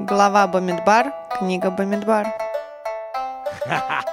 Глава 0.00 0.46
Бамидбар, 0.46 1.12
книга 1.38 1.70
Бамидбар. 1.70 2.26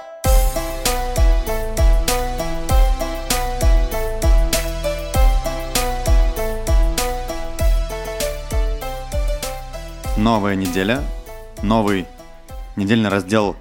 Новая 10.18 10.56
неделя, 10.56 11.02
новый 11.62 12.06
недельный 12.76 13.08
раздел 13.08 13.56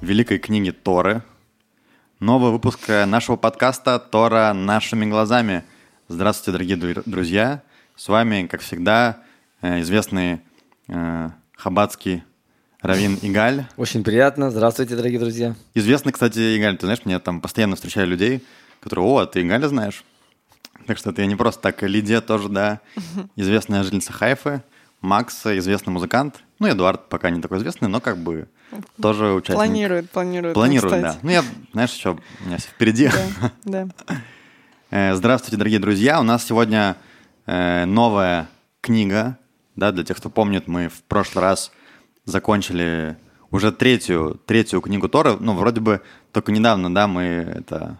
Великой 0.00 0.38
книги 0.38 0.70
Торы, 0.70 1.24
новый 2.20 2.52
выпуск 2.52 2.78
э, 2.86 3.06
нашего 3.06 3.34
подкаста 3.34 3.98
«Тора 3.98 4.52
нашими 4.52 5.04
глазами». 5.06 5.64
Здравствуйте, 6.06 6.52
дорогие 6.52 6.76
дру- 6.76 7.02
друзья! 7.06 7.62
С 7.96 8.06
вами, 8.06 8.46
как 8.46 8.60
всегда, 8.60 9.16
э, 9.62 9.80
известный 9.80 10.42
хаббатский 11.62 12.24
Равин 12.80 13.16
Игаль. 13.22 13.66
Очень 13.76 14.02
приятно. 14.02 14.50
Здравствуйте, 14.50 14.96
дорогие 14.96 15.20
друзья. 15.20 15.54
Известный, 15.74 16.10
кстати, 16.10 16.58
Игаль, 16.58 16.76
ты 16.76 16.86
знаешь, 16.86 17.02
мне 17.04 17.20
там 17.20 17.40
постоянно 17.40 17.76
встречаю 17.76 18.08
людей, 18.08 18.44
которые, 18.80 19.06
о, 19.06 19.26
ты 19.26 19.42
Игаля 19.42 19.68
знаешь? 19.68 20.02
Так 20.88 20.98
что 20.98 21.10
это 21.10 21.22
я 21.22 21.28
не 21.28 21.36
просто 21.36 21.62
так. 21.62 21.80
Лидия 21.84 22.20
тоже, 22.20 22.48
да, 22.48 22.80
известная 23.36 23.84
жительница 23.84 24.12
Хайфы. 24.12 24.64
Макс, 25.00 25.46
известный 25.46 25.90
музыкант. 25.90 26.42
Ну, 26.58 26.68
Эдуард 26.68 27.08
пока 27.08 27.30
не 27.30 27.40
такой 27.40 27.58
известный, 27.58 27.88
но 27.88 28.00
как 28.00 28.18
бы 28.18 28.48
тоже 29.00 29.32
участник. 29.32 29.56
Планирует, 29.56 30.10
планирует. 30.10 30.54
Планирует, 30.54 30.94
ну, 30.94 31.00
да. 31.00 31.08
кстати. 31.10 31.24
Ну, 31.24 31.30
я, 31.30 31.44
знаешь, 31.72 31.92
еще 31.92 32.10
у 32.10 32.46
меня 32.46 32.56
всё 32.58 32.68
впереди. 32.68 33.08
Да, 33.64 33.86
да. 34.06 34.16
Э, 34.94 35.14
Здравствуйте, 35.14 35.56
дорогие 35.56 35.78
друзья. 35.78 36.20
У 36.20 36.22
нас 36.22 36.44
сегодня 36.44 36.96
э, 37.46 37.86
новая 37.86 38.48
книга. 38.82 39.38
Да, 39.76 39.92
для 39.92 40.04
тех, 40.04 40.16
кто 40.18 40.28
помнит, 40.30 40.68
мы 40.68 40.88
в 40.88 41.02
прошлый 41.04 41.42
раз 41.42 41.72
закончили 42.24 43.16
уже 43.50 43.72
третью, 43.72 44.40
третью 44.46 44.80
книгу 44.80 45.08
Тора. 45.08 45.36
Ну, 45.38 45.54
вроде 45.54 45.80
бы 45.80 46.00
только 46.32 46.52
недавно, 46.52 46.92
да, 46.94 47.06
мы 47.06 47.22
это 47.22 47.98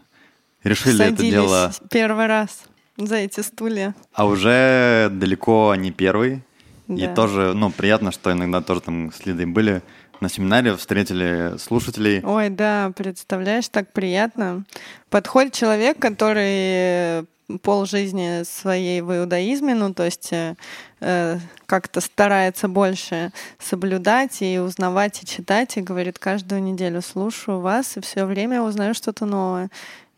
решили 0.63 1.05
это 1.05 1.17
Садились 1.17 1.33
дело, 1.33 1.73
первый 1.91 2.27
раз 2.27 2.63
за 2.97 3.17
эти 3.17 3.41
стулья. 3.41 3.95
а 4.13 4.27
уже 4.27 5.09
далеко 5.13 5.75
не 5.77 5.91
первый. 5.91 6.43
И 6.89 7.07
Да. 7.07 7.15
тоже, 7.15 7.53
ну, 7.55 7.71
приятно, 7.71 8.13
что 8.13 8.33
иногда 8.33 8.61
тоже 8.61 8.81
там 8.83 9.13
с 9.13 9.25
Лидой 9.25 9.47
были 9.47 9.83
на 10.21 10.29
семинаре, 10.29 10.77
встретили 10.77 11.57
слушателей. 11.59 12.21
Ой, 12.23 12.49
да, 12.51 12.93
представляешь, 12.95 13.69
так 13.69 13.93
приятно. 13.93 14.65
Подходит 15.11 15.53
человек, 15.55 15.99
который 15.99 17.27
пол 17.59 17.87
жизни 17.87 18.43
своей 18.45 19.01
в 19.01 19.17
иудаизме, 19.17 19.75
ну, 19.75 19.93
то 19.93 20.05
есть 20.05 20.33
э, 20.33 20.55
э, 21.01 21.39
как-то 21.67 22.01
старается 22.01 22.69
больше 22.69 23.33
соблюдать 23.59 24.43
и 24.43 24.59
узнавать, 24.59 25.23
и 25.23 25.27
читать, 25.27 25.77
и 25.77 25.81
говорит, 25.81 26.19
каждую 26.19 26.63
неделю 26.63 27.03
слушаю 27.03 27.61
вас, 27.61 27.97
и 27.97 28.01
все 28.01 28.25
время 28.25 28.63
узнаю 28.63 28.95
что-то 28.95 29.27
новое. 29.27 29.71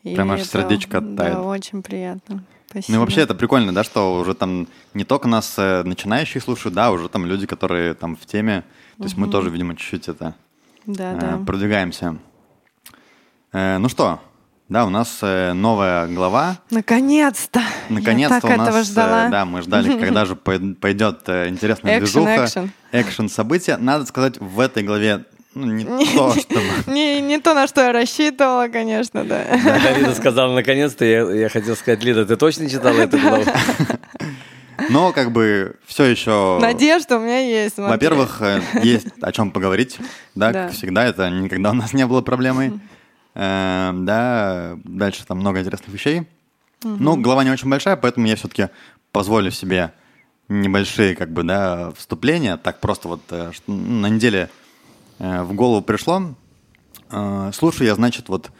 И 0.03 0.15
Прям 0.15 0.33
аж 0.33 0.41
это, 0.41 0.51
сердечко 0.51 1.01
тает. 1.01 1.17
Да, 1.17 1.43
очень 1.43 1.83
приятно. 1.83 2.45
Спасибо. 2.69 2.95
Ну 2.95 3.01
вообще 3.01 3.21
это 3.21 3.35
прикольно, 3.35 3.73
да, 3.73 3.85
что 3.85 4.19
уже 4.19 4.35
там 4.35 4.67
не 4.95 5.05
только 5.05 5.29
нас 5.29 5.55
э, 5.59 5.83
начинающие 5.85 6.41
слушают, 6.41 6.75
да, 6.75 6.91
уже 6.91 7.09
там 7.09 7.25
люди, 7.25 7.47
которые 7.47 7.95
там 7.95 8.17
в 8.17 8.27
теме. 8.27 8.65
То 8.99 9.05
есть 9.05 9.17
мы 9.17 9.29
тоже, 9.29 9.51
видимо, 9.51 9.77
чуть-чуть 9.77 10.09
это 10.09 10.35
Да, 10.87 11.13
э, 11.13 11.19
да. 11.21 11.41
продвигаемся. 11.47 12.19
Э, 13.53 13.79
ну 13.79 13.89
что, 13.89 14.21
да, 14.75 14.87
у 14.87 14.91
нас 14.91 15.19
э, 15.23 15.53
новая 15.53 16.09
глава. 16.09 16.59
Наконец-то! 16.71 17.61
Наконец-то 17.89 18.35
Я 18.35 18.41
так 18.41 18.51
у 18.51 18.57
нас, 18.57 18.69
этого 18.69 18.81
э, 18.81 18.83
ждала. 18.83 19.29
да, 19.29 19.45
мы 19.45 19.63
ждали, 19.63 19.97
когда 20.01 20.25
же 20.25 20.35
пой- 20.35 20.75
пойдет 20.75 21.21
э, 21.29 21.49
интересная 21.49 22.01
движуха, 22.01 22.49
экшен 22.91 23.29
события. 23.29 23.77
Надо 23.77 24.05
сказать, 24.05 24.41
в 24.41 24.59
этой 24.59 24.83
главе 24.83 25.27
ну, 25.55 25.67
не 25.67 25.85
то, 26.17 26.35
чтобы... 26.35 26.61
Не, 26.89 27.21
не 27.21 27.39
то, 27.39 27.55
на 27.55 27.69
что 27.69 27.83
я 27.83 27.93
рассчитывала, 27.93 28.67
конечно, 28.67 29.23
да. 29.23 29.45
Когда 29.45 29.93
Лида 29.93 30.13
сказала 30.13 30.53
наконец-то, 30.53 31.05
я, 31.05 31.23
я 31.31 31.49
хотел 31.49 31.77
сказать, 31.77 32.03
Лида, 32.03 32.27
ты 32.27 32.35
точно 32.35 32.69
читала 32.69 32.99
эту 32.99 33.17
главу? 33.17 33.45
Но 34.89 35.13
как 35.13 35.31
бы 35.31 35.77
все 35.87 36.03
еще... 36.07 36.59
Надежда 36.61 37.19
у 37.19 37.21
меня 37.21 37.39
есть. 37.39 37.77
смотри. 37.77 37.93
Во-первых, 37.93 38.43
есть 38.83 39.07
о 39.23 39.31
чем 39.31 39.53
поговорить, 39.53 39.99
да, 40.35 40.51
Да. 40.51 40.65
как 40.65 40.73
всегда, 40.73 41.05
это 41.05 41.31
никогда 41.31 41.71
у 41.71 41.75
нас 41.75 41.93
не 41.93 42.05
было 42.07 42.23
проблемой. 42.23 42.73
Э, 43.35 43.91
Да, 43.95 44.77
дальше 44.85 45.27
там 45.27 45.39
много 45.39 45.61
интересных 45.61 45.93
вещей. 45.93 46.27
Ну, 46.83 47.17
глава 47.17 47.45
не 47.45 47.51
очень 47.51 47.69
большая, 47.71 47.97
поэтому 47.97 48.27
я 48.27 48.37
все-таки 48.37 48.69
позволю 49.11 49.51
себе 49.51 49.93
небольшие, 50.49 51.17
как 51.17 51.33
бы, 51.33 51.43
да, 51.43 51.93
вступления. 51.93 52.57
Так 52.59 52.81
просто 52.81 53.09
вот 53.09 53.21
э, 53.31 53.53
на 53.67 54.09
неделе 54.09 54.51
э, 55.19 55.43
в 55.43 55.55
голову 55.55 55.83
пришло. 55.83 56.35
Э, 57.11 57.51
Слушаю 57.55 57.87
я, 57.89 57.95
значит, 57.95 58.29
вот 58.29 58.51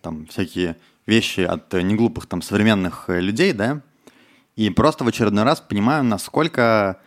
там 0.00 0.26
всякие 0.26 0.76
вещи 1.06 1.40
от 1.40 1.72
неглупых 1.72 2.26
там 2.26 2.42
современных 2.42 3.08
людей, 3.08 3.52
да, 3.52 3.80
и 4.54 4.70
просто 4.70 5.02
в 5.04 5.08
очередной 5.08 5.44
раз 5.44 5.60
понимаю, 5.60 6.04
насколько 6.04 6.98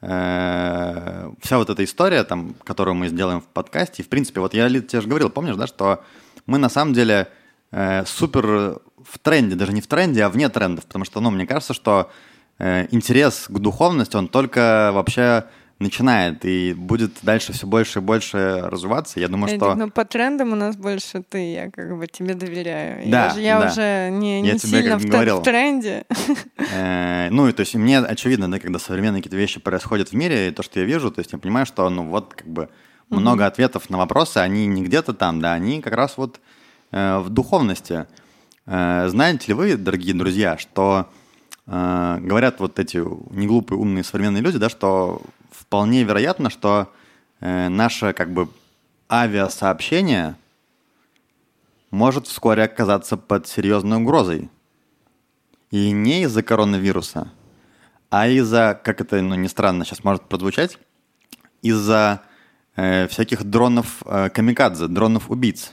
э, 0.00 1.30
вся 1.40 1.58
вот 1.58 1.68
эта 1.68 1.84
история, 1.84 2.24
там, 2.24 2.54
которую 2.64 2.94
мы 2.94 3.08
сделаем 3.08 3.40
в 3.40 3.46
подкасте, 3.46 4.02
и, 4.02 4.06
в 4.06 4.08
принципе, 4.08 4.40
вот 4.40 4.54
я, 4.54 4.68
Лид, 4.68 4.88
тебе 4.88 5.02
же 5.02 5.08
говорил, 5.08 5.28
помнишь, 5.28 5.56
да, 5.56 5.66
что 5.66 6.02
мы 6.46 6.58
на 6.58 6.68
самом 6.68 6.94
деле 6.94 7.28
э, 7.70 8.04
супер 8.06 8.80
в 9.04 9.18
тренде, 9.20 9.56
даже 9.56 9.72
не 9.72 9.80
в 9.80 9.86
тренде, 9.86 10.24
а 10.24 10.28
вне 10.28 10.48
трендов, 10.48 10.86
потому 10.86 11.04
что, 11.04 11.20
ну, 11.20 11.30
мне 11.30 11.46
кажется, 11.46 11.74
что 11.74 12.10
э, 12.58 12.86
интерес 12.90 13.46
к 13.48 13.58
духовности, 13.58 14.16
он 14.16 14.28
только 14.28 14.90
вообще 14.92 15.44
начинает 15.82 16.44
и 16.44 16.72
будет 16.72 17.12
дальше 17.22 17.52
все 17.52 17.66
больше 17.66 17.98
и 17.98 18.02
больше 18.02 18.60
развиваться. 18.62 19.20
Я 19.20 19.28
думаю, 19.28 19.50
Эдик, 19.50 19.62
что... 19.62 19.74
ну 19.74 19.90
по 19.90 20.04
трендам 20.04 20.52
у 20.52 20.56
нас 20.56 20.76
больше 20.76 21.22
ты, 21.28 21.52
я 21.52 21.70
как 21.70 21.98
бы 21.98 22.06
тебе 22.06 22.34
доверяю. 22.34 23.10
Да, 23.10 23.26
я 23.26 23.30
же, 23.30 23.40
я 23.40 23.60
да. 23.60 23.66
уже 23.66 24.10
не, 24.10 24.46
Я 24.46 24.52
не 24.52 24.58
тебе 24.58 24.78
сильно 24.78 24.92
как 24.92 25.00
в, 25.00 25.06
говорил. 25.08 25.40
в 25.40 25.42
тренде. 25.42 26.04
Э, 26.74 27.28
Ну, 27.30 27.48
и 27.48 27.52
то 27.52 27.60
есть 27.60 27.74
мне 27.74 27.98
очевидно, 27.98 28.50
да, 28.50 28.58
когда 28.58 28.78
современные 28.78 29.20
какие-то 29.20 29.36
вещи 29.36 29.60
происходят 29.60 30.10
в 30.10 30.12
мире, 30.14 30.48
и 30.48 30.50
то, 30.52 30.62
что 30.62 30.80
я 30.80 30.86
вижу, 30.86 31.10
то 31.10 31.18
есть 31.18 31.32
я 31.32 31.38
понимаю, 31.38 31.66
что, 31.66 31.88
ну, 31.90 32.04
вот 32.04 32.34
как 32.34 32.46
бы 32.46 32.68
много 33.08 33.46
ответов 33.46 33.90
на 33.90 33.98
вопросы, 33.98 34.38
они 34.38 34.66
не 34.66 34.82
где-то 34.82 35.12
там, 35.12 35.40
да, 35.40 35.52
они 35.52 35.80
как 35.80 35.94
раз 35.94 36.16
вот 36.16 36.40
э, 36.90 37.18
в 37.18 37.28
духовности. 37.30 38.06
Э, 38.66 39.08
знаете 39.08 39.48
ли 39.48 39.54
вы, 39.54 39.76
дорогие 39.76 40.14
друзья, 40.14 40.56
что 40.58 41.08
э, 41.66 42.18
говорят 42.20 42.60
вот 42.60 42.78
эти 42.78 42.96
неглупые, 43.34 43.78
умные 43.78 44.04
современные 44.04 44.42
люди, 44.42 44.58
да, 44.58 44.68
что 44.68 45.22
вполне 45.50 46.04
вероятно, 46.04 46.50
что 46.50 46.92
э, 47.40 47.68
наше 47.68 48.12
как 48.12 48.32
бы 48.32 48.48
авиасообщение 49.10 50.36
может 51.90 52.26
вскоре 52.26 52.64
оказаться 52.64 53.16
под 53.16 53.46
серьезной 53.46 53.98
угрозой. 53.98 54.48
И 55.70 55.90
не 55.90 56.22
из-за 56.24 56.42
коронавируса, 56.42 57.30
а 58.10 58.28
из-за, 58.28 58.78
как 58.82 59.00
это, 59.00 59.22
ну, 59.22 59.34
не 59.36 59.48
странно 59.48 59.84
сейчас 59.84 60.04
может 60.04 60.22
прозвучать, 60.24 60.78
из-за 61.62 62.22
э, 62.76 63.08
всяких 63.08 63.44
дронов 63.44 64.02
э, 64.04 64.30
камикадзе, 64.30 64.88
дронов-убийц. 64.88 65.72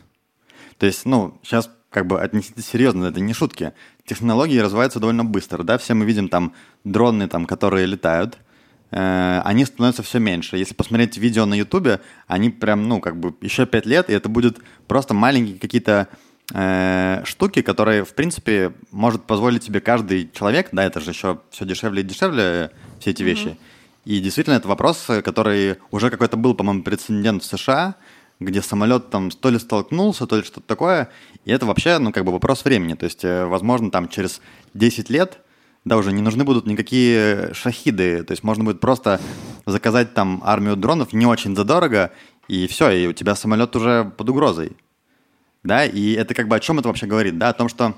То 0.77 0.85
есть, 0.85 1.05
ну, 1.05 1.39
сейчас 1.43 1.69
как 1.89 2.05
бы 2.07 2.21
отнеситесь 2.21 2.65
серьезно, 2.65 3.05
это 3.05 3.19
не 3.19 3.33
шутки. 3.33 3.73
Технологии 4.05 4.59
развиваются 4.59 4.99
довольно 4.99 5.25
быстро, 5.25 5.63
да, 5.63 5.77
все 5.77 5.93
мы 5.93 6.05
видим 6.05 6.29
там 6.29 6.53
дроны, 6.83 7.27
там, 7.27 7.45
которые 7.45 7.85
летают, 7.85 8.37
э, 8.91 9.41
они 9.43 9.65
становятся 9.65 10.03
все 10.03 10.19
меньше. 10.19 10.57
Если 10.57 10.73
посмотреть 10.73 11.17
видео 11.17 11.45
на 11.45 11.55
Ютубе, 11.55 12.01
они 12.27 12.49
прям, 12.49 12.87
ну, 12.87 13.01
как 13.01 13.19
бы 13.19 13.35
еще 13.41 13.66
пять 13.66 13.85
лет, 13.85 14.09
и 14.09 14.13
это 14.13 14.29
будет 14.29 14.59
просто 14.87 15.13
маленькие 15.13 15.59
какие-то 15.59 16.07
э, 16.53 17.21
штуки, 17.25 17.61
которые, 17.61 18.03
в 18.05 18.13
принципе, 18.13 18.73
может 18.91 19.23
позволить 19.23 19.63
себе 19.63 19.81
каждый 19.81 20.29
человек, 20.31 20.69
да, 20.71 20.83
это 20.83 20.99
же 20.99 21.11
еще 21.11 21.41
все 21.49 21.66
дешевле 21.66 22.01
и 22.01 22.05
дешевле, 22.05 22.43
э, 22.43 22.69
все 22.99 23.11
эти 23.11 23.23
вещи. 23.23 23.57
И 24.05 24.19
действительно, 24.19 24.55
это 24.55 24.67
вопрос, 24.67 25.05
э, 25.09 25.21
который 25.21 25.77
уже 25.91 26.09
какой-то 26.09 26.37
был, 26.37 26.53
по-моему, 26.55 26.84
прецедент 26.84 27.43
в 27.43 27.46
США, 27.46 27.96
где 28.40 28.61
самолет 28.61 29.09
там 29.09 29.29
то 29.31 29.49
ли 29.49 29.59
столкнулся, 29.59 30.25
то 30.25 30.37
ли 30.37 30.43
что-то 30.43 30.66
такое. 30.66 31.09
И 31.46 31.51
это 31.51 31.66
вообще, 31.66 31.97
ну, 31.99 32.11
как 32.11 32.25
бы 32.25 32.31
вопрос 32.31 32.63
времени. 32.63 32.93
То 32.93 33.05
есть, 33.05 33.23
э, 33.23 33.46
возможно, 33.46 33.91
там 33.91 34.07
через 34.07 34.41
10 34.73 35.09
лет, 35.09 35.40
да, 35.85 35.97
уже 35.97 36.11
не 36.11 36.22
нужны 36.22 36.43
будут 36.43 36.66
никакие 36.66 37.53
шахиды. 37.53 38.23
То 38.23 38.31
есть 38.31 38.43
можно 38.43 38.63
будет 38.63 38.79
просто 38.79 39.19
заказать 39.66 40.13
там 40.13 40.41
армию 40.45 40.75
дронов 40.75 41.13
не 41.13 41.25
очень 41.25 41.55
задорого, 41.55 42.11
и 42.47 42.67
все, 42.67 42.90
и 42.90 43.07
у 43.07 43.13
тебя 43.13 43.35
самолет 43.35 43.75
уже 43.75 44.11
под 44.17 44.29
угрозой. 44.29 44.75
Да, 45.63 45.85
и 45.85 46.13
это 46.13 46.34
как 46.34 46.47
бы 46.47 46.55
о 46.55 46.59
чем 46.59 46.79
это 46.79 46.87
вообще 46.87 47.05
говорит? 47.05 47.37
Да, 47.37 47.49
о 47.49 47.53
том, 47.53 47.69
что 47.69 47.95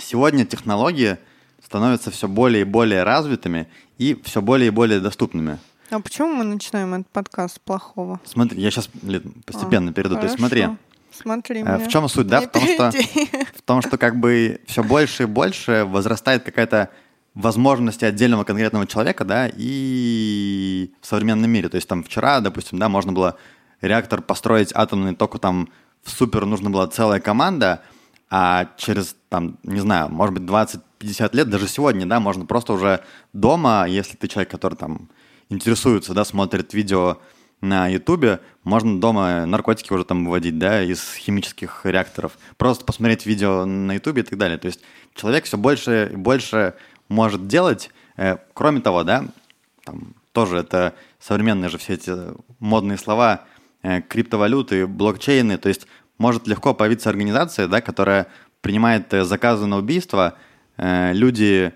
сегодня 0.00 0.44
технологии 0.44 1.18
становятся 1.64 2.10
все 2.10 2.28
более 2.28 2.62
и 2.62 2.64
более 2.64 3.02
развитыми 3.02 3.68
и 4.02 4.22
все 4.22 4.42
более 4.42 4.68
и 4.68 4.70
более 4.70 5.00
доступными. 5.00 5.58
А 5.90 6.00
почему 6.00 6.32
мы 6.32 6.44
начинаем 6.44 6.94
этот 6.94 7.08
подкаст 7.08 7.56
с 7.56 7.58
плохого? 7.58 8.20
Смотри, 8.24 8.60
я 8.60 8.70
сейчас 8.70 8.88
постепенно 9.44 9.90
А, 9.90 9.92
перейду. 9.92 10.16
То 10.16 10.22
есть 10.22 10.36
хорошо. 10.36 10.48
смотри, 10.48 10.66
Смотри 11.10 11.60
э, 11.60 11.78
в 11.78 11.88
чем 11.88 12.08
суть, 12.08 12.26
да? 12.26 12.40
В 12.40 12.48
том, 12.48 12.62
что, 12.62 12.90
в 13.54 13.62
том, 13.62 13.82
что 13.82 13.98
как 13.98 14.18
бы 14.18 14.60
все 14.66 14.82
больше 14.82 15.24
и 15.24 15.26
больше 15.26 15.84
возрастает 15.86 16.44
какая-то 16.44 16.88
возможности 17.34 18.04
отдельного 18.04 18.44
конкретного 18.44 18.86
человека, 18.86 19.24
да, 19.24 19.50
и 19.54 20.92
в 21.00 21.06
современном 21.06 21.50
мире. 21.50 21.68
То 21.68 21.76
есть 21.76 21.88
там 21.88 22.02
вчера, 22.02 22.40
допустим, 22.40 22.78
да, 22.78 22.88
можно 22.88 23.12
было 23.12 23.36
реактор 23.80 24.22
построить 24.22 24.72
атомный 24.74 25.14
только 25.14 25.38
там 25.38 25.68
в 26.02 26.10
супер 26.10 26.46
нужна 26.46 26.70
была 26.70 26.86
целая 26.88 27.20
команда, 27.20 27.82
а 28.34 28.70
через, 28.78 29.14
там, 29.28 29.58
не 29.62 29.80
знаю, 29.80 30.08
может 30.08 30.32
быть, 30.32 30.44
20-50 30.44 31.36
лет, 31.36 31.50
даже 31.50 31.68
сегодня, 31.68 32.06
да, 32.06 32.18
можно 32.18 32.46
просто 32.46 32.72
уже 32.72 33.04
дома, 33.34 33.84
если 33.86 34.16
ты 34.16 34.26
человек, 34.26 34.50
который 34.50 34.74
там 34.74 35.10
интересуется, 35.50 36.14
да, 36.14 36.24
смотрит 36.24 36.72
видео 36.72 37.18
на 37.60 37.88
Ютубе, 37.88 38.40
можно 38.64 38.98
дома 38.98 39.44
наркотики 39.44 39.92
уже 39.92 40.06
там 40.06 40.24
выводить, 40.24 40.58
да, 40.58 40.82
из 40.82 41.12
химических 41.14 41.82
реакторов. 41.84 42.38
Просто 42.56 42.86
посмотреть 42.86 43.26
видео 43.26 43.66
на 43.66 43.92
Ютубе 43.92 44.22
и 44.22 44.24
так 44.24 44.38
далее. 44.38 44.56
То 44.56 44.68
есть 44.68 44.80
человек 45.14 45.44
все 45.44 45.58
больше 45.58 46.08
и 46.10 46.16
больше 46.16 46.72
может 47.10 47.46
делать. 47.46 47.90
Э, 48.16 48.38
кроме 48.54 48.80
того, 48.80 49.04
да, 49.04 49.26
там 49.84 50.14
тоже 50.32 50.56
это 50.56 50.94
современные 51.20 51.68
же 51.68 51.76
все 51.76 51.92
эти 51.92 52.12
модные 52.60 52.96
слова, 52.96 53.44
э, 53.82 54.00
криптовалюты, 54.00 54.86
блокчейны. 54.86 55.58
То 55.58 55.68
есть 55.68 55.86
может 56.22 56.46
легко 56.46 56.72
появиться 56.72 57.10
организация, 57.10 57.66
да, 57.68 57.80
которая 57.80 58.28
принимает 58.62 59.12
э, 59.12 59.24
заказы 59.24 59.66
на 59.66 59.76
убийство. 59.76 60.34
Люди 60.78 61.74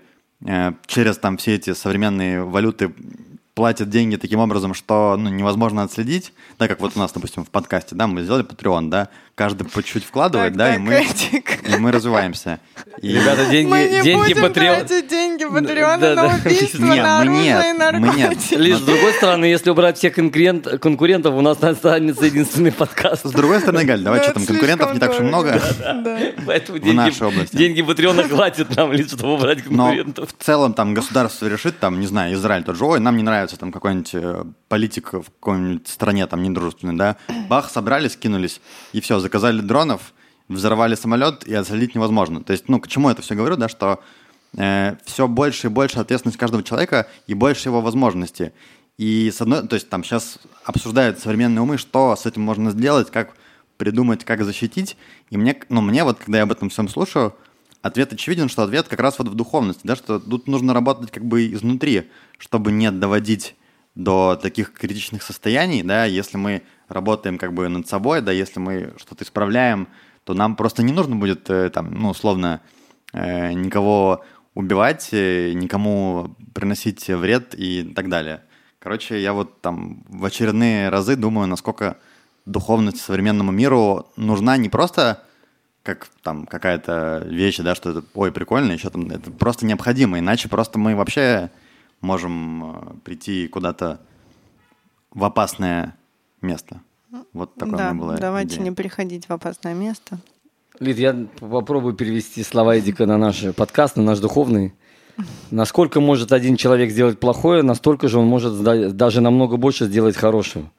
через 0.87 1.17
там 1.17 1.37
все 1.37 1.55
эти 1.55 1.73
современные 1.73 2.43
валюты 2.43 2.93
платят 3.57 3.89
деньги 3.89 4.17
таким 4.17 4.39
образом, 4.39 4.75
что 4.75 5.15
ну, 5.17 5.29
невозможно 5.29 5.81
отследить, 5.81 6.31
да, 6.59 6.67
как 6.67 6.79
вот 6.79 6.93
у 6.95 6.99
нас, 6.99 7.11
допустим, 7.11 7.43
в 7.43 7.49
подкасте, 7.49 7.95
да, 7.95 8.05
мы 8.05 8.21
сделали 8.21 8.45
Patreon, 8.45 8.89
да, 8.89 9.09
каждый 9.37 9.65
по 9.69 9.83
чуть 9.83 10.03
вкладывает, 10.03 10.53
так, 10.53 10.57
да, 10.57 10.65
так, 10.71 10.77
и, 10.77 10.79
мы, 10.79 11.75
и 11.75 11.77
мы 11.77 11.91
развиваемся. 11.91 12.59
И... 13.03 13.09
Ребята, 13.09 13.45
деньги, 13.45 13.69
мы 13.69 13.83
не 13.83 14.01
деньги 14.01 14.33
будем 14.33 14.45
Patreon... 14.45 14.51
тратить 14.79 15.07
деньги 15.07 15.43
Patreon 15.43 15.99
да, 15.99 16.15
на 16.15 16.35
убийство, 16.35 16.83
нет, 16.83 17.03
на 17.03 17.19
оружие 17.19 17.43
нет, 17.43 17.65
и 17.65 17.77
наркотики. 17.77 18.55
Лишь, 18.55 18.77
с 18.77 18.81
другой 18.81 19.13
стороны, 19.13 19.45
если 19.45 19.69
убрать 19.69 19.99
всех 19.99 20.15
конкурент, 20.15 20.67
конкурентов, 20.81 21.35
у 21.35 21.41
нас 21.41 21.61
останется 21.61 22.25
единственный 22.25 22.71
подкаст. 22.71 23.27
С 23.27 23.31
другой 23.31 23.59
стороны, 23.59 23.85
Галь, 23.85 24.01
давай, 24.01 24.23
что 24.23 24.33
там, 24.33 24.45
конкурентов 24.47 24.93
не 24.95 24.99
так 24.99 25.11
уж 25.11 25.19
много 25.19 25.61
Поэтому 26.47 26.79
в 26.79 26.93
нашей 26.95 27.27
области. 27.27 27.55
Деньги 27.55 27.81
Patreon 27.81 28.27
хватит 28.27 28.75
нам 28.75 28.91
лишь, 28.91 29.09
чтобы 29.09 29.35
убрать 29.35 29.61
конкурентов. 29.61 30.29
Но 30.31 30.37
в 30.39 30.43
целом 30.43 30.73
там 30.73 30.95
государство 30.95 31.45
решит, 31.45 31.77
там, 31.77 31.99
не 31.99 32.07
знаю, 32.07 32.33
Израиль 32.33 32.63
тот 32.63 32.75
же, 32.75 32.85
ой, 32.85 32.99
нам 32.99 33.15
не 33.15 33.23
нравится 33.23 33.55
там 33.57 33.71
какой-нибудь 33.71 34.15
э, 34.15 34.43
политик 34.67 35.13
в 35.13 35.25
какой-нибудь 35.25 35.87
стране 35.87 36.25
там 36.25 36.41
недружественной, 36.41 36.95
да, 36.95 37.17
бах, 37.47 37.69
собрались, 37.69 38.17
кинулись, 38.17 38.61
и 38.93 38.99
все, 38.99 39.19
заказали 39.27 39.61
дронов, 39.61 40.13
взорвали 40.47 40.95
самолет, 40.95 41.45
и 41.45 41.53
отследить 41.53 41.95
невозможно. 41.95 42.43
То 42.43 42.53
есть, 42.53 42.69
ну, 42.69 42.79
к 42.79 42.87
чему 42.87 43.09
это 43.09 43.21
все 43.21 43.35
говорю, 43.35 43.57
да, 43.57 43.67
что 43.67 43.99
э, 44.57 44.95
все 45.05 45.27
больше 45.27 45.67
и 45.67 45.69
больше 45.69 45.99
ответственность 45.99 46.39
каждого 46.39 46.63
человека 46.63 47.07
и 47.27 47.33
больше 47.33 47.69
его 47.69 47.81
возможностей. 47.81 48.51
И 48.97 49.29
с 49.29 49.41
одной, 49.41 49.67
то 49.67 49.75
есть 49.75 49.89
там 49.89 50.03
сейчас 50.03 50.39
обсуждают 50.63 51.19
современные 51.19 51.61
умы, 51.61 51.77
что 51.77 52.15
с 52.15 52.25
этим 52.25 52.41
можно 52.41 52.71
сделать, 52.71 53.11
как 53.11 53.35
придумать, 53.77 54.23
как 54.23 54.43
защитить. 54.43 54.97
И 55.29 55.37
мне, 55.37 55.59
ну, 55.69 55.81
мне 55.81 56.03
вот, 56.03 56.17
когда 56.17 56.37
я 56.37 56.43
об 56.43 56.51
этом 56.51 56.69
всем 56.69 56.87
слушаю, 56.87 57.35
ответ 57.81 58.13
очевиден, 58.13 58.49
что 58.49 58.63
ответ 58.63 58.87
как 58.87 58.99
раз 58.99 59.19
вот 59.19 59.27
в 59.27 59.35
духовности, 59.35 59.81
да, 59.83 59.95
что 59.95 60.19
тут 60.19 60.47
нужно 60.47 60.73
работать 60.73 61.11
как 61.11 61.25
бы 61.25 61.51
изнутри, 61.53 62.09
чтобы 62.39 62.71
не 62.71 62.89
доводить 62.89 63.55
до 63.97 64.35
таких 64.35 64.73
критичных 64.73 65.23
состояний, 65.23 65.81
да, 65.81 66.05
если 66.05 66.37
мы 66.37 66.61
работаем 66.87 67.39
как 67.39 67.53
бы 67.53 67.67
над 67.67 67.87
собой, 67.87 68.21
да, 68.21 68.31
если 68.31 68.59
мы 68.59 68.93
что-то 68.97 69.23
исправляем, 69.23 69.87
то 70.23 70.35
нам 70.35 70.55
просто 70.55 70.83
не 70.83 70.93
нужно 70.93 71.15
будет 71.15 71.49
э, 71.49 71.71
там, 71.71 71.91
ну, 71.91 72.09
условно, 72.09 72.61
э, 73.13 73.53
никого 73.53 74.23
убивать, 74.53 75.09
э, 75.13 75.53
никому 75.53 76.35
приносить 76.53 77.07
вред 77.07 77.55
и 77.57 77.91
так 77.95 78.07
далее. 78.07 78.43
Короче, 78.77 79.19
я 79.19 79.33
вот 79.33 79.61
там 79.61 80.03
в 80.07 80.23
очередные 80.25 80.89
разы 80.89 81.15
думаю, 81.15 81.47
насколько 81.47 81.97
духовность 82.45 83.01
современному 83.01 83.51
миру 83.51 84.11
нужна 84.15 84.57
не 84.57 84.69
просто 84.69 85.23
как 85.81 86.07
там 86.21 86.45
какая-то 86.45 87.23
вещь, 87.25 87.57
да, 87.57 87.73
что 87.73 87.89
это, 87.89 88.03
ой, 88.13 88.31
прикольно, 88.31 88.73
еще 88.73 88.91
там, 88.91 89.09
это 89.09 89.31
просто 89.31 89.65
необходимо, 89.65 90.19
иначе 90.19 90.49
просто 90.49 90.77
мы 90.77 90.95
вообще 90.95 91.49
можем 92.01 92.63
э, 92.63 92.93
прийти 93.03 93.47
куда-то 93.47 93.99
в 95.11 95.23
опасное 95.23 95.95
место. 96.41 96.81
Вот 97.33 97.55
такое 97.55 97.77
да, 97.77 97.89
у 97.89 97.93
меня 97.93 98.03
было 98.03 98.17
давайте 98.17 98.55
идея. 98.55 98.63
не 98.65 98.71
приходить 98.71 99.27
в 99.27 99.31
опасное 99.31 99.73
место. 99.73 100.19
Лид, 100.79 100.97
я 100.97 101.13
попробую 101.39 101.95
перевести 101.95 102.43
слова 102.43 102.77
Эдика 102.77 103.05
на 103.05 103.17
наш 103.17 103.43
подкаст, 103.55 103.95
на 103.95 104.03
наш 104.03 104.19
духовный. 104.19 104.73
Насколько 105.49 105.99
может 105.99 106.31
один 106.31 106.57
человек 106.57 106.91
сделать 106.91 107.19
плохое, 107.19 107.63
настолько 107.63 108.07
же 108.07 108.19
он 108.19 108.27
может 108.27 108.95
даже 108.95 109.21
намного 109.21 109.57
больше 109.57 109.85
сделать 109.85 110.15
хорошего. 110.15 110.71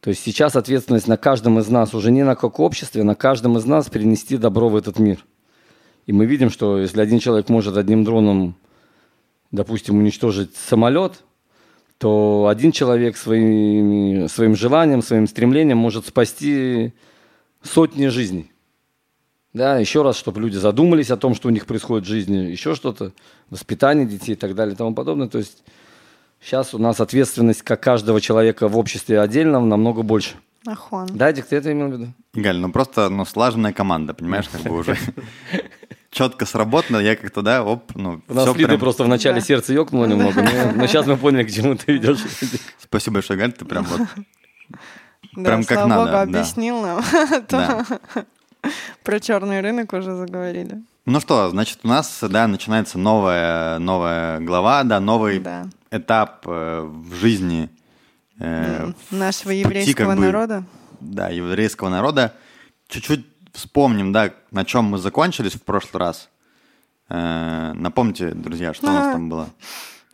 То 0.00 0.10
есть 0.10 0.22
сейчас 0.24 0.56
ответственность 0.56 1.06
на 1.06 1.16
каждом 1.16 1.60
из 1.60 1.68
нас, 1.68 1.94
уже 1.94 2.10
не 2.10 2.24
на 2.24 2.34
как 2.34 2.58
обществе, 2.58 3.04
на 3.04 3.14
каждом 3.14 3.56
из 3.56 3.64
нас 3.64 3.88
перенести 3.88 4.36
добро 4.36 4.68
в 4.68 4.74
этот 4.74 4.98
мир. 4.98 5.24
И 6.06 6.12
мы 6.12 6.26
видим, 6.26 6.50
что 6.50 6.78
если 6.78 7.00
один 7.00 7.20
человек 7.20 7.48
может 7.48 7.76
одним 7.76 8.02
дроном 8.02 8.56
допустим, 9.52 9.98
уничтожить 9.98 10.56
самолет, 10.56 11.22
то 11.98 12.48
один 12.50 12.72
человек 12.72 13.16
своим, 13.16 14.28
своим 14.28 14.56
желанием, 14.56 15.02
своим 15.02 15.28
стремлением 15.28 15.78
может 15.78 16.06
спасти 16.06 16.92
сотни 17.62 18.08
жизней. 18.08 18.50
Да, 19.52 19.78
еще 19.78 20.02
раз, 20.02 20.16
чтобы 20.16 20.40
люди 20.40 20.56
задумались 20.56 21.10
о 21.10 21.16
том, 21.18 21.34
что 21.34 21.48
у 21.48 21.50
них 21.50 21.66
происходит 21.66 22.06
в 22.06 22.08
жизни, 22.08 22.36
еще 22.38 22.74
что-то, 22.74 23.12
воспитание 23.50 24.06
детей 24.06 24.32
и 24.32 24.36
так 24.36 24.54
далее 24.54 24.74
и 24.74 24.76
тому 24.76 24.94
подобное. 24.94 25.28
То 25.28 25.38
есть 25.38 25.62
сейчас 26.40 26.72
у 26.74 26.78
нас 26.78 27.00
ответственность 27.00 27.62
как 27.62 27.80
каждого 27.82 28.20
человека 28.20 28.66
в 28.68 28.78
обществе 28.78 29.20
отдельно 29.20 29.60
намного 29.60 30.02
больше. 30.02 30.36
Ахон. 30.66 31.08
Да, 31.12 31.32
Дик, 31.32 31.46
ты 31.46 31.56
это 31.56 31.72
имел 31.72 31.88
в 31.88 31.92
виду? 31.92 32.12
Галь, 32.34 32.58
ну 32.58 32.70
просто 32.72 33.08
ну, 33.08 33.24
слаженная 33.24 33.72
команда, 33.72 34.14
понимаешь, 34.14 34.48
как 34.48 34.62
бы 34.62 34.78
уже 34.78 34.96
четко 36.12 36.46
сработано, 36.46 36.98
я 36.98 37.16
как-то, 37.16 37.42
да, 37.42 37.64
оп, 37.64 37.90
ну, 37.96 38.22
У 38.28 38.34
нас 38.34 38.46
Лиды 38.54 38.66
прям... 38.66 38.78
просто 38.78 39.02
в 39.02 39.08
начале 39.08 39.40
да. 39.40 39.46
сердце 39.46 39.72
ёкнуло 39.72 40.04
немного, 40.04 40.42
но, 40.42 40.72
но 40.76 40.86
сейчас 40.86 41.06
мы 41.06 41.16
поняли, 41.16 41.44
к 41.44 41.50
чему 41.50 41.74
ты 41.74 41.96
идешь. 41.96 42.18
Спасибо 42.78 43.14
большое, 43.14 43.38
Галь, 43.38 43.52
ты 43.52 43.64
прям 43.64 43.84
вот... 43.84 44.00
Да, 45.34 45.44
прям 45.44 45.64
как 45.64 45.86
надо. 45.86 46.04
Богу, 46.04 46.16
объяснил 46.18 46.82
нам. 46.82 47.02
Да. 47.48 47.86
Про 49.02 49.18
черный 49.18 49.60
рынок 49.60 49.92
уже 49.92 50.14
заговорили. 50.14 50.82
Ну 51.04 51.18
что, 51.18 51.48
значит, 51.50 51.80
у 51.82 51.88
нас, 51.88 52.22
да, 52.22 52.46
начинается 52.46 52.98
новая, 52.98 53.78
новая 53.80 54.38
глава, 54.38 54.84
да, 54.84 55.00
новый 55.00 55.40
да. 55.40 55.66
этап 55.90 56.42
э, 56.46 56.82
в 56.82 57.14
жизни 57.14 57.70
э, 58.38 58.92
нашего 59.10 59.50
еврейского 59.50 59.82
пути, 59.82 59.94
как 59.94 60.06
бы, 60.06 60.14
народа. 60.14 60.64
Да, 61.00 61.28
еврейского 61.30 61.88
народа. 61.88 62.34
Чуть-чуть 62.86 63.26
вспомним, 63.52 64.12
да, 64.12 64.32
на 64.50 64.64
чем 64.64 64.84
мы 64.84 64.98
закончились 64.98 65.52
в 65.52 65.62
прошлый 65.62 66.00
раз. 66.00 66.28
Э, 67.08 67.72
напомните, 67.74 68.30
друзья, 68.30 68.74
что 68.74 68.88
у 68.88 68.92
нас 68.92 69.12
там 69.12 69.28
было. 69.28 69.48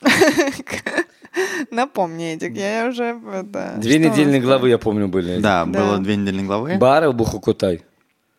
Напомни, 1.71 2.35
Эдик, 2.35 2.57
я 2.57 2.89
уже... 2.89 3.21
Это, 3.33 3.75
две 3.79 3.99
недельные 3.99 4.41
главы, 4.41 4.69
я 4.71 4.79
помню, 4.79 5.09
были. 5.09 5.39
Да, 5.39 5.65
да, 5.65 5.81
было 5.81 5.99
две 5.99 6.17
недельные 6.17 6.47
главы. 6.47 6.77
Бар 6.79 7.13
Бухукутай. 7.13 7.83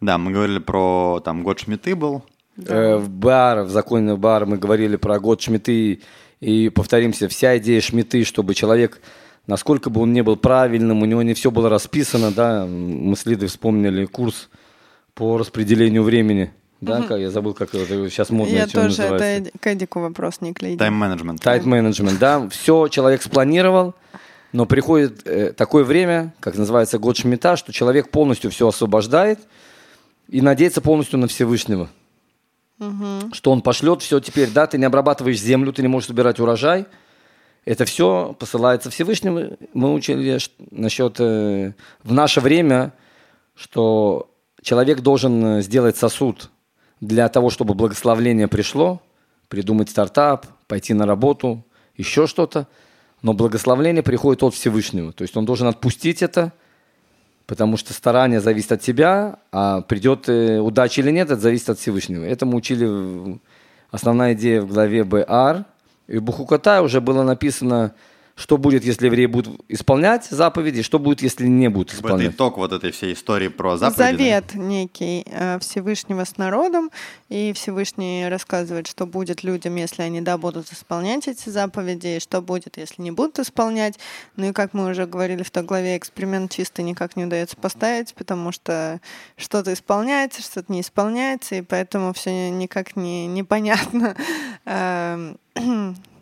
Да, 0.01 0.18
мы 0.18 0.32
говорили 0.32 0.60
про, 0.60 1.22
там, 1.24 1.44
год 1.44 1.60
Шмиты 1.60 1.96
был. 1.96 2.24
Да. 2.58 2.75
Э, 2.75 2.98
в 2.98 3.10
бар, 3.10 3.63
в 3.63 3.70
законный 3.70 4.18
бар 4.18 4.46
мы 4.46 4.58
говорили 4.58 4.96
про 4.96 5.20
год 5.20 5.41
Шмиты. 5.41 6.01
И 6.39 6.70
повторимся, 6.70 7.27
вся 7.27 7.58
идея 7.58 7.82
Шмиты, 7.82 8.24
чтобы 8.24 8.53
человек, 8.56 9.01
насколько 9.46 9.89
бы 9.89 10.01
он 10.01 10.13
не 10.13 10.24
был 10.24 10.38
правильным, 10.38 11.01
у 11.01 11.06
него 11.06 11.22
не 11.22 11.34
все 11.34 11.51
было 11.51 11.70
расписано, 11.70 12.32
да, 12.32 12.65
мы 12.65 13.15
с 13.15 13.25
Лидой 13.25 13.48
вспомнили 13.50 14.06
курс 14.06 14.50
по 15.19 15.38
распределению 15.38 16.03
времени. 16.03 16.53
Да, 16.79 16.99
угу. 16.99 17.15
я 17.15 17.29
забыл, 17.29 17.53
как 17.53 17.75
это 17.75 18.09
сейчас 18.09 18.29
модно 18.29 18.53
Я 18.53 18.67
тоже, 18.67 19.03
это 19.03 19.51
к 19.59 19.67
Эдику 19.67 19.99
вопрос, 19.99 20.39
не 20.39 20.53
к 20.53 20.61
Лиде. 20.61 20.77
Тайм-менеджмент. 20.77 21.41
Тайм-менеджмент, 21.41 22.17
да. 22.19 22.47
Все 22.47 22.88
человек 22.88 23.21
спланировал, 23.21 23.95
но 24.53 24.65
приходит 24.65 25.27
э, 25.27 25.51
такое 25.51 25.83
время, 25.83 26.33
как 26.39 26.55
называется 26.55 26.99
год 26.99 27.17
Шмита, 27.17 27.57
что 27.57 27.73
человек 27.73 28.11
полностью 28.11 28.49
все 28.49 28.69
освобождает 28.69 29.39
и 30.29 30.41
надеется 30.41 30.79
полностью 30.79 31.19
на 31.19 31.27
Всевышнего. 31.27 31.89
Угу. 32.79 33.33
Что 33.33 33.51
он 33.51 33.61
пошлет 33.61 34.01
все 34.01 34.21
теперь, 34.21 34.49
да, 34.49 34.67
ты 34.67 34.77
не 34.77 34.85
обрабатываешь 34.85 35.41
землю, 35.41 35.73
ты 35.73 35.81
не 35.81 35.89
можешь 35.89 36.07
собирать 36.07 36.39
урожай. 36.39 36.85
Это 37.65 37.83
все 37.83 38.38
посылается 38.39 38.89
Всевышнему. 38.89 39.57
Мы 39.73 39.93
учили 39.93 40.39
насчет 40.71 41.19
э, 41.19 41.73
в 42.05 42.13
наше 42.13 42.39
время, 42.39 42.93
что 43.53 44.28
человек 44.61 45.01
должен 45.01 45.45
э, 45.45 45.61
сделать 45.61 45.97
сосуд 45.97 46.49
для 47.01 47.29
того, 47.29 47.49
чтобы 47.49 47.73
благословление 47.73 48.47
пришло, 48.47 49.01
придумать 49.47 49.89
стартап, 49.89 50.45
пойти 50.67 50.93
на 50.93 51.05
работу, 51.05 51.63
еще 51.95 52.27
что-то. 52.27 52.67
Но 53.21 53.33
благословление 53.33 54.03
приходит 54.03 54.43
от 54.43 54.53
Всевышнего. 54.53 55.11
То 55.11 55.23
есть 55.23 55.35
он 55.35 55.45
должен 55.45 55.67
отпустить 55.67 56.21
это, 56.21 56.53
потому 57.47 57.75
что 57.77 57.93
старание 57.93 58.39
зависит 58.39 58.71
от 58.71 58.81
тебя, 58.81 59.39
а 59.51 59.81
придет 59.81 60.29
э, 60.29 60.59
удача 60.59 61.01
или 61.01 61.11
нет, 61.11 61.29
это 61.29 61.41
зависит 61.41 61.69
от 61.69 61.79
Всевышнего. 61.79 62.23
Это 62.23 62.45
мы 62.45 62.55
учили 62.55 63.39
основная 63.91 64.33
идея 64.33 64.61
в 64.61 64.67
главе 64.67 65.03
БР. 65.03 65.65
И 66.07 66.17
в 66.17 66.23
Бухукатай 66.23 66.81
уже 66.81 67.01
было 67.01 67.23
написано 67.23 67.93
что 68.39 68.58
будет, 68.58 68.86
если 68.86 69.08
евреи 69.08 69.25
будут 69.25 69.62
исполнять 69.67 70.25
заповеди, 70.29 70.81
что 70.81 70.98
будет, 70.98 71.22
если 71.22 71.46
не 71.46 71.67
будут 71.67 71.93
исполнять. 71.93 72.27
Это 72.27 72.36
итог 72.36 72.58
вот 72.58 72.72
этой 72.72 72.91
всей 72.91 73.13
истории 73.13 73.50
про 73.50 73.75
заповеди. 73.75 74.17
Завет 74.17 74.46
да? 74.53 74.60
некий 74.60 75.25
э, 75.25 75.60
Всевышнего 75.60 76.24
с 76.24 76.38
народом, 76.38 76.89
и 77.27 77.51
Всевышний 77.53 78.27
рассказывает, 78.29 78.88
что 78.88 79.05
будет 79.05 79.43
людям, 79.43 79.75
если 79.75 80.03
они, 80.03 80.22
да, 80.22 80.38
будут 80.38 80.72
исполнять 80.72 81.27
эти 81.27 81.50
заповеди, 81.50 82.15
и 82.15 82.19
что 82.22 82.41
будет, 82.41 82.77
если 82.77 83.01
не 83.01 83.12
будут 83.12 83.39
исполнять. 83.39 84.00
Ну 84.38 84.50
и 84.50 84.53
как 84.53 84.74
мы 84.74 84.89
уже 84.89 85.05
говорили 85.05 85.43
в 85.43 85.51
той 85.51 85.63
главе, 85.63 85.98
эксперимент 85.98 86.51
чисто 86.53 86.81
никак 86.81 87.17
не 87.17 87.25
удается 87.25 87.58
поставить, 87.58 88.13
потому 88.13 88.53
что 88.53 89.01
что-то 89.36 89.74
исполняется, 89.74 90.41
что-то 90.41 90.72
не 90.72 90.79
исполняется, 90.79 91.55
и 91.55 91.62
поэтому 91.62 92.13
все 92.13 92.50
никак 92.50 92.96
не 92.96 93.27
непонятно 93.27 94.15
эм, 94.65 95.38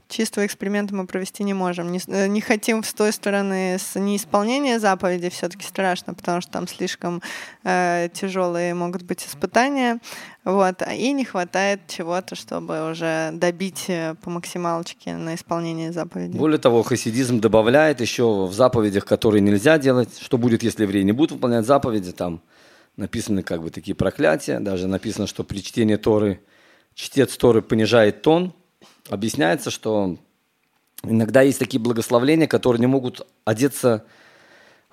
чистого 0.08 0.46
эксперимента 0.46 0.96
мы 0.96 1.06
провести 1.06 1.44
не 1.44 1.54
можем. 1.54 1.92
Не, 1.92 2.00
э, 2.08 2.28
не 2.28 2.42
хотим 2.42 2.84
с 2.84 2.94
той 2.94 3.12
стороны 3.12 3.78
с 3.78 4.00
неисполнения 4.00 4.80
заповеди 4.80 5.30
все-таки 5.30 5.66
страшно, 5.66 6.14
потому 6.14 6.42
что 6.42 6.52
там 6.52 6.68
слишком 6.68 7.22
э, 7.64 8.10
тяжелые 8.14 8.74
могут 8.74 9.04
быть 9.04 9.26
испытания. 9.26 10.00
Вот, 10.44 10.82
и 10.82 11.12
не 11.12 11.26
хватает 11.26 11.82
чего-то, 11.88 12.36
чтобы 12.36 12.90
уже 12.90 13.32
добить 13.34 13.86
э, 13.90 14.16
по 14.22 14.30
максималочке 14.30 15.16
на 15.16 15.36
исполнение 15.36 15.92
заповеди. 15.92 16.38
Более 16.38 16.60
того, 16.60 16.84
хасидизм 16.84 17.42
добавляет 17.42 18.00
еще 18.00 18.46
в 18.46 18.54
заповедях, 18.54 19.06
которые 19.06 19.42
нельзя 19.42 19.78
делать, 19.78 20.20
что 20.20 20.38
будет, 20.38 20.64
если 20.64 20.84
евреи 20.84 21.04
не 21.04 21.12
будут 21.12 21.34
выполнять 21.34 21.66
заповеди, 21.66 22.14
там 22.14 22.42
написаны 22.96 23.44
как 23.44 23.62
бы 23.62 23.70
такие 23.70 23.96
проклятия, 23.96 24.60
даже 24.60 24.88
написано, 24.88 25.28
что 25.28 25.44
при 25.44 25.60
чтении 25.60 25.98
Торы 25.98 26.40
чтец 26.96 27.38
Торы 27.38 27.62
понижает 27.62 28.22
тон, 28.22 28.54
объясняется, 29.10 29.72
что 29.72 30.18
иногда 31.04 31.42
есть 31.42 31.60
такие 31.60 31.80
благословления, 31.80 32.48
которые 32.48 32.80
не 32.80 32.88
могут 32.88 33.26
одеться 33.46 34.06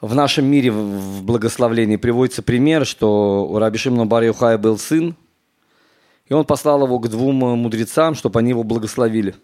в 0.01 0.15
нашем 0.15 0.47
мире 0.47 0.71
в 0.71 1.23
благословении. 1.23 1.97
Приводится 1.97 2.43
пример, 2.43 2.87
что 2.87 3.47
у 3.47 3.59
Раби 3.59 3.79
Шимона 3.79 4.07
бар 4.07 4.59
был 4.59 4.79
сын, 4.79 5.17
и 6.27 6.35
он 6.35 6.45
послал 6.45 6.85
его 6.85 6.99
к 6.99 7.09
двум 7.09 7.37
мудрецам, 7.37 8.15
чтобы 8.15 8.39
они 8.41 8.51
его 8.51 8.63
благословили. 8.63 9.35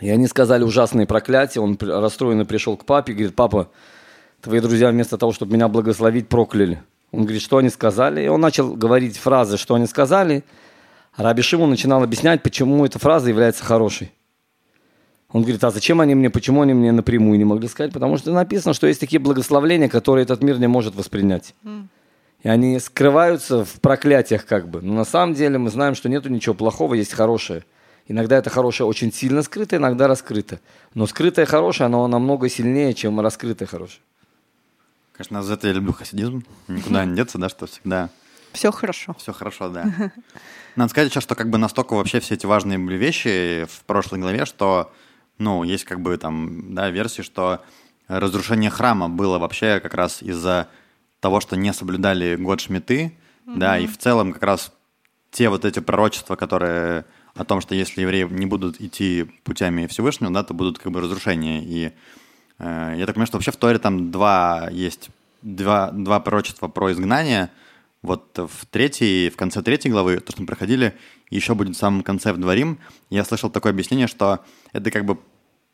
И 0.00 0.08
они 0.10 0.26
сказали 0.28 0.62
ужасные 0.62 1.06
проклятия. 1.06 1.60
Он 1.60 1.76
расстроенно 1.80 2.44
пришел 2.44 2.76
к 2.76 2.84
папе 2.84 3.12
и 3.12 3.16
говорит, 3.16 3.34
папа, 3.34 3.70
твои 4.40 4.60
друзья 4.60 4.90
вместо 4.90 5.18
того, 5.18 5.32
чтобы 5.32 5.54
меня 5.54 5.68
благословить, 5.68 6.28
прокляли. 6.28 6.82
Он 7.10 7.22
говорит, 7.22 7.42
что 7.42 7.56
они 7.58 7.68
сказали? 7.68 8.22
И 8.22 8.28
он 8.28 8.40
начал 8.40 8.74
говорить 8.74 9.16
фразы, 9.16 9.56
что 9.56 9.74
они 9.74 9.86
сказали– 9.86 10.44
Раби 11.18 11.42
Шимон 11.42 11.68
начинал 11.68 12.04
объяснять, 12.04 12.44
почему 12.44 12.86
эта 12.86 13.00
фраза 13.00 13.28
является 13.28 13.64
хорошей. 13.64 14.12
Он 15.30 15.42
говорит, 15.42 15.62
а 15.64 15.72
зачем 15.72 16.00
они 16.00 16.14
мне, 16.14 16.30
почему 16.30 16.62
они 16.62 16.74
мне 16.74 16.92
напрямую 16.92 17.36
не 17.36 17.44
могли 17.44 17.66
сказать? 17.66 17.92
Потому 17.92 18.16
что 18.16 18.32
написано, 18.32 18.72
что 18.72 18.86
есть 18.86 19.00
такие 19.00 19.18
благословления, 19.18 19.88
которые 19.88 20.22
этот 20.22 20.44
мир 20.44 20.60
не 20.60 20.68
может 20.68 20.94
воспринять. 20.94 21.56
И 22.44 22.48
они 22.48 22.78
скрываются 22.78 23.64
в 23.64 23.80
проклятиях 23.80 24.46
как 24.46 24.68
бы. 24.68 24.80
Но 24.80 24.94
на 24.94 25.04
самом 25.04 25.34
деле 25.34 25.58
мы 25.58 25.70
знаем, 25.70 25.96
что 25.96 26.08
нету 26.08 26.28
ничего 26.28 26.54
плохого, 26.54 26.94
есть 26.94 27.12
хорошее. 27.12 27.64
Иногда 28.06 28.38
это 28.38 28.48
хорошее 28.48 28.86
очень 28.86 29.12
сильно 29.12 29.42
скрыто, 29.42 29.74
иногда 29.74 30.06
раскрыто. 30.06 30.60
Но 30.94 31.08
скрытое 31.08 31.46
хорошее, 31.46 31.86
оно 31.86 32.06
намного 32.06 32.48
сильнее, 32.48 32.94
чем 32.94 33.18
раскрытое 33.20 33.66
хорошее. 33.66 34.00
Конечно, 35.14 35.42
за 35.42 35.54
это 35.54 35.66
я 35.66 35.72
люблю 35.72 35.92
хасидизм. 35.92 36.44
Никуда 36.68 37.04
не 37.04 37.16
деться, 37.16 37.38
да, 37.38 37.48
что 37.48 37.66
всегда 37.66 38.08
все 38.52 38.70
хорошо. 38.72 39.14
Все 39.18 39.32
хорошо, 39.32 39.68
да. 39.68 39.84
Надо 40.76 40.90
сказать 40.90 41.10
еще, 41.10 41.20
что 41.20 41.34
как 41.34 41.50
бы 41.50 41.58
настолько 41.58 41.94
вообще 41.94 42.20
все 42.20 42.34
эти 42.34 42.46
важные 42.46 42.78
были 42.78 42.96
вещи 42.96 43.66
в 43.68 43.84
прошлой 43.84 44.20
главе, 44.20 44.46
что, 44.46 44.92
ну, 45.38 45.62
есть 45.64 45.84
как 45.84 46.00
бы 46.00 46.16
там, 46.16 46.74
да, 46.74 46.90
версии, 46.90 47.22
что 47.22 47.62
разрушение 48.06 48.70
храма 48.70 49.08
было 49.08 49.38
вообще 49.38 49.80
как 49.80 49.94
раз 49.94 50.22
из-за 50.22 50.68
того, 51.20 51.40
что 51.40 51.56
не 51.56 51.72
соблюдали 51.72 52.36
год 52.36 52.60
Шмиты, 52.60 53.12
mm-hmm. 53.46 53.56
да, 53.56 53.78
и 53.78 53.86
в 53.86 53.98
целом 53.98 54.32
как 54.32 54.42
раз 54.42 54.72
те 55.30 55.48
вот 55.48 55.64
эти 55.64 55.80
пророчества, 55.80 56.36
которые 56.36 57.04
о 57.34 57.44
том, 57.44 57.60
что 57.60 57.74
если 57.74 58.02
евреи 58.02 58.26
не 58.30 58.46
будут 58.46 58.80
идти 58.80 59.24
путями 59.44 59.86
Всевышнего, 59.86 60.32
да, 60.32 60.42
то 60.42 60.54
будут 60.54 60.78
как 60.78 60.90
бы 60.90 61.00
разрушения. 61.00 61.62
И 61.62 61.92
э, 62.58 62.94
я 62.96 63.06
так 63.06 63.14
понимаю, 63.14 63.26
что 63.26 63.36
вообще 63.36 63.52
в 63.52 63.56
Торе 63.56 63.78
там 63.78 64.10
два 64.10 64.68
есть, 64.70 65.10
два, 65.42 65.90
два 65.90 66.18
пророчества 66.18 66.68
про 66.68 66.92
изгнание– 66.92 67.50
вот 68.02 68.38
в 68.38 68.66
третьей, 68.66 69.30
в 69.30 69.36
конце 69.36 69.62
третьей 69.62 69.90
главы, 69.90 70.20
то, 70.20 70.32
что 70.32 70.42
мы 70.42 70.46
проходили, 70.46 70.94
еще 71.30 71.54
будет 71.54 71.76
в 71.76 71.78
самом 71.78 72.02
конце 72.02 72.32
в 72.32 72.38
Дворим, 72.38 72.78
я 73.10 73.24
слышал 73.24 73.50
такое 73.50 73.72
объяснение, 73.72 74.06
что 74.06 74.40
это 74.72 74.90
как 74.90 75.04
бы 75.04 75.18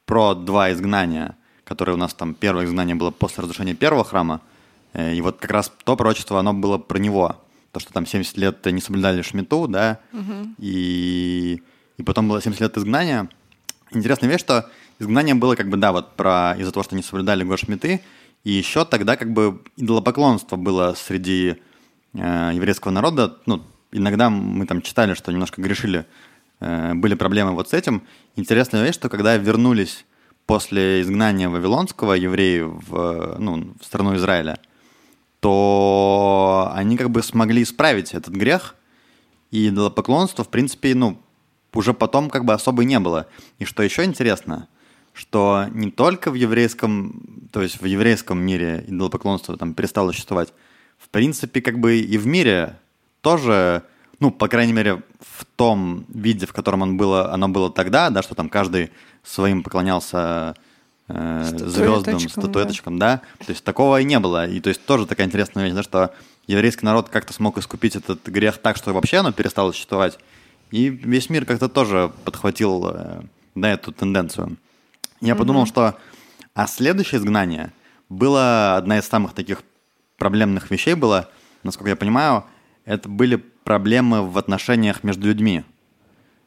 про 0.06 0.34
два 0.34 0.72
изгнания, 0.72 1.36
которые 1.64 1.94
у 1.94 1.98
нас 1.98 2.14
там, 2.14 2.34
первое 2.34 2.64
изгнание 2.64 2.94
было 2.94 3.10
после 3.10 3.42
разрушения 3.42 3.74
первого 3.74 4.04
храма, 4.04 4.40
э, 4.92 5.14
и 5.14 5.20
вот 5.20 5.38
как 5.38 5.50
раз 5.50 5.72
то 5.84 5.96
пророчество, 5.96 6.40
оно 6.40 6.54
было 6.54 6.78
про 6.78 6.98
него, 6.98 7.36
то, 7.72 7.80
что 7.80 7.92
там 7.92 8.06
70 8.06 8.36
лет 8.38 8.64
не 8.66 8.80
соблюдали 8.80 9.22
Шмиту, 9.22 9.66
да, 9.66 10.00
угу. 10.12 10.54
и, 10.58 11.60
и 11.96 12.02
потом 12.02 12.28
было 12.28 12.40
70 12.40 12.60
лет 12.60 12.78
изгнания. 12.78 13.28
Интересная 13.90 14.30
вещь, 14.30 14.40
что 14.40 14.70
изгнание 14.98 15.34
было 15.34 15.56
как 15.56 15.68
бы, 15.68 15.76
да, 15.76 15.92
вот 15.92 16.14
про 16.14 16.54
из-за 16.58 16.72
того, 16.72 16.84
что 16.84 16.96
не 16.96 17.02
соблюдали 17.02 17.44
год 17.44 17.58
Шмиты, 17.58 18.00
и 18.44 18.52
еще 18.52 18.84
тогда 18.84 19.16
как 19.16 19.32
бы 19.32 19.60
идолопоклонство 19.76 20.56
было 20.56 20.94
среди 20.96 21.56
еврейского 22.14 22.92
народа, 22.92 23.36
ну, 23.46 23.62
иногда 23.92 24.30
мы 24.30 24.66
там 24.66 24.82
читали, 24.82 25.14
что 25.14 25.32
немножко 25.32 25.60
грешили, 25.60 26.06
э, 26.60 26.94
были 26.94 27.14
проблемы 27.14 27.52
вот 27.52 27.70
с 27.70 27.72
этим. 27.72 28.02
Интересная 28.36 28.84
вещь, 28.84 28.94
что 28.94 29.08
когда 29.08 29.36
вернулись 29.36 30.04
после 30.46 31.00
изгнания 31.00 31.48
Вавилонского 31.48 32.14
евреи 32.14 32.60
в, 32.60 33.36
ну, 33.38 33.74
в 33.80 33.84
страну 33.84 34.16
Израиля, 34.16 34.58
то 35.40 36.70
они 36.74 36.96
как 36.96 37.10
бы 37.10 37.22
смогли 37.22 37.62
исправить 37.62 38.14
этот 38.14 38.34
грех, 38.34 38.76
и 39.50 39.68
идолопоклонства, 39.68 40.42
в 40.42 40.48
принципе, 40.48 40.96
ну, 40.96 41.16
уже 41.72 41.94
потом 41.94 42.28
как 42.28 42.44
бы 42.44 42.52
особо 42.52 42.84
не 42.84 42.98
было. 42.98 43.28
И 43.60 43.64
что 43.64 43.84
еще 43.84 44.04
интересно, 44.04 44.68
что 45.12 45.66
не 45.72 45.92
только 45.92 46.32
в 46.32 46.34
еврейском, 46.34 47.48
то 47.52 47.62
есть 47.62 47.80
в 47.80 47.84
еврейском 47.84 48.38
мире 48.44 48.84
идолопоклонство 48.88 49.56
там 49.56 49.74
перестало 49.74 50.10
существовать, 50.10 50.52
принципе, 51.14 51.60
как 51.60 51.78
бы 51.78 51.98
и 51.98 52.18
в 52.18 52.26
мире 52.26 52.76
тоже, 53.20 53.84
ну, 54.18 54.32
по 54.32 54.48
крайней 54.48 54.72
мере, 54.72 55.00
в 55.20 55.44
том 55.56 56.04
виде, 56.08 56.44
в 56.44 56.52
котором 56.52 56.82
он 56.82 56.96
было, 56.96 57.32
оно 57.32 57.48
было 57.48 57.70
тогда, 57.70 58.10
да, 58.10 58.20
что 58.20 58.34
там 58.34 58.48
каждый 58.48 58.90
своим 59.22 59.62
поклонялся 59.62 60.56
э, 61.06 61.44
звездам, 61.54 62.18
статуэточкам, 62.18 62.98
да. 62.98 63.22
да. 63.38 63.44
То 63.46 63.52
есть 63.52 63.62
такого 63.62 64.00
и 64.00 64.04
не 64.04 64.18
было. 64.18 64.48
И 64.48 64.58
то 64.58 64.70
есть 64.70 64.84
тоже 64.84 65.06
такая 65.06 65.28
интересная 65.28 65.64
вещь, 65.64 65.74
да, 65.74 65.84
что 65.84 66.12
еврейский 66.48 66.84
народ 66.84 67.08
как-то 67.10 67.32
смог 67.32 67.58
искупить 67.58 67.94
этот 67.94 68.26
грех 68.26 68.58
так, 68.58 68.76
что 68.76 68.92
вообще 68.92 69.18
оно 69.18 69.30
перестало 69.30 69.70
существовать. 69.70 70.18
И 70.72 70.88
весь 70.88 71.30
мир 71.30 71.44
как-то 71.44 71.68
тоже 71.68 72.10
подхватил 72.24 72.88
э, 72.88 73.20
да, 73.54 73.70
эту 73.70 73.92
тенденцию. 73.92 74.56
Я 75.20 75.32
mm-hmm. 75.32 75.38
подумал, 75.38 75.66
что 75.66 75.94
а 76.54 76.66
следующее 76.66 77.20
изгнание 77.20 77.72
было 78.08 78.76
одна 78.76 78.98
из 78.98 79.06
самых 79.06 79.32
таких 79.32 79.62
проблемных 80.16 80.70
вещей 80.70 80.94
было, 80.94 81.30
насколько 81.62 81.90
я 81.90 81.96
понимаю, 81.96 82.44
это 82.84 83.08
были 83.08 83.36
проблемы 83.36 84.28
в 84.28 84.36
отношениях 84.38 85.02
между 85.04 85.28
людьми. 85.28 85.64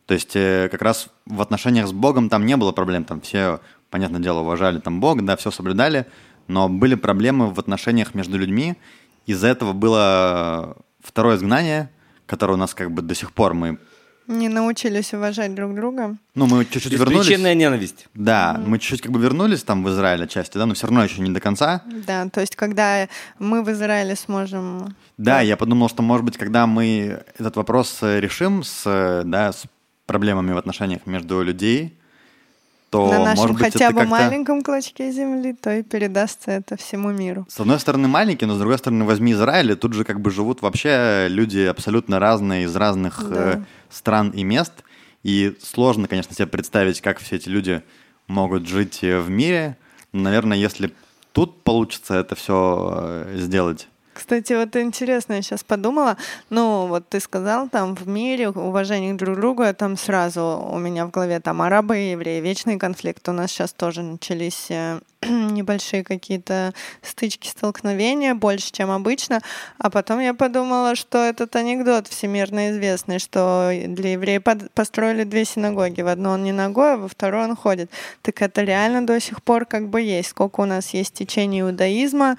То 0.06 0.14
есть 0.14 0.36
э, 0.36 0.70
как 0.72 0.82
раз 0.82 1.10
в 1.26 1.42
отношениях 1.42 1.88
с 1.88 1.92
Богом 1.92 2.30
там 2.30 2.46
не 2.46 2.56
было 2.56 2.72
проблем, 2.72 3.04
там 3.04 3.20
все, 3.22 3.60
понятное 3.90 4.22
дело, 4.22 4.40
уважали 4.40 4.80
там 4.80 5.02
Бога, 5.02 5.22
да, 5.22 5.36
все 5.36 5.52
соблюдали, 5.52 6.06
но 6.48 6.70
были 6.70 6.96
проблемы 6.96 7.54
в 7.54 7.60
отношениях 7.60 8.14
между 8.16 8.38
людьми. 8.38 8.78
Из-за 9.26 9.48
этого 9.48 9.74
было 9.74 10.78
второе 11.04 11.36
изгнание, 11.36 11.90
которое 12.26 12.54
у 12.54 12.58
нас 12.58 12.74
как 12.74 12.92
бы 12.92 13.02
до 13.02 13.16
сих 13.16 13.34
пор 13.34 13.54
мы 13.54 13.80
не 14.28 14.50
научились 14.50 15.14
уважать 15.14 15.56
друг 15.56 15.74
друга. 15.74 16.18
Ну, 16.36 16.46
мы 16.46 16.66
чуть-чуть 16.66 16.92
вернулись. 16.92 17.20
Беспричинная 17.20 17.56
ненависть. 17.56 18.08
Да, 18.14 18.56
mm. 18.58 18.68
мы 18.68 18.80
чуть-чуть 18.80 19.02
как 19.02 19.12
бы 19.12 19.20
вернулись 19.20 19.64
там 19.64 19.84
в 19.84 19.90
Израиле 19.90 20.28
части, 20.28 20.58
да, 20.58 20.66
но 20.66 20.74
все 20.74 20.88
равно 20.88 21.04
еще 21.04 21.22
не 21.22 21.32
до 21.32 21.40
конца. 21.40 21.82
Да, 22.06 22.28
то 22.30 22.42
есть 22.42 22.56
когда 22.56 23.08
мы 23.40 23.64
в 23.64 23.72
Израиле 23.72 24.16
сможем... 24.16 24.96
Да, 25.18 25.42
я 25.42 25.58
подумал, 25.58 25.90
что, 25.90 26.04
может 26.04 26.26
быть, 26.26 26.38
когда 26.38 26.68
мы 26.68 27.24
этот 27.38 27.56
вопрос 27.56 28.00
решим 28.02 28.64
с, 28.64 29.24
да, 29.26 29.52
с 29.52 29.64
проблемами 30.06 30.52
в 30.54 30.58
отношениях 30.58 31.06
между 31.06 31.42
людей, 31.42 31.97
то, 32.90 33.12
на 33.12 33.20
нашем 33.20 33.48
может 33.48 33.58
быть, 33.58 33.74
хотя 33.74 33.92
бы 33.92 34.06
маленьком 34.06 34.62
клочке 34.62 35.12
земли, 35.12 35.54
то 35.54 35.74
и 35.74 35.84
передастся 35.84 36.52
это 36.52 36.78
всему 36.78 37.12
миру. 37.12 37.46
С 37.50 37.60
одной 37.60 37.80
стороны 37.80 38.08
маленький, 38.08 38.46
но 38.46 38.56
с 38.56 38.60
другой 38.60 38.78
стороны 38.78 39.04
возьми 39.04 39.34
Израиль, 39.34 39.72
и 39.72 39.76
тут 39.76 39.94
же 39.94 40.04
как 40.06 40.22
бы 40.22 40.32
живут 40.32 40.62
вообще 40.62 41.28
люди 41.30 41.60
абсолютно 41.60 42.20
разные 42.20 42.64
из 42.64 42.76
разных 42.76 43.22
да. 43.30 43.54
э, 43.54 43.62
стран 43.90 44.30
и 44.30 44.44
мест, 44.44 44.74
и 45.24 45.58
сложно, 45.62 46.08
конечно, 46.08 46.34
себе 46.34 46.48
представить, 46.48 47.02
как 47.02 47.20
все 47.20 47.36
эти 47.36 47.50
люди 47.50 47.84
могут 48.28 48.68
жить 48.68 49.02
в 49.02 49.30
мире. 49.30 49.78
наверное, 50.14 50.58
если 50.58 50.94
тут 51.34 51.64
получится 51.64 52.16
это 52.16 52.36
все 52.36 53.26
э, 53.26 53.38
сделать, 53.40 53.90
Кстати, 54.18 54.54
вот 54.54 54.76
интересно, 54.76 55.34
я 55.34 55.42
сейчас 55.44 55.64
подумала, 55.64 56.18
ну, 56.50 56.88
вот 56.88 57.08
ты 57.08 57.20
сказал, 57.20 57.70
там, 57.70 57.96
в 57.96 58.08
мире 58.08 58.50
уважение 58.50 59.14
друг 59.14 59.38
к 59.38 59.40
другу, 59.40 59.64
там 59.76 59.96
сразу 59.96 60.42
у 60.72 60.80
меня 60.80 61.06
в 61.06 61.12
голове 61.12 61.40
там 61.40 61.62
арабы 61.62 62.00
и 62.00 62.12
евреи, 62.12 62.42
вечный 62.42 62.80
конфликт. 62.80 63.30
У 63.30 63.32
нас 63.32 63.52
сейчас 63.52 63.74
тоже 63.74 64.02
начались 64.02 64.72
э, 64.72 65.00
небольшие 65.22 66.04
какие-то 66.04 66.74
стычки, 67.04 67.48
столкновения, 67.48 68.34
больше, 68.34 68.72
чем 68.72 68.90
обычно. 68.90 69.40
А 69.78 69.92
потом 69.92 70.20
я 70.20 70.34
подумала, 70.34 70.96
что 70.96 71.20
этот 71.20 71.56
анекдот 71.56 72.08
всемирно 72.08 72.72
известный, 72.72 73.20
что 73.20 73.72
для 73.86 74.14
евреев 74.14 74.42
построили 74.74 75.26
две 75.26 75.46
синагоги. 75.46 76.02
В 76.02 76.08
одну 76.08 76.32
он 76.32 76.44
не 76.44 76.54
ногой, 76.54 76.96
а 76.96 76.98
во 76.98 77.08
вторую 77.08 77.44
он 77.44 77.56
ходит. 77.56 77.92
Так 78.24 78.42
это 78.42 78.64
реально 78.64 79.06
до 79.06 79.20
сих 79.20 79.44
пор 79.44 79.66
как 79.66 79.90
бы 79.90 80.02
есть. 80.02 80.30
Сколько 80.30 80.62
у 80.62 80.66
нас 80.66 80.96
есть 80.96 81.14
течений 81.14 81.62
иудаизма, 81.62 82.36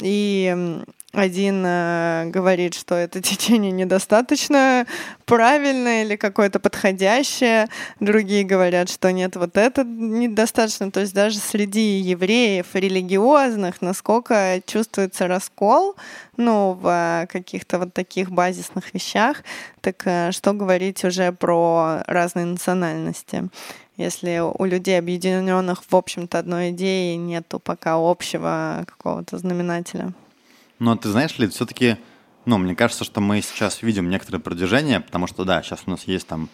и 0.00 0.84
один 1.12 1.62
э, 1.64 2.26
говорит, 2.26 2.74
что 2.74 2.94
это 2.94 3.22
течение 3.22 3.70
недостаточно 3.70 4.86
правильное 5.24 6.04
или 6.04 6.16
какое-то 6.16 6.60
подходящее, 6.60 7.68
другие 8.00 8.44
говорят, 8.44 8.90
что 8.90 9.10
нет, 9.12 9.36
вот 9.36 9.56
это 9.56 9.84
недостаточно. 9.84 10.90
То 10.90 11.00
есть 11.00 11.14
даже 11.14 11.38
среди 11.38 11.98
евреев 12.00 12.66
религиозных, 12.74 13.80
насколько 13.80 14.60
чувствуется 14.66 15.26
раскол, 15.26 15.96
ну, 16.36 16.78
в 16.80 17.26
каких-то 17.30 17.78
вот 17.78 17.94
таких 17.94 18.30
базисных 18.30 18.92
вещах, 18.92 19.42
так 19.80 20.02
э, 20.04 20.32
что 20.32 20.52
говорить 20.52 21.04
уже 21.04 21.32
про 21.32 22.02
разные 22.06 22.46
национальности? 22.46 23.48
Если 23.96 24.40
у 24.40 24.64
людей, 24.66 24.98
объединенных 24.98 25.82
в 25.88 25.96
общем-то 25.96 26.38
одной 26.38 26.70
идеей, 26.70 27.16
нету 27.16 27.58
пока 27.58 27.94
общего 27.94 28.84
какого-то 28.86 29.38
знаменателя. 29.38 30.12
Но 30.78 30.94
ты 30.96 31.08
знаешь 31.08 31.38
ли, 31.38 31.48
все-таки, 31.48 31.96
ну, 32.44 32.58
мне 32.58 32.74
кажется, 32.74 33.04
что 33.04 33.20
мы 33.20 33.40
сейчас 33.40 33.82
видим 33.82 34.10
некоторое 34.10 34.38
продвижение, 34.38 35.00
потому 35.00 35.26
что, 35.26 35.44
да, 35.44 35.62
сейчас 35.62 35.82
у 35.86 35.90
нас 35.90 36.04
есть 36.04 36.26
там 36.26 36.48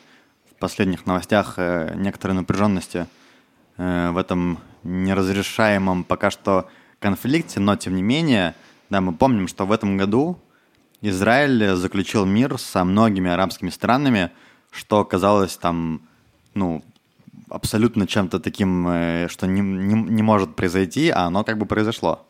в 0.50 0.54
последних 0.58 1.06
новостях 1.06 1.54
э, 1.56 1.94
некоторые 1.96 2.36
напряженности 2.36 3.06
э, 3.78 4.10
в 4.10 4.16
этом 4.16 4.60
неразрешаемом 4.84 6.04
пока 6.04 6.30
что 6.30 6.68
конфликте, 7.00 7.58
но 7.58 7.74
тем 7.74 7.96
не 7.96 8.02
менее, 8.02 8.54
да, 8.90 9.00
мы 9.00 9.12
помним, 9.12 9.48
что 9.48 9.66
в 9.66 9.72
этом 9.72 9.96
году 9.96 10.38
Израиль 11.00 11.74
заключил 11.74 12.24
мир 12.24 12.58
со 12.58 12.84
многими 12.84 13.28
арабскими 13.28 13.70
странами, 13.70 14.30
что 14.70 15.04
казалось 15.04 15.56
там, 15.56 16.02
ну, 16.54 16.84
абсолютно 17.48 18.06
чем-то 18.06 18.38
таким, 18.38 18.86
э, 18.86 19.26
что 19.28 19.48
не, 19.48 19.60
не, 19.60 19.94
не 19.94 20.22
может 20.22 20.54
произойти, 20.54 21.10
а 21.10 21.22
оно 21.22 21.42
как 21.42 21.58
бы 21.58 21.66
произошло. 21.66 22.24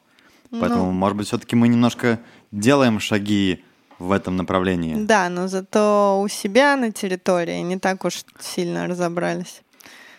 Поэтому, 0.61 0.87
ну, 0.87 0.93
может 0.93 1.17
быть, 1.17 1.27
все-таки 1.27 1.57
мы 1.57 1.69
немножко 1.69 2.21
делаем 2.51 3.01
шаги 3.01 3.65
в 3.99 4.13
этом 4.13 4.37
направлении. 4.37 4.97
Да, 4.97 5.29
но 5.29 5.49
зато 5.49 6.21
у 6.21 6.29
себя 6.29 6.77
на 6.77 6.93
территории 6.93 7.61
не 7.61 7.79
так 7.79 8.05
уж 8.05 8.25
сильно 8.39 8.87
разобрались. 8.87 9.63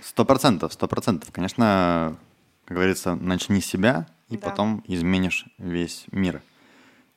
Сто 0.01 0.25
процентов, 0.25 0.73
сто 0.73 0.87
процентов. 0.87 1.29
Конечно, 1.31 2.17
как 2.65 2.77
говорится, 2.77 3.15
начни 3.15 3.61
с 3.61 3.65
себя, 3.65 4.07
и 4.29 4.37
да. 4.37 4.49
потом 4.49 4.83
изменишь 4.87 5.45
весь 5.57 6.05
мир. 6.11 6.41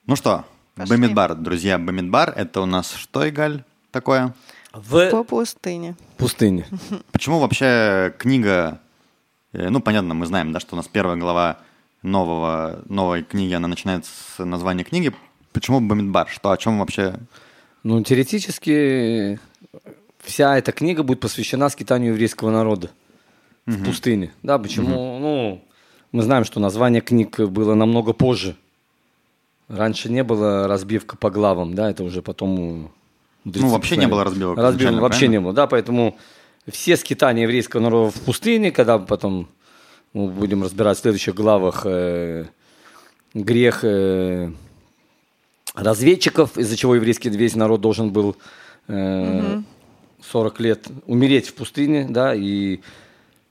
Ну 0.06 0.16
что, 0.16 0.44
Пошли. 0.74 0.90
Бамидбар, 0.96 1.34
друзья, 1.34 1.78
Бамидбар, 1.78 2.34
это 2.36 2.60
у 2.60 2.66
нас 2.66 2.92
что, 2.92 3.26
Игаль, 3.28 3.64
такое? 3.90 4.34
В... 4.72 5.10
По 5.10 5.24
пустыне. 5.24 5.96
Пустыне. 6.18 6.66
Почему 7.12 7.38
вообще 7.38 8.14
книга, 8.18 8.80
э, 9.52 9.70
ну, 9.70 9.80
понятно, 9.80 10.12
мы 10.12 10.26
знаем, 10.26 10.52
да, 10.52 10.60
что 10.60 10.74
у 10.74 10.76
нас 10.76 10.86
первая 10.86 11.16
глава 11.16 11.58
нового, 12.06 12.82
новой 12.88 13.22
книги, 13.22 13.52
она 13.52 13.68
начинается 13.68 14.10
с 14.10 14.44
названия 14.44 14.84
книги. 14.84 15.12
Почему 15.52 15.80
Бамидбар? 15.80 16.28
Что, 16.28 16.50
о 16.50 16.56
чем 16.56 16.78
вообще? 16.78 17.14
Ну, 17.82 18.02
теоретически 18.02 19.38
вся 20.20 20.56
эта 20.58 20.72
книга 20.72 21.02
будет 21.02 21.20
посвящена 21.20 21.68
скитанию 21.68 22.12
еврейского 22.12 22.50
народа 22.50 22.90
угу. 23.66 23.76
в 23.76 23.84
пустыне. 23.84 24.32
Да, 24.42 24.58
почему? 24.58 24.88
Угу. 24.88 25.18
Ну, 25.20 25.64
мы 26.12 26.22
знаем, 26.22 26.44
что 26.44 26.60
название 26.60 27.00
книг 27.00 27.38
было 27.38 27.74
намного 27.74 28.12
позже. 28.12 28.56
Раньше 29.68 30.10
не 30.10 30.22
было 30.22 30.68
разбивка 30.68 31.16
по 31.16 31.30
главам, 31.30 31.74
да, 31.74 31.90
это 31.90 32.04
уже 32.04 32.22
потом... 32.22 32.92
Ну, 33.44 33.68
вообще 33.68 33.96
не 33.96 34.06
было 34.06 34.24
разбивок. 34.24 34.58
Разбивок 34.58 35.00
вообще 35.00 35.20
правильно? 35.20 35.32
не 35.32 35.40
было, 35.40 35.52
да, 35.52 35.66
поэтому 35.66 36.16
все 36.70 36.96
скитания 36.96 37.44
еврейского 37.44 37.80
народа 37.80 38.10
в 38.10 38.20
пустыне, 38.20 38.70
когда 38.72 38.98
потом 38.98 39.48
мы 40.12 40.28
будем 40.28 40.62
разбирать 40.62 40.98
в 40.98 41.00
следующих 41.00 41.34
главах 41.34 41.82
э, 41.84 42.46
грех 43.34 43.80
э, 43.82 44.50
разведчиков, 45.74 46.56
из-за 46.56 46.76
чего 46.76 46.94
еврейский 46.94 47.28
весь 47.28 47.54
народ 47.54 47.80
должен 47.80 48.10
был 48.10 48.36
э, 48.88 49.60
40 50.30 50.60
лет 50.60 50.88
умереть 51.06 51.48
в 51.48 51.54
пустыне, 51.54 52.06
да, 52.08 52.34
и 52.34 52.80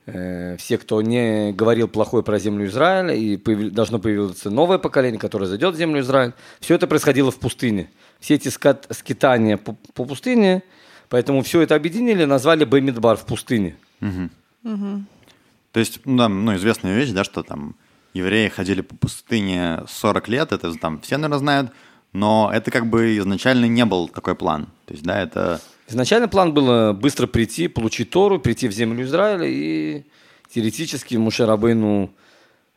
э, 0.08 0.58
все, 0.58 0.78
кто 0.78 1.02
не 1.02 1.52
говорил 1.54 1.88
плохое 1.88 2.24
про 2.24 2.39
землю 2.39 2.65
Израиля, 2.65 3.13
и 3.13 3.38
появ... 3.38 3.72
должно 3.72 4.00
появиться 4.00 4.50
новое 4.50 4.78
поколение, 4.78 5.20
которое 5.20 5.46
зайдет 5.46 5.76
в 5.76 5.78
землю 5.78 6.02
Израиль, 6.02 6.34
все 6.60 6.76
это 6.76 6.88
происходило 6.88 7.32
в 7.32 7.38
пустыне. 7.38 7.89
Все 8.20 8.36
эти 8.36 8.50
скат... 8.50 8.88
скитания 8.89 9.58
по, 9.58 9.76
по 9.94 10.06
пустыне, 10.06 10.63
поэтому 11.10 11.44
все 11.44 11.62
это 11.62 11.76
объединили, 11.76 12.26
назвали 12.26 12.65
Бемидбар 12.65 13.18
в 13.18 13.26
пустыне. 13.26 13.76
Угу. 14.02 14.74
Угу. 14.74 15.04
То 15.76 15.80
есть, 15.80 16.00
ну, 16.06 16.16
да, 16.16 16.30
ну, 16.30 16.56
известная 16.56 16.96
вещь, 16.96 17.10
да, 17.10 17.26
что 17.26 17.44
там 17.44 17.76
евреи 18.14 18.48
ходили 18.48 18.80
по 18.80 18.96
пустыне 18.96 19.84
40 19.90 20.30
лет, 20.30 20.54
это 20.54 20.74
там 20.76 21.02
все, 21.02 21.18
наверное, 21.18 21.40
знают, 21.40 21.72
но 22.14 22.50
это 22.54 22.72
как 22.72 22.90
бы 22.90 23.18
изначально 23.18 23.66
не 23.66 23.84
был 23.84 24.08
такой 24.08 24.36
план. 24.36 24.68
То 24.86 24.94
есть, 24.94 25.04
да, 25.04 25.22
это... 25.22 25.60
Изначально 25.90 26.30
план 26.30 26.54
был 26.54 26.94
быстро 26.94 27.28
прийти, 27.28 27.68
получить 27.68 28.10
Тору, 28.10 28.40
прийти 28.40 28.70
в 28.70 28.72
землю 28.72 29.04
Израиля, 29.04 29.48
и 29.50 30.06
теоретически 30.50 31.16
Мушарабейну 31.16 32.10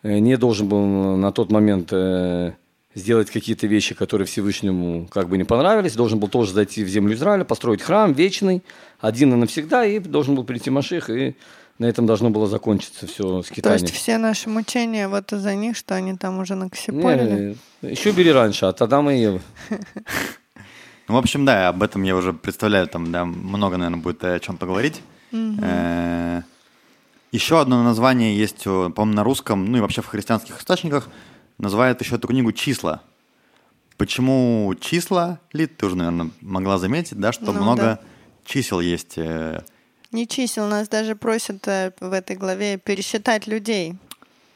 э, 0.02 0.18
не 0.18 0.36
должен 0.36 0.66
был 0.68 0.84
на 1.16 1.30
тот 1.30 1.52
момент 1.52 1.90
э, 1.92 2.54
сделать 2.96 3.30
какие-то 3.30 3.68
вещи, 3.68 3.94
которые 3.94 4.26
Всевышнему 4.26 5.06
как 5.06 5.28
бы 5.28 5.38
не 5.38 5.44
понравились, 5.44 5.94
должен 5.94 6.18
был 6.18 6.26
тоже 6.26 6.52
зайти 6.52 6.82
в 6.82 6.88
землю 6.88 7.14
Израиля, 7.14 7.44
построить 7.44 7.80
храм 7.80 8.12
вечный, 8.12 8.64
один 8.98 9.32
и 9.34 9.36
навсегда, 9.36 9.86
и 9.86 10.00
должен 10.00 10.34
был 10.34 10.42
прийти 10.42 10.70
Маших 10.70 11.10
и 11.10 11.36
на 11.78 11.86
этом 11.86 12.06
должно 12.06 12.30
было 12.30 12.46
закончиться 12.46 13.06
все 13.06 13.42
скитание. 13.42 13.78
То 13.78 13.84
есть 13.84 13.94
все 13.94 14.18
наши 14.18 14.48
мучения 14.48 15.08
вот 15.08 15.32
из-за 15.32 15.54
них, 15.54 15.76
что 15.76 15.94
они 15.94 16.16
там 16.16 16.38
уже 16.40 16.54
накосипорили? 16.54 17.56
Не, 17.82 17.90
еще 17.90 18.10
бери 18.10 18.32
раньше, 18.32 18.66
от 18.66 18.82
Адама 18.82 19.14
и 19.14 19.20
Евы. 19.20 19.40
Ну, 21.06 21.14
в 21.14 21.16
общем, 21.16 21.46
да, 21.46 21.68
об 21.68 21.82
этом 21.82 22.02
я 22.02 22.14
уже 22.14 22.34
представляю, 22.34 22.86
там, 22.86 23.10
да, 23.10 23.24
много, 23.24 23.78
наверное, 23.78 23.98
будет 23.98 24.22
о 24.24 24.38
чем 24.40 24.58
поговорить. 24.58 25.00
Э, 25.32 26.42
еще 27.32 27.62
одно 27.62 27.82
название 27.82 28.36
есть, 28.36 28.64
по-моему, 28.64 29.14
на 29.14 29.24
русском, 29.24 29.64
ну 29.64 29.78
и 29.78 29.80
вообще 29.80 30.02
в 30.02 30.06
христианских 30.06 30.60
источниках, 30.60 31.08
называют 31.56 32.02
еще 32.02 32.16
эту 32.16 32.28
книгу 32.28 32.52
«Числа». 32.52 33.00
Почему 33.96 34.74
числа, 34.78 35.40
Лид, 35.54 35.78
ты 35.78 35.86
уже, 35.86 35.96
наверное, 35.96 36.30
могла 36.42 36.76
заметить, 36.76 37.18
да, 37.18 37.32
что 37.32 37.52
ну, 37.52 37.62
много 37.62 37.82
да. 37.82 38.00
чисел 38.44 38.78
есть 38.78 39.16
э, 39.16 39.62
не 40.12 40.26
чисел, 40.26 40.66
нас 40.68 40.88
даже 40.88 41.14
просят 41.14 41.66
э, 41.68 41.92
в 42.00 42.12
этой 42.12 42.36
главе 42.36 42.78
пересчитать 42.78 43.46
людей. 43.46 43.96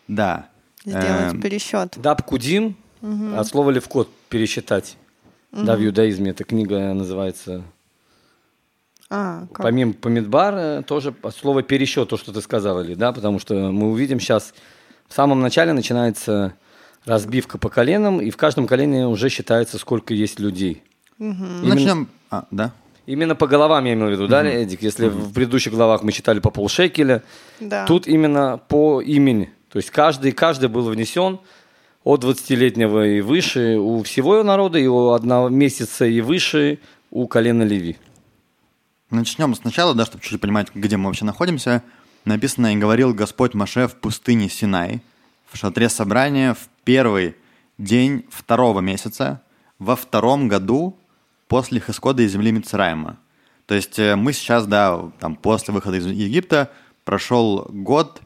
Да. 0.08 0.48
Сделать 0.84 1.34
эм... 1.34 1.40
пересчет. 1.40 1.94
Даб-кудим, 1.96 2.76
угу. 3.00 3.36
от 3.36 3.46
слова 3.46 3.70
левкот, 3.70 4.08
пересчитать. 4.28 4.96
Угу. 5.52 5.64
Да, 5.64 5.76
в 5.76 5.84
иудаизме 5.84 6.30
эта 6.30 6.44
книга 6.44 6.92
называется... 6.94 7.62
А, 9.10 9.46
как? 9.52 9.64
Помимо 9.64 9.92
помидбар, 9.92 10.54
э, 10.54 10.82
тоже 10.82 11.14
от 11.22 11.36
слова 11.36 11.62
пересчет, 11.62 12.08
то, 12.08 12.16
что 12.16 12.32
ты 12.32 12.40
сказала, 12.40 12.80
ли, 12.80 12.94
да, 12.94 13.12
потому 13.12 13.38
что 13.38 13.70
мы 13.70 13.90
увидим 13.90 14.20
сейчас, 14.20 14.54
в 15.06 15.12
самом 15.12 15.40
начале 15.40 15.74
начинается 15.74 16.54
разбивка 17.04 17.58
по 17.58 17.68
коленам, 17.68 18.20
и 18.20 18.30
в 18.30 18.38
каждом 18.38 18.66
колене 18.66 19.06
уже 19.06 19.28
считается, 19.28 19.78
сколько 19.78 20.14
есть 20.14 20.40
людей. 20.40 20.82
Угу. 21.18 21.28
Именно... 21.28 21.74
Начнем... 21.74 22.08
А, 22.30 22.46
да? 22.50 22.72
Именно 23.06 23.34
по 23.34 23.46
головам 23.46 23.84
я 23.84 23.94
имел 23.94 24.08
в 24.08 24.10
виду, 24.12 24.28
да, 24.28 24.44
Эдик? 24.44 24.82
Если 24.82 25.08
в 25.08 25.32
предыдущих 25.32 25.72
главах 25.72 26.02
мы 26.02 26.12
читали 26.12 26.38
по 26.38 26.50
полшекеля, 26.50 27.22
да. 27.58 27.84
тут 27.86 28.06
именно 28.06 28.60
по 28.68 29.00
имени. 29.00 29.50
То 29.70 29.78
есть 29.78 29.90
каждый, 29.90 30.32
каждый 30.32 30.68
был 30.68 30.88
внесен 30.88 31.40
от 32.04 32.24
20-летнего 32.24 33.06
и 33.06 33.20
выше 33.20 33.76
у 33.78 34.02
всего 34.02 34.42
народа, 34.42 34.78
и 34.78 34.86
у 34.86 35.10
одного 35.10 35.48
месяца 35.48 36.04
и 36.04 36.20
выше 36.20 36.78
у 37.10 37.26
колена 37.26 37.62
Леви. 37.62 37.96
Начнем 39.10 39.54
сначала, 39.54 39.94
да, 39.94 40.06
чтобы 40.06 40.22
чуть-чуть 40.22 40.40
понимать, 40.40 40.68
где 40.74 40.96
мы 40.96 41.06
вообще 41.06 41.24
находимся. 41.24 41.82
Написано, 42.24 42.72
и 42.72 42.76
говорил 42.76 43.12
Господь 43.12 43.52
Маше 43.52 43.88
в 43.88 43.96
пустыне 43.96 44.48
Синай, 44.48 45.02
в 45.50 45.56
шатре 45.56 45.88
собрания 45.88 46.54
в 46.54 46.68
первый 46.84 47.34
день 47.78 48.24
второго 48.30 48.80
месяца, 48.80 49.42
во 49.78 49.96
втором 49.96 50.48
году 50.48 50.96
после 51.52 51.78
их 51.78 51.90
исхода 51.90 52.22
из 52.22 52.32
земли 52.32 52.50
Мицраима. 52.50 53.18
То 53.66 53.74
есть 53.74 53.98
э, 53.98 54.16
мы 54.16 54.32
сейчас, 54.32 54.66
да, 54.66 55.12
там 55.20 55.36
после 55.36 55.74
выхода 55.74 55.98
из 55.98 56.06
Египта 56.06 56.70
прошел 57.04 57.66
год, 57.68 58.22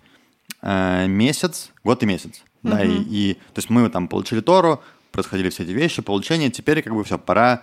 э, 0.62 1.08
месяц, 1.08 1.72
год 1.82 2.04
и 2.04 2.06
месяц. 2.06 2.44
Mm-hmm. 2.62 2.70
Да, 2.70 2.84
и, 2.84 3.02
и, 3.02 3.34
то 3.34 3.58
есть 3.58 3.68
мы 3.68 3.90
там 3.90 4.06
получили 4.06 4.40
Тору, 4.40 4.80
происходили 5.10 5.50
все 5.50 5.64
эти 5.64 5.72
вещи, 5.72 6.02
получение, 6.02 6.50
теперь 6.50 6.82
как 6.82 6.94
бы 6.94 7.02
все, 7.02 7.18
пора, 7.18 7.62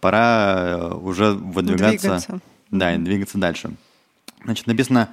пора 0.00 0.56
э, 0.58 0.94
уже 0.94 1.32
выдвигаться. 1.32 2.08
Двигаться. 2.08 2.40
Да, 2.70 2.94
и 2.94 2.98
двигаться 2.98 3.38
дальше. 3.38 3.70
Значит, 4.44 4.66
написано, 4.66 5.08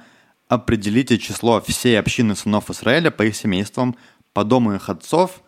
определите 0.48 1.16
число 1.16 1.62
всей 1.62 1.98
общины 1.98 2.36
сынов 2.36 2.68
Израиля 2.68 3.10
по 3.10 3.22
их 3.22 3.34
семействам, 3.34 3.96
по 4.34 4.44
дому 4.44 4.74
их 4.74 4.90
отцов, 4.90 5.40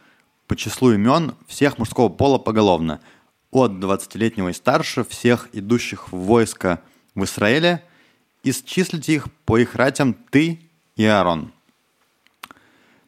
по 0.47 0.57
числу 0.57 0.93
имен 0.93 1.35
всех 1.47 1.77
мужского 1.77 2.09
пола 2.09 2.39
поголовно, 2.39 3.01
от 3.51 3.73
20-летнего 3.73 4.49
и 4.49 4.53
старше, 4.53 5.05
всех 5.05 5.49
идущих 5.53 6.13
в 6.13 6.17
войско 6.17 6.81
в 7.15 7.25
Израиле, 7.25 7.83
исчислите 8.43 9.15
их 9.15 9.27
по 9.45 9.59
их 9.59 9.75
ратям 9.75 10.15
ты 10.31 10.61
и 10.97 11.05
Аарон. 11.05 11.53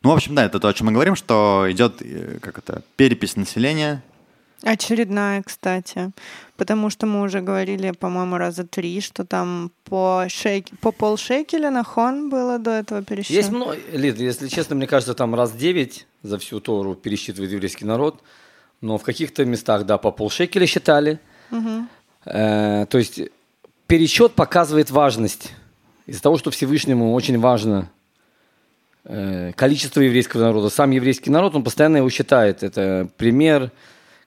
Ну, 0.02 0.10
в 0.10 0.14
общем, 0.14 0.34
да, 0.34 0.44
это 0.44 0.58
то, 0.58 0.68
о 0.68 0.74
чем 0.74 0.88
мы 0.88 0.92
говорим, 0.92 1.14
что 1.14 1.66
идет, 1.70 2.00
э, 2.00 2.38
как 2.40 2.58
это, 2.58 2.82
перепись 2.96 3.36
населения, 3.36 4.02
Очередная, 4.62 5.42
кстати. 5.42 6.12
Потому 6.56 6.88
что 6.88 7.06
мы 7.06 7.22
уже 7.22 7.40
говорили, 7.40 7.90
по-моему, 7.90 8.36
раза 8.36 8.64
три, 8.64 9.00
что 9.00 9.24
там 9.24 9.72
по, 9.84 10.26
шейк... 10.28 10.66
по 10.80 10.92
полшекеля 10.92 11.70
на 11.70 11.82
хон 11.82 12.30
было 12.30 12.58
до 12.58 12.70
этого 12.70 13.02
пересчета. 13.02 13.34
Есть 13.34 13.50
много, 13.50 13.76
Лид, 13.92 14.18
если 14.20 14.46
честно, 14.46 14.76
мне 14.76 14.86
кажется, 14.86 15.14
там 15.14 15.34
раз 15.34 15.52
девять 15.52 16.06
за 16.22 16.38
всю 16.38 16.60
Тору 16.60 16.94
пересчитывает 16.94 17.50
еврейский 17.50 17.84
народ, 17.84 18.22
но 18.82 18.98
в 18.98 19.02
каких-то 19.02 19.44
местах, 19.46 19.86
да, 19.86 19.96
по 19.96 20.10
полшекеля 20.10 20.66
считали. 20.66 21.18
Мгм. 21.50 21.88
Э, 22.26 22.84
то 22.90 22.98
есть 22.98 23.20
пересчет 23.86 24.32
показывает 24.32 24.90
важность. 24.90 25.52
Из-за 26.06 26.20
того, 26.20 26.36
что 26.36 26.50
Всевышнему 26.50 27.14
очень 27.14 27.38
важно 27.38 27.88
э, 29.04 29.52
количество 29.54 30.00
еврейского 30.00 30.42
народа, 30.42 30.68
сам 30.68 30.90
еврейский 30.90 31.30
народ, 31.30 31.54
он 31.54 31.64
постоянно 31.64 31.98
его 31.98 32.10
считает. 32.10 32.62
Это 32.62 33.08
пример, 33.16 33.70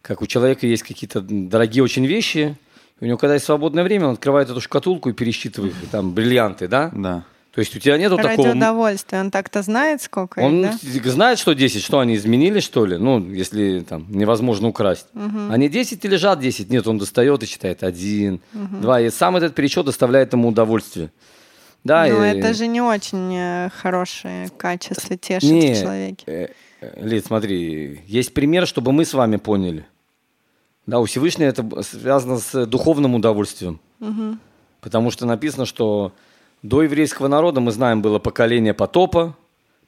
как 0.01 0.21
у 0.21 0.25
человека 0.25 0.65
есть 0.65 0.83
какие-то 0.83 1.21
дорогие 1.21 1.83
очень 1.83 2.05
вещи, 2.05 2.57
у 3.01 3.05
него, 3.05 3.17
когда 3.17 3.33
есть 3.33 3.45
свободное 3.45 3.83
время, 3.83 4.07
он 4.07 4.13
открывает 4.13 4.49
эту 4.49 4.61
шкатулку 4.61 5.09
и 5.09 5.13
пересчитывает 5.13 5.73
там 5.91 6.13
бриллианты, 6.13 6.69
да? 6.69 6.91
да. 6.93 7.25
То 7.55 7.61
есть 7.61 7.73
у 7.73 7.79
тебя 7.79 7.97
нету 7.97 8.17
Ради 8.17 8.35
такого... 8.35 8.49
удовольствия. 8.51 9.21
Он 9.21 9.31
так-то 9.31 9.61
знает, 9.61 10.01
сколько 10.01 10.41
их, 10.41 10.45
Он 10.45 10.61
да? 10.63 11.09
знает, 11.09 11.39
что 11.39 11.53
10, 11.53 11.81
что 11.81 11.99
они 11.99 12.15
изменили, 12.15 12.59
что 12.59 12.85
ли? 12.85 12.97
Ну, 12.97 13.25
если 13.31 13.79
там 13.79 14.05
невозможно 14.09 14.67
украсть. 14.67 15.07
Они 15.49 15.69
10 15.69 16.03
и 16.03 16.07
лежат 16.09 16.41
10. 16.41 16.69
Нет, 16.69 16.85
он 16.85 16.97
достает 16.97 17.41
и 17.43 17.47
читает 17.47 17.81
один, 17.83 18.41
два. 18.51 18.99
И 18.99 19.09
сам 19.09 19.37
этот 19.37 19.55
пересчет 19.55 19.85
доставляет 19.85 20.33
ему 20.33 20.49
удовольствие. 20.49 21.11
Да, 21.85 22.05
Но 22.07 22.25
и- 22.25 22.39
это 22.39 22.53
же 22.53 22.67
не 22.67 22.81
очень 22.81 23.33
э, 23.37 23.69
хорошее 23.69 24.49
качество 24.57 25.15
тешит 25.15 25.49
Не, 25.49 25.75
в 25.75 25.81
человеке. 25.81 26.23
э, 26.25 26.47
э, 26.81 27.07
Лид, 27.07 27.25
смотри, 27.27 28.01
есть 28.07 28.33
пример, 28.33 28.67
чтобы 28.67 28.91
мы 28.91 29.05
с 29.05 29.13
вами 29.13 29.37
поняли. 29.37 29.85
Да, 30.87 30.99
у 30.99 31.05
Всевышнего 31.05 31.47
это 31.47 31.83
связано 31.83 32.39
с 32.39 32.65
духовным 32.65 33.15
удовольствием. 33.15 33.79
Потому 34.81 35.09
что 35.11 35.25
написано, 35.25 35.65
что 35.65 36.11
до 36.67 36.81
еврейского 36.81 37.27
народа, 37.27 37.61
мы 37.61 37.71
знаем, 37.71 38.01
было 38.01 38.17
поколение 38.17 38.73
потопа, 38.73 39.35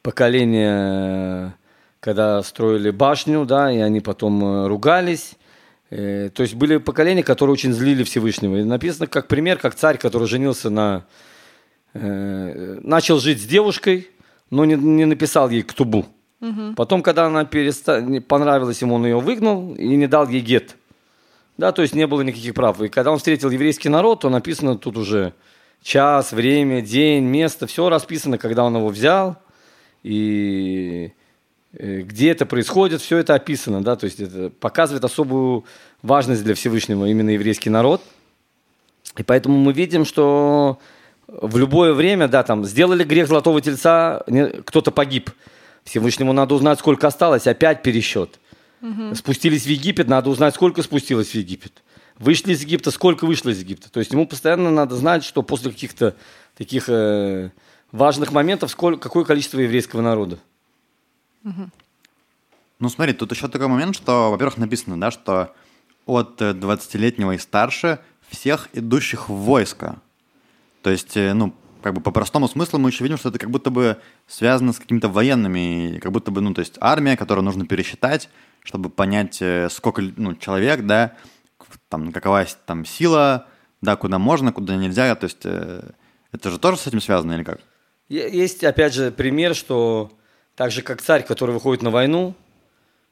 поколение, 0.04 1.56
когда 2.00 2.44
строили 2.44 2.92
башню, 2.92 3.46
да, 3.46 3.72
и 3.72 3.80
они 3.80 4.00
потом 4.00 4.44
э, 4.44 4.68
ругались. 4.68 5.34
Э, 5.90 6.30
То 6.30 6.44
есть 6.44 6.54
были 6.54 6.78
поколения, 6.78 7.24
которые 7.24 7.54
очень 7.54 7.74
злили 7.74 8.04
Всевышнего. 8.04 8.58
И 8.58 8.64
написано 8.64 9.08
как 9.08 9.28
пример, 9.28 9.58
как 9.58 9.74
царь, 9.74 9.98
который 9.98 10.28
женился 10.28 10.70
на... 10.70 11.06
э, 11.94 12.80
Начал 12.84 13.20
жить 13.20 13.42
с 13.42 13.46
девушкой, 13.46 14.08
но 14.52 14.64
не, 14.64 14.76
не 14.76 15.06
написал 15.06 15.50
ей 15.50 15.64
ктубу. 15.64 16.06
Потом, 16.76 17.02
когда 17.02 17.26
она 17.26 17.46
переста... 17.46 18.22
понравилась 18.28 18.80
ему, 18.84 18.96
он 18.96 19.06
ее 19.06 19.20
выгнал 19.20 19.74
и 19.74 19.96
не 19.96 20.06
дал 20.06 20.30
ей 20.30 20.42
гет. 20.42 20.76
Да, 21.58 21.72
то 21.72 21.82
есть 21.82 21.96
не 21.96 22.06
было 22.06 22.22
никаких 22.22 22.54
прав. 22.54 22.80
И 22.82 22.88
когда 22.88 23.12
он 23.12 23.18
встретил 23.18 23.50
еврейский 23.50 23.90
народ, 23.90 24.22
то 24.22 24.30
написано 24.30 24.78
тут 24.78 24.98
уже 24.98 25.34
час, 25.82 26.32
время, 26.32 26.82
день, 26.82 27.24
место, 27.24 27.68
все 27.68 27.90
расписано, 27.90 28.38
когда 28.38 28.64
он 28.64 28.76
его 28.76 28.90
взял 28.90 29.38
и 30.04 31.12
э, 31.74 32.02
где 32.02 32.32
это 32.32 32.46
происходит, 32.46 33.02
все 33.02 33.18
это 33.18 33.36
описано, 33.36 33.84
да, 33.84 33.96
то 33.96 34.06
есть 34.06 34.20
это 34.20 34.50
показывает 34.50 35.04
особую 35.04 35.66
важность 36.02 36.44
для 36.44 36.56
Всевышнего 36.56 37.06
именно 37.06 37.32
еврейский 37.32 37.70
народ. 37.70 38.02
И 39.18 39.24
поэтому 39.24 39.58
мы 39.58 39.74
видим, 39.74 40.06
что 40.06 40.80
в 41.28 41.58
любое 41.58 41.94
время, 41.94 42.28
да, 42.28 42.44
там, 42.44 42.66
сделали 42.66 43.04
грех 43.04 43.28
золотого 43.28 43.62
тельца, 43.62 44.24
кто-то 44.66 44.92
погиб. 44.92 45.32
Всевышнему 45.84 46.34
надо 46.34 46.56
узнать, 46.56 46.80
сколько 46.80 47.08
осталось, 47.08 47.48
опять 47.48 47.82
пересчет. 47.82 48.40
Спустились 49.16 49.64
в 49.64 49.70
Египет, 49.70 50.08
надо 50.08 50.30
узнать, 50.30 50.54
сколько 50.54 50.84
спустилось 50.84 51.30
в 51.30 51.36
Египет. 51.36 51.82
Вышли 52.20 52.54
из 52.54 52.62
Египта, 52.62 52.92
сколько 52.92 53.26
вышло 53.26 53.50
из 53.50 53.60
Египта. 53.60 53.92
То 53.92 54.00
есть 54.00 54.12
ему 54.12 54.28
постоянно 54.28 54.72
надо 54.72 54.96
знать, 54.96 55.24
что 55.24 55.44
после 55.44 55.72
каких-то 55.72 56.16
таких 56.58 56.90
э, 56.90 57.52
важных 57.92 58.32
моментов, 58.32 58.72
сколько, 58.72 59.00
какое 59.00 59.24
количество 59.24 59.60
еврейского 59.60 60.02
народа. 60.02 60.40
Ну, 62.80 62.90
смотри, 62.90 63.14
тут 63.14 63.32
еще 63.32 63.48
такой 63.48 63.68
момент, 63.68 63.96
что, 63.96 64.32
во-первых, 64.32 64.58
написано, 64.58 65.00
да, 65.00 65.12
что 65.12 65.54
от 66.06 66.42
э, 66.42 66.52
20-летнего 66.54 67.34
и 67.34 67.38
старше 67.38 68.00
всех 68.30 68.70
идущих 68.74 69.30
в 69.30 69.34
войско. 69.34 70.00
То 70.84 70.90
есть, 70.90 71.18
э, 71.18 71.34
ну, 71.34 71.54
как 71.82 71.94
бы 71.94 72.02
по 72.02 72.12
простому 72.12 72.48
смыслу 72.48 72.80
мы 72.80 72.90
еще 72.90 73.04
видим, 73.04 73.18
что 73.18 73.30
это 73.30 73.40
как 73.40 73.50
будто 73.50 73.70
бы 73.70 73.98
связано 74.28 74.74
с 74.74 74.80
какими-то 74.80 75.10
военными, 75.10 76.00
как 76.02 76.12
будто 76.12 76.32
бы, 76.32 76.42
ну, 76.42 76.54
то 76.54 76.60
есть 76.60 76.76
армия, 76.80 77.18
которую 77.18 77.46
нужно 77.46 77.66
пересчитать, 77.66 78.30
чтобы 78.64 78.90
понять, 78.90 79.42
э, 79.42 79.70
сколько, 79.70 80.02
ну, 80.16 80.36
человек, 80.36 80.86
да, 80.86 81.14
там, 81.90 82.12
какова 82.12 82.46
там 82.66 82.86
сила, 82.86 83.46
да, 83.82 83.96
куда 83.96 84.20
можно, 84.20 84.52
куда 84.52 84.76
нельзя, 84.76 85.14
то 85.16 85.26
есть 85.26 85.46
э, 85.46 85.84
это 86.32 86.52
же 86.52 86.60
тоже 86.60 86.78
с 86.78 86.88
этим 86.88 87.02
связано 87.02 87.34
или 87.34 87.44
как? 87.44 87.60
Есть, 88.10 88.64
опять 88.64 88.94
же, 88.94 89.12
пример, 89.12 89.54
что 89.56 90.12
так 90.56 90.72
же, 90.72 90.82
как 90.82 91.02
царь, 91.02 91.24
который 91.24 91.52
выходит 91.52 91.84
на 91.84 91.90
войну, 91.90 92.34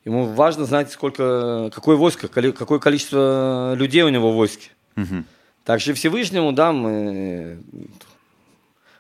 ему 0.06 0.26
важно 0.26 0.66
знать, 0.66 0.92
сколько, 0.92 1.70
какое 1.74 1.96
войско, 1.96 2.28
какое 2.28 2.80
количество 2.80 3.74
людей 3.76 4.04
у 4.04 4.10
него 4.10 4.32
в 4.32 4.36
войске. 4.36 4.70
Мгм. 4.96 5.26
Также 5.64 5.94
Всевышнему, 5.94 6.52
да, 6.52 6.72
мы, 6.72 7.60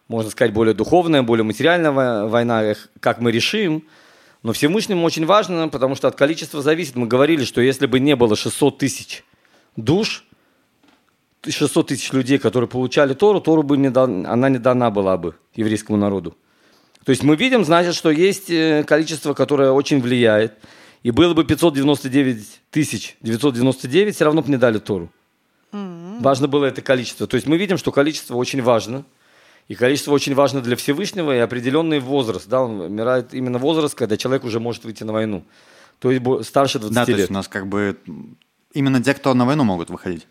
можно 0.07 0.31
сказать, 0.31 0.53
более 0.53 0.73
духовная, 0.73 1.21
более 1.23 1.43
материальная 1.43 1.91
во- 1.91 2.27
война, 2.27 2.73
как 2.99 3.19
мы 3.19 3.31
решим. 3.31 3.83
Но 4.43 4.53
Всевышнему 4.53 5.03
очень 5.05 5.25
важно, 5.25 5.69
потому 5.69 5.95
что 5.95 6.07
от 6.07 6.15
количества 6.15 6.61
зависит. 6.61 6.95
Мы 6.95 7.07
говорили, 7.07 7.45
что 7.45 7.61
если 7.61 7.87
бы 7.87 7.99
не 7.99 8.15
было 8.15 8.35
600 8.35 8.77
тысяч 8.77 9.23
душ, 9.75 10.23
600 11.47 11.87
тысяч 11.87 12.11
людей, 12.11 12.37
которые 12.39 12.67
получали 12.67 13.13
Тору, 13.13 13.39
Тору 13.39 13.63
бы 13.63 13.77
не 13.77 13.89
дан- 13.89 14.25
она 14.25 14.49
не 14.49 14.57
дана 14.57 14.89
была 14.89 15.17
бы 15.17 15.35
еврейскому 15.55 15.97
народу. 15.97 16.35
То 17.03 17.11
есть 17.11 17.21
мы 17.23 17.35
видим, 17.35 17.63
значит, 17.63 17.93
что 17.93 18.09
есть 18.09 18.49
э, 18.49 18.83
количество, 18.83 19.33
которое 19.35 19.71
очень 19.71 20.01
влияет. 20.01 20.53
И 21.03 21.11
было 21.11 21.35
бы 21.35 21.43
599 21.45 22.61
тысяч 22.71 23.15
999, 23.21 24.15
все 24.15 24.25
равно 24.25 24.41
бы 24.41 24.49
не 24.49 24.57
дали 24.57 24.79
Тору. 24.79 25.11
Важно 25.71 26.47
было 26.47 26.65
это 26.65 26.81
количество. 26.81 27.27
То 27.27 27.35
есть 27.35 27.45
мы 27.45 27.57
видим, 27.57 27.77
что 27.77 27.91
количество 27.91 28.35
очень 28.35 28.61
важно. 28.63 29.03
И 29.67 29.75
количество 29.75 30.13
очень 30.13 30.33
важно 30.33 30.61
для 30.61 30.75
Всевышнего 30.75 31.35
и 31.35 31.39
определенный 31.39 31.99
возраст. 31.99 32.47
Да, 32.47 32.61
он 32.63 32.79
умирает 32.81 33.33
именно 33.33 33.57
возраст, 33.59 33.93
когда 33.93 34.15
человек 34.15 34.45
уже 34.45 34.59
может 34.59 34.83
выйти 34.85 35.03
на 35.03 35.11
войну. 35.13 35.43
То 35.99 36.11
есть 36.11 36.23
старше 36.47 36.79
20 36.79 36.95
Да, 36.95 37.05
то 37.05 37.11
лет. 37.11 37.19
есть 37.19 37.31
у 37.31 37.33
нас 37.33 37.47
как 37.47 37.67
бы 37.67 37.97
именно 38.75 39.01
те, 39.01 39.13
кто 39.13 39.33
на 39.33 39.45
войну 39.45 39.63
могут 39.63 39.89
выходить. 39.89 40.27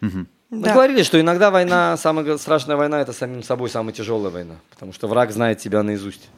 Мы 0.00 0.26
Да. 0.50 0.72
говорили, 0.72 1.02
что 1.02 1.20
иногда 1.20 1.50
война, 1.50 1.96
самая 1.98 2.38
страшная 2.38 2.76
война, 2.76 3.00
это 3.02 3.12
самим 3.12 3.42
собой 3.42 3.68
самая 3.68 3.92
тяжелая 3.92 4.30
война. 4.32 4.54
Потому 4.70 4.92
что 4.94 5.06
враг 5.08 5.30
знает 5.32 5.58
тебя 5.58 5.82
наизусть. 5.82 6.28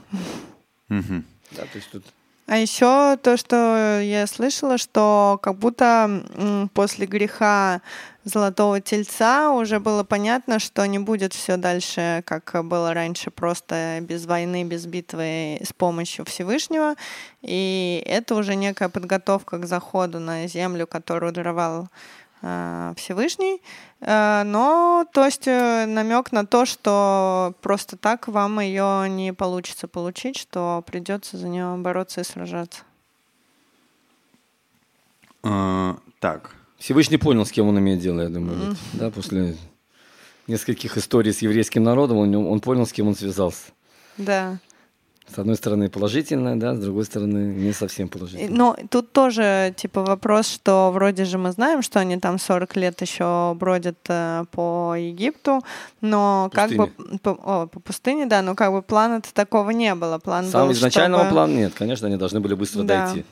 Мгм. 0.89 1.25
Да, 1.53 1.63
то 1.63 1.77
есть 1.77 1.91
тут... 1.93 2.05
А 2.47 2.57
еще 2.57 3.17
то, 3.23 3.37
что 3.37 4.01
я 4.03 4.27
слышала, 4.27 4.77
что 4.79 5.39
как 5.41 5.57
будто 5.57 6.23
м, 6.37 6.69
после 6.75 7.07
греха 7.07 7.81
Золотого 8.25 8.83
Тельца 8.83 9.51
уже 9.51 9.81
было 9.81 10.05
понятно, 10.05 10.59
что 10.59 10.85
не 10.87 10.99
будет 10.99 11.33
все 11.33 11.57
дальше, 11.57 12.23
как 12.27 12.65
было 12.65 12.93
раньше, 12.93 13.31
просто 13.31 13.99
без 14.03 14.27
войны, 14.27 14.63
без 14.65 14.85
битвы 14.85 15.59
с 15.63 15.73
помощью 15.73 16.27
Всевышнего. 16.27 16.97
И 17.41 18.03
это 18.05 18.35
уже 18.35 18.57
некая 18.57 18.91
подготовка 18.91 19.57
к 19.59 19.65
заходу 19.65 20.21
на 20.21 20.47
землю, 20.49 20.87
которую 20.87 21.33
даровал 21.33 21.89
э, 22.43 22.93
Всевышний. 22.99 23.63
Э, 24.03 24.43
Но, 24.45 25.07
то 25.15 25.25
есть, 25.25 25.47
намек 25.47 26.31
на 26.31 26.45
то, 26.45 26.67
что 26.67 27.55
просто 27.63 27.97
так 27.97 28.29
вам 28.29 28.61
ее 28.61 29.09
не 29.09 29.33
получится 29.33 29.89
получить, 29.89 30.37
что 30.37 30.85
придется 30.87 31.39
за 31.39 31.49
нее 31.49 31.75
бороться 31.79 32.21
и 32.21 32.25
сражаться. 32.25 32.83
Э, 35.43 35.95
Так. 36.19 36.60
Всевышний 36.81 37.19
понял, 37.19 37.45
с 37.47 37.53
кем 37.53 37.69
он 37.69 37.79
имеет 37.79 38.01
дело, 38.01 38.23
я 38.23 38.29
думаю. 38.29 38.71
ведь, 38.71 38.79
Да, 38.95 39.11
после 39.11 39.55
нескольких 40.49 40.97
историй 40.97 41.33
с 41.33 41.43
еврейским 41.43 41.83
народом 41.85 42.17
он, 42.17 42.35
он 42.35 42.61
понял, 42.61 42.87
с 42.87 42.93
кем 42.93 43.07
он 43.09 43.15
связался. 43.15 43.67
Да. 44.17 44.59
С 45.33 45.39
одной 45.39 45.55
стороны 45.55 45.89
положительное, 45.89 46.57
да, 46.57 46.75
с 46.75 46.81
другой 46.81 47.05
стороны 47.05 47.55
не 47.55 47.73
совсем 47.73 48.09
положительное. 48.09 48.51
Но 48.53 48.77
тут 48.91 49.13
тоже, 49.13 49.73
типа, 49.77 50.03
вопрос, 50.03 50.49
что 50.49 50.91
вроде 50.93 51.25
же 51.25 51.39
мы 51.39 51.53
знаем, 51.53 51.83
что 51.83 52.01
они 52.01 52.19
там 52.19 52.37
40 52.41 52.75
лет 52.77 53.01
еще 53.01 53.55
бродят 53.55 53.99
э, 54.09 54.45
по 54.51 54.97
Египту, 54.97 55.61
но 56.01 56.51
как 56.53 56.73
бы... 56.73 56.89
По, 57.23 57.31
о, 57.31 57.67
по 57.69 57.79
пустыне, 57.79 58.27
да, 58.27 58.43
но 58.43 58.57
как 58.57 58.73
бы 58.73 58.83
плана 58.83 59.21
такого 59.33 59.71
не 59.71 59.95
было. 59.95 60.19
План 60.19 60.47
Сам 60.47 60.67
был, 60.67 60.73
изначального 60.73 61.23
чтобы- 61.25 61.35
плана 61.35 61.53
нет, 61.53 61.75
конечно, 61.75 62.09
они 62.09 62.17
должны 62.17 62.41
были 62.41 62.55
быстро 62.55 62.83
Да. 62.83 63.07
дойти. 63.07 63.25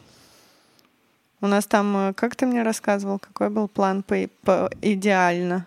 У 1.41 1.47
нас 1.47 1.67
там, 1.67 1.97
э, 1.97 2.13
как 2.15 2.35
ты 2.37 2.47
мне 2.47 2.63
рассказывал, 2.63 3.19
какой 3.19 3.49
был 3.49 3.69
план 3.69 4.03
по, 4.03 4.17
по- 4.43 4.71
идеально? 4.83 5.67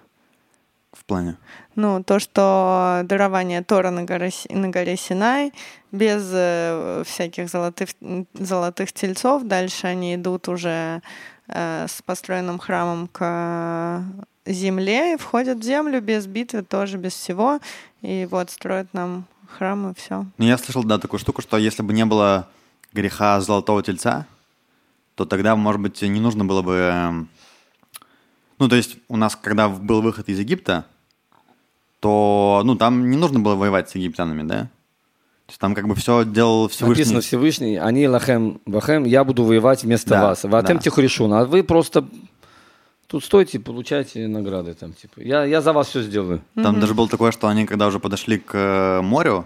В 0.92 1.06
плане. 1.06 1.38
Ну, 1.76 2.04
то, 2.04 2.20
что 2.20 3.02
дарование 3.06 3.64
Тора 3.64 3.92
на 3.92 4.04
горе, 4.04 4.30
на 4.50 4.68
горе 4.68 4.98
Синай, 4.98 5.54
без 5.92 6.30
э, 6.34 7.04
всяких 7.06 7.50
золотых, 7.50 7.90
золотых 8.34 8.92
тельцов, 8.92 9.44
дальше 9.44 9.88
они 9.88 10.16
идут 10.16 10.50
уже 10.50 11.02
э, 11.48 11.86
с 11.88 12.02
построенным 12.02 12.60
храмом 12.60 13.08
к 13.08 14.04
земле 14.46 15.14
и 15.14 15.18
входят 15.18 15.60
в 15.60 15.64
землю 15.64 16.02
без 16.02 16.28
битвы, 16.28 16.64
тоже 16.64 16.98
без 16.98 17.14
всего. 17.14 17.60
И 18.02 18.28
вот 18.30 18.50
строят 18.50 18.94
нам 18.94 19.26
храм 19.58 19.92
и 19.92 19.94
все. 19.94 20.26
Ну, 20.38 20.46
я 20.46 20.58
слышал, 20.58 20.84
да, 20.84 20.98
такую 20.98 21.20
штуку, 21.20 21.42
что 21.42 21.58
если 21.58 21.84
бы 21.84 21.94
не 21.94 22.06
было 22.06 22.50
греха 22.92 23.40
золотого 23.40 23.82
тельца, 23.82 24.26
то 25.22 25.26
тогда, 25.26 25.56
может 25.56 25.82
быть, 25.82 26.02
не 26.02 26.20
нужно 26.20 26.46
было 26.46 26.62
бы... 26.62 26.74
эм, 26.74 27.30
Ну, 28.58 28.68
то 28.68 28.76
есть 28.76 28.98
у 29.08 29.18
нас, 29.18 29.36
когда 29.36 29.70
был 29.70 30.02
выход 30.02 30.30
из 30.30 30.40
Египта, 30.40 30.86
то, 32.00 32.62
ну, 32.66 32.76
там 32.76 33.10
не 33.12 33.18
нужно 33.18 33.40
было 33.40 33.56
воевать 33.56 33.90
с 33.90 33.96
египтянами, 33.96 34.42
да? 34.48 34.62
То 35.46 35.52
есть 35.52 35.60
там 35.60 35.76
как 35.76 35.88
бы 35.88 35.94
все 35.96 36.26
делал 36.26 36.68
Всевышний. 36.70 36.96
Написано 37.04 37.22
Всевышний, 37.22 37.78
они 37.78 38.08
лахем, 38.08 38.60
вахем, 38.66 39.04
я 39.04 39.24
буду 39.24 39.44
воевать 39.44 39.84
вместо 39.84 40.10
Да, 40.10 40.22
вас. 40.24 40.44
Ватем 40.44 40.78
да. 40.78 40.82
тихорешун, 40.82 41.32
а 41.34 41.46
вы 41.46 41.64
просто 41.64 42.06
тут 43.08 43.24
стойте, 43.24 43.60
получайте 43.60 44.28
награды 44.28 44.74
там, 44.74 44.94
типа. 44.94 45.20
Я, 45.20 45.44
я 45.46 45.62
за 45.62 45.74
вас 45.74 45.90
все 45.90 46.02
сделаю. 46.02 46.42
Там 46.56 46.80
даже 46.80 46.94
было 46.96 47.08
такое, 47.08 47.32
что 47.32 47.48
они, 47.48 47.68
когда 47.68 47.86
уже 47.88 48.00
подошли 48.00 48.40
к 48.40 48.56
э, 48.56 49.02
морю, 49.02 49.46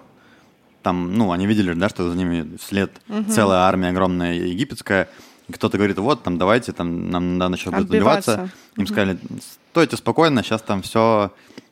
там, 0.84 1.18
ну, 1.18 1.32
они 1.32 1.48
видели, 1.48 1.74
да, 1.74 1.90
что 1.90 2.10
за 2.10 2.16
ними 2.16 2.58
вслед 2.58 2.92
целая 3.30 3.62
армия 3.62 3.90
огромная 3.90 4.36
египетская. 4.36 5.10
Кто-то 5.52 5.78
говорит, 5.78 5.98
вот, 6.00 6.24
там, 6.24 6.38
давайте, 6.38 6.72
там, 6.72 7.10
нам 7.10 7.38
надо 7.38 7.58
сейчас 7.58 7.74
будет 7.74 7.86
Отбиваться. 7.86 8.50
Им 8.78 8.88
сказали, 8.88 9.18
стойте 9.72 9.96
спокойно, 9.98 10.42
сейчас 10.44 10.62
там 10.62 10.82
все, 10.82 11.32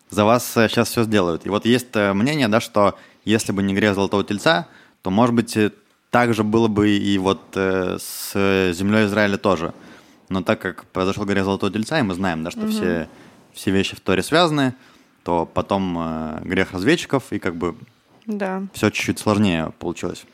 за 0.10 0.26
вас 0.26 0.46
сейчас 0.54 0.90
все 0.90 1.04
сделают. 1.04 1.46
И 1.46 1.50
вот 1.50 1.66
есть 1.66 1.88
э, 1.96 2.14
мнение, 2.14 2.48
да, 2.48 2.60
что 2.60 2.96
если 3.26 3.52
бы 3.52 3.64
не 3.64 3.74
грех 3.74 3.96
Золотого 3.96 4.24
Тельца, 4.24 4.68
то, 5.02 5.10
может 5.10 5.34
быть, 5.36 5.58
э, 5.58 5.72
так 6.12 6.34
же 6.36 6.44
было 6.44 6.68
бы 6.68 6.90
и 6.92 7.18
вот 7.18 7.42
э, 7.56 7.98
с 8.00 8.74
землей 8.74 9.06
Израиля 9.06 9.38
тоже. 9.38 9.74
Но 10.30 10.44
так 10.44 10.60
как 10.62 10.86
произошел 10.86 11.26
грех 11.26 11.44
Золотого 11.44 11.72
Тельца, 11.72 12.00
и 12.00 12.04
мы 12.04 12.14
знаем, 12.14 12.44
да, 12.44 12.52
что 12.52 12.68
все, 12.68 13.10
все 13.54 13.72
вещи 13.72 13.96
в 13.96 14.00
Торе 14.02 14.22
связаны, 14.22 14.76
то 15.24 15.46
потом 15.52 15.98
э, 16.00 16.42
грех 16.44 16.74
разведчиков, 16.74 17.24
и 17.32 17.40
как 17.40 17.56
бы 17.56 17.76
Да. 18.28 18.62
все 18.74 18.90
чуть-чуть 18.92 19.18
сложнее 19.20 19.74
получилось. 19.80 20.26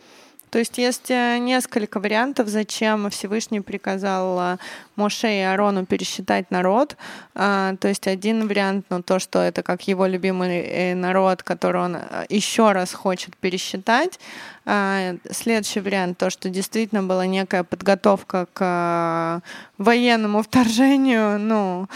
То 0.50 0.60
есть 0.60 0.78
есть 0.78 1.12
э, 1.12 1.38
несколько 1.38 2.00
вариантов, 2.00 2.48
зачем 2.48 3.10
Всевышний 3.10 3.62
приказал 3.62 4.40
э, 4.40 4.58
Моше 4.96 5.28
и 5.28 5.42
Аарону 5.42 5.86
пересчитать 5.86 6.50
народ. 6.52 6.98
А, 7.36 7.76
То 7.76 7.88
есть 7.88 8.08
один 8.08 8.48
вариант, 8.48 8.86
ну 8.90 9.04
то, 9.04 9.20
что 9.20 9.40
это 9.40 9.62
как 9.62 9.88
его 9.88 10.08
любимый 10.08 10.60
э, 10.60 10.96
народ, 10.96 11.44
который 11.44 11.82
он 11.82 11.98
еще 12.30 12.72
раз 12.72 12.94
хочет 12.94 13.38
пересчитать. 13.38 14.20
А, 14.66 15.16
Следующий 15.32 15.82
вариант, 15.82 16.18
то, 16.18 16.30
что 16.30 16.50
действительно 16.50 17.04
была 17.04 17.26
некая 17.26 17.64
подготовка 17.64 18.48
к 18.54 19.42
военному 19.78 20.42
вторжению, 20.44 21.40
ну, 21.40 21.88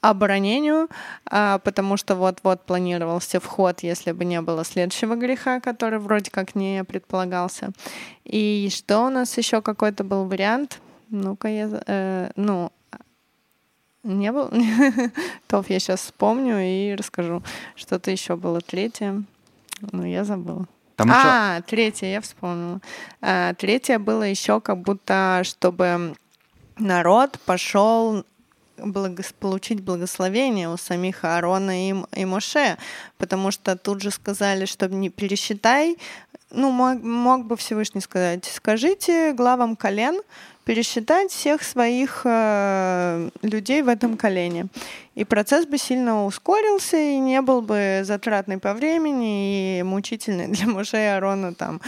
оборонению, 0.00 0.88
а, 1.26 1.58
потому 1.58 1.96
что 1.96 2.14
вот-вот 2.14 2.62
планировался 2.62 3.40
вход, 3.40 3.80
если 3.82 4.12
бы 4.12 4.24
не 4.24 4.40
было 4.40 4.64
следующего 4.64 5.16
греха, 5.16 5.60
который 5.60 5.98
вроде 5.98 6.30
как 6.30 6.54
не 6.54 6.84
предполагался. 6.84 7.70
И 8.24 8.68
что 8.70 9.00
у 9.06 9.10
нас 9.10 9.36
еще 9.36 9.60
какой-то 9.60 10.04
был 10.04 10.26
вариант? 10.26 10.80
Ну-ка, 11.10 11.48
я... 11.48 11.82
э, 11.86 12.30
ну, 12.36 12.70
не 14.04 14.30
был? 14.30 14.50
Топ, 15.48 15.68
я 15.68 15.78
сейчас 15.80 16.00
вспомню 16.00 16.60
и 16.60 16.94
расскажу. 16.94 17.42
Что-то 17.74 18.10
еще 18.10 18.36
было 18.36 18.60
третье. 18.60 19.22
Ну, 19.92 20.04
я 20.04 20.24
забыла. 20.24 20.66
Там 20.96 21.08
еще... 21.08 21.20
а, 21.22 21.60
третье, 21.62 22.06
я 22.06 22.20
вспомнила. 22.20 22.80
А, 23.20 23.54
третье 23.54 23.98
было 23.98 24.22
еще 24.22 24.60
как 24.60 24.78
будто, 24.78 25.42
чтобы 25.44 26.14
народ 26.78 27.38
пошел 27.44 28.24
благос- 28.78 29.34
получить 29.38 29.80
благословение 29.80 30.68
у 30.68 30.76
самих 30.76 31.24
Аарона 31.24 31.90
и, 31.90 31.94
и 32.14 32.24
Моше, 32.24 32.78
потому 33.18 33.50
что 33.50 33.76
тут 33.76 34.02
же 34.02 34.10
сказали, 34.10 34.64
что 34.64 34.88
не 34.88 35.10
пересчитай, 35.10 35.98
ну, 36.50 36.70
мог, 36.70 37.02
мог 37.02 37.46
бы 37.46 37.56
Всевышний 37.56 38.00
сказать, 38.00 38.44
скажите 38.44 39.32
главам 39.32 39.76
колен 39.76 40.20
пересчитать 40.68 41.30
всех 41.30 41.62
своих 41.62 42.22
э, 42.24 43.30
людей 43.40 43.80
в 43.80 43.88
этом 43.88 44.18
колене. 44.18 44.66
И 45.14 45.24
процесс 45.24 45.64
бы 45.64 45.78
сильно 45.78 46.26
ускорился, 46.26 46.98
и 46.98 47.16
не 47.18 47.40
был 47.40 47.62
бы 47.62 48.02
затратный 48.04 48.58
по 48.58 48.74
времени 48.74 49.78
и 49.78 49.82
мучительный 49.82 50.48
для 50.48 50.66
Моше 50.66 50.98
и 50.98 51.06
Аарона, 51.06 51.54
там, 51.54 51.80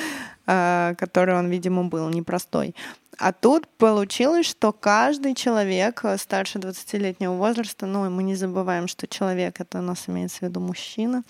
э, 0.47 0.95
который 0.97 1.37
он, 1.37 1.51
видимо, 1.51 1.85
был 1.85 2.09
непростой. 2.09 2.75
А 3.21 3.35
тут 3.35 3.69
получилось, 3.69 4.47
что 4.47 4.73
каждый 4.73 5.35
человек 5.35 6.01
э, 6.05 6.17
старше 6.17 6.59
20-летнего 6.59 7.35
возраста, 7.35 7.85
ну, 7.85 8.09
мы 8.09 8.23
не 8.23 8.35
забываем, 8.35 8.89
что 8.89 9.07
человек, 9.07 9.61
это 9.61 9.81
у 9.81 9.83
нас 9.83 10.09
имеется 10.09 10.39
в 10.39 10.43
виду 10.43 10.61
мужчина, 10.61 11.23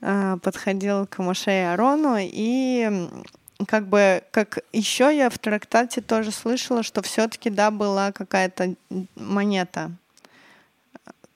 э, 0.00 0.38
подходил 0.42 1.06
к 1.06 1.18
Моше 1.18 1.52
и 1.52 1.64
Арону, 1.66 2.16
и 2.18 3.08
как 3.68 3.86
бы, 3.86 4.24
как 4.32 4.58
еще 4.72 5.16
я 5.16 5.30
в 5.30 5.38
трактате 5.38 6.00
тоже 6.00 6.32
слышала, 6.32 6.82
что 6.82 7.00
все-таки, 7.00 7.48
да, 7.48 7.70
была 7.70 8.10
какая-то 8.10 8.74
монета 9.14 9.92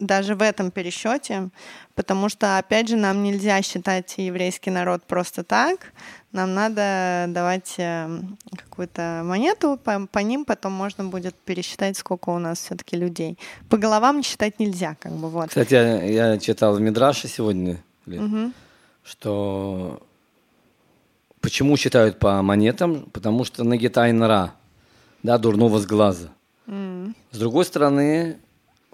даже 0.00 0.34
в 0.34 0.42
этом 0.42 0.72
пересчете, 0.72 1.50
потому 1.94 2.28
что, 2.28 2.58
опять 2.58 2.88
же, 2.88 2.96
нам 2.96 3.22
нельзя 3.22 3.62
считать 3.62 4.14
еврейский 4.16 4.70
народ 4.70 5.04
просто 5.04 5.44
так, 5.44 5.92
нам 6.34 6.52
надо 6.52 7.26
давать 7.28 7.74
э, 7.78 8.08
какую-то 8.56 9.22
монету, 9.24 9.78
по, 9.82 10.06
по 10.06 10.18
ним 10.18 10.44
потом 10.44 10.72
можно 10.72 11.04
будет 11.04 11.34
пересчитать, 11.34 11.96
сколько 11.96 12.30
у 12.30 12.38
нас 12.38 12.58
все-таки 12.58 12.96
людей. 12.96 13.38
По 13.70 13.76
головам 13.78 14.22
считать 14.22 14.58
нельзя, 14.58 14.96
как 15.00 15.12
бы 15.12 15.28
вот. 15.30 15.48
Кстати, 15.48 15.74
я, 15.74 16.02
я 16.32 16.38
читал 16.38 16.74
в 16.74 16.80
Мидраше 16.80 17.28
сегодня, 17.28 17.82
Лен, 18.06 18.24
Мгм. 18.24 18.54
что 19.04 20.02
почему 21.40 21.76
считают 21.76 22.18
по 22.18 22.42
монетам? 22.42 23.08
Потому 23.12 23.44
что 23.44 23.64
нагитайн 23.64 24.22
ра, 24.22 24.54
да, 25.22 25.38
дурного 25.38 25.78
с 25.78 25.86
глаза. 25.86 26.28
М. 26.66 27.14
С 27.30 27.38
другой 27.38 27.64
стороны, 27.64 28.38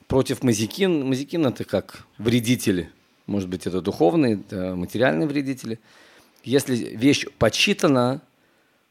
против 0.09 0.43
мазикин, 0.43 1.07
мазикин 1.07 1.47
это 1.47 1.65
как 1.65 2.05
вредители. 2.19 2.91
Может 3.27 3.49
быть, 3.49 3.67
это 3.67 3.81
духовные, 3.81 4.35
это 4.35 4.75
материальные 4.75 5.29
вредители. 5.29 5.79
Если 6.43 6.75
вещь 6.97 7.27
подсчитана, 7.39 8.21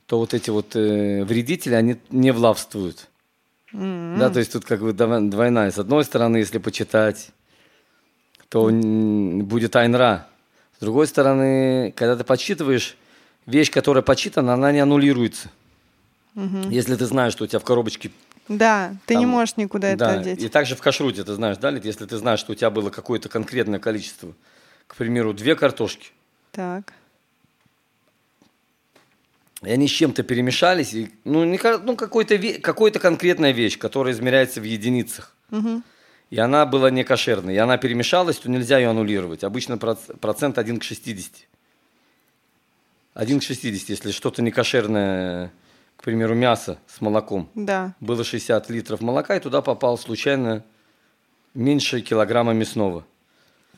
то 0.05 0.17
вот 0.19 0.33
эти 0.33 0.49
вот 0.49 0.75
э, 0.75 1.23
вредители, 1.23 1.73
они 1.73 1.97
не 2.09 2.31
влавствуют. 2.31 3.07
Да, 3.71 4.29
то 4.31 4.39
есть 4.39 4.51
тут 4.53 4.65
как 4.65 4.81
бы 4.81 4.91
дво- 4.91 5.29
двойная. 5.29 5.69
С 5.71 5.77
одной 5.77 6.03
стороны, 6.03 6.37
если 6.37 6.57
почитать, 6.57 7.29
то 8.49 8.69
н- 8.69 9.43
будет 9.45 9.75
айнра. 9.75 10.27
С 10.77 10.79
другой 10.81 11.05
стороны, 11.07 11.91
когда 11.95 12.15
ты 12.15 12.23
подсчитываешь, 12.23 12.97
вещь, 13.45 13.69
которая 13.71 14.01
подсчитана, 14.01 14.53
она 14.53 14.71
не 14.71 14.79
аннулируется. 14.79 15.49
Если 16.35 16.95
ты 16.95 17.05
знаешь, 17.05 17.33
что 17.33 17.43
у 17.43 17.47
тебя 17.47 17.59
в 17.59 17.63
коробочке 17.63 18.11
Да, 18.47 18.95
ты 19.05 19.15
не 19.15 19.23
Там- 19.23 19.29
можешь 19.31 19.57
никуда 19.57 19.89
это 19.89 19.97
да, 20.05 20.11
одеть. 20.19 20.41
и 20.41 20.47
также 20.47 20.75
в 20.75 20.81
кашруте, 20.81 21.23
ты 21.23 21.33
знаешь, 21.33 21.57
да, 21.57 21.69
Лид, 21.69 21.85
если 21.85 22.05
ты 22.05 22.17
знаешь, 22.17 22.39
что 22.39 22.53
у 22.53 22.55
тебя 22.55 22.69
было 22.71 22.89
какое-то 22.89 23.29
конкретное 23.29 23.79
количество, 23.79 24.33
к 24.87 24.95
примеру, 24.95 25.33
две 25.33 25.55
картошки, 25.55 26.09
Так. 26.51 26.93
И 29.61 29.69
они 29.71 29.87
с 29.87 29.91
чем-то 29.91 30.23
перемешались, 30.23 30.93
и, 30.93 31.11
ну, 31.25 31.43
не, 31.43 31.59
ну 31.83 31.95
какой-то, 31.95 32.37
какой-то 32.61 32.99
конкретная 32.99 33.51
вещь, 33.51 33.77
которая 33.77 34.13
измеряется 34.13 34.61
в 34.61 34.63
единицах, 34.63 35.35
Мгм. 35.49 35.83
и 36.29 36.39
она 36.39 36.65
была 36.65 36.89
не 36.91 37.03
кошерной, 37.03 37.55
и 37.55 37.57
она 37.57 37.77
перемешалась, 37.77 38.37
то 38.37 38.49
нельзя 38.49 38.77
ее 38.77 38.89
аннулировать. 38.89 39.43
Обычно 39.43 39.73
проц- 39.75 40.17
процент 40.19 40.57
1 40.57 40.79
к 40.79 40.83
60. 40.83 41.47
1 43.13 43.39
к 43.39 43.43
60, 43.43 43.89
если 43.89 44.11
что-то 44.11 44.41
не 44.41 44.51
кошерное, 44.51 45.51
к 45.97 46.03
примеру, 46.03 46.35
мясо 46.35 46.77
с 46.87 47.01
молоком, 47.01 47.49
Да. 47.55 47.93
было 47.99 48.23
60 48.23 48.69
литров 48.69 49.01
молока, 49.01 49.35
и 49.35 49.39
туда 49.41 49.61
попал 49.61 49.97
случайно 49.97 50.63
меньше 51.53 51.99
килограмма 52.01 52.53
мясного. 52.53 53.05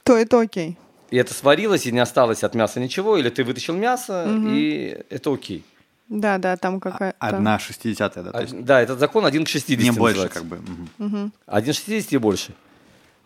То 0.04 0.16
это 0.18 0.40
окей. 0.42 0.78
И 1.12 1.18
это 1.18 1.34
сварилось, 1.34 1.86
и 1.86 1.92
не 1.92 2.00
осталось 2.00 2.44
от 2.44 2.56
мяса 2.56 2.80
ничего, 2.80 3.18
или 3.18 3.30
ты 3.30 3.44
вытащил 3.44 3.76
мясо, 3.76 4.26
и 4.48 4.98
это 5.10 5.32
окей. 5.34 5.64
Да, 6.10 6.38
да, 6.40 6.58
там 6.58 6.80
какая-то... 6.82 7.16
Одна 7.20 7.58
шестидесятая, 7.60 8.24
да? 8.24 8.32
То 8.32 8.38
А, 8.40 8.42
есть 8.42 8.64
Да, 8.66 8.82
этот 8.82 9.00
закон 9.00 9.26
1 9.26 9.46
к 9.46 9.48
60 9.48 9.80
не 9.80 9.92
больше, 9.92 10.24
называется. 10.24 10.40
как 10.40 10.46
бы. 10.46 10.60
Мгм. 10.98 11.32
1 11.46 11.74
к 11.74 11.76
60 11.78 12.12
и 12.14 12.18
больше. 12.18 12.54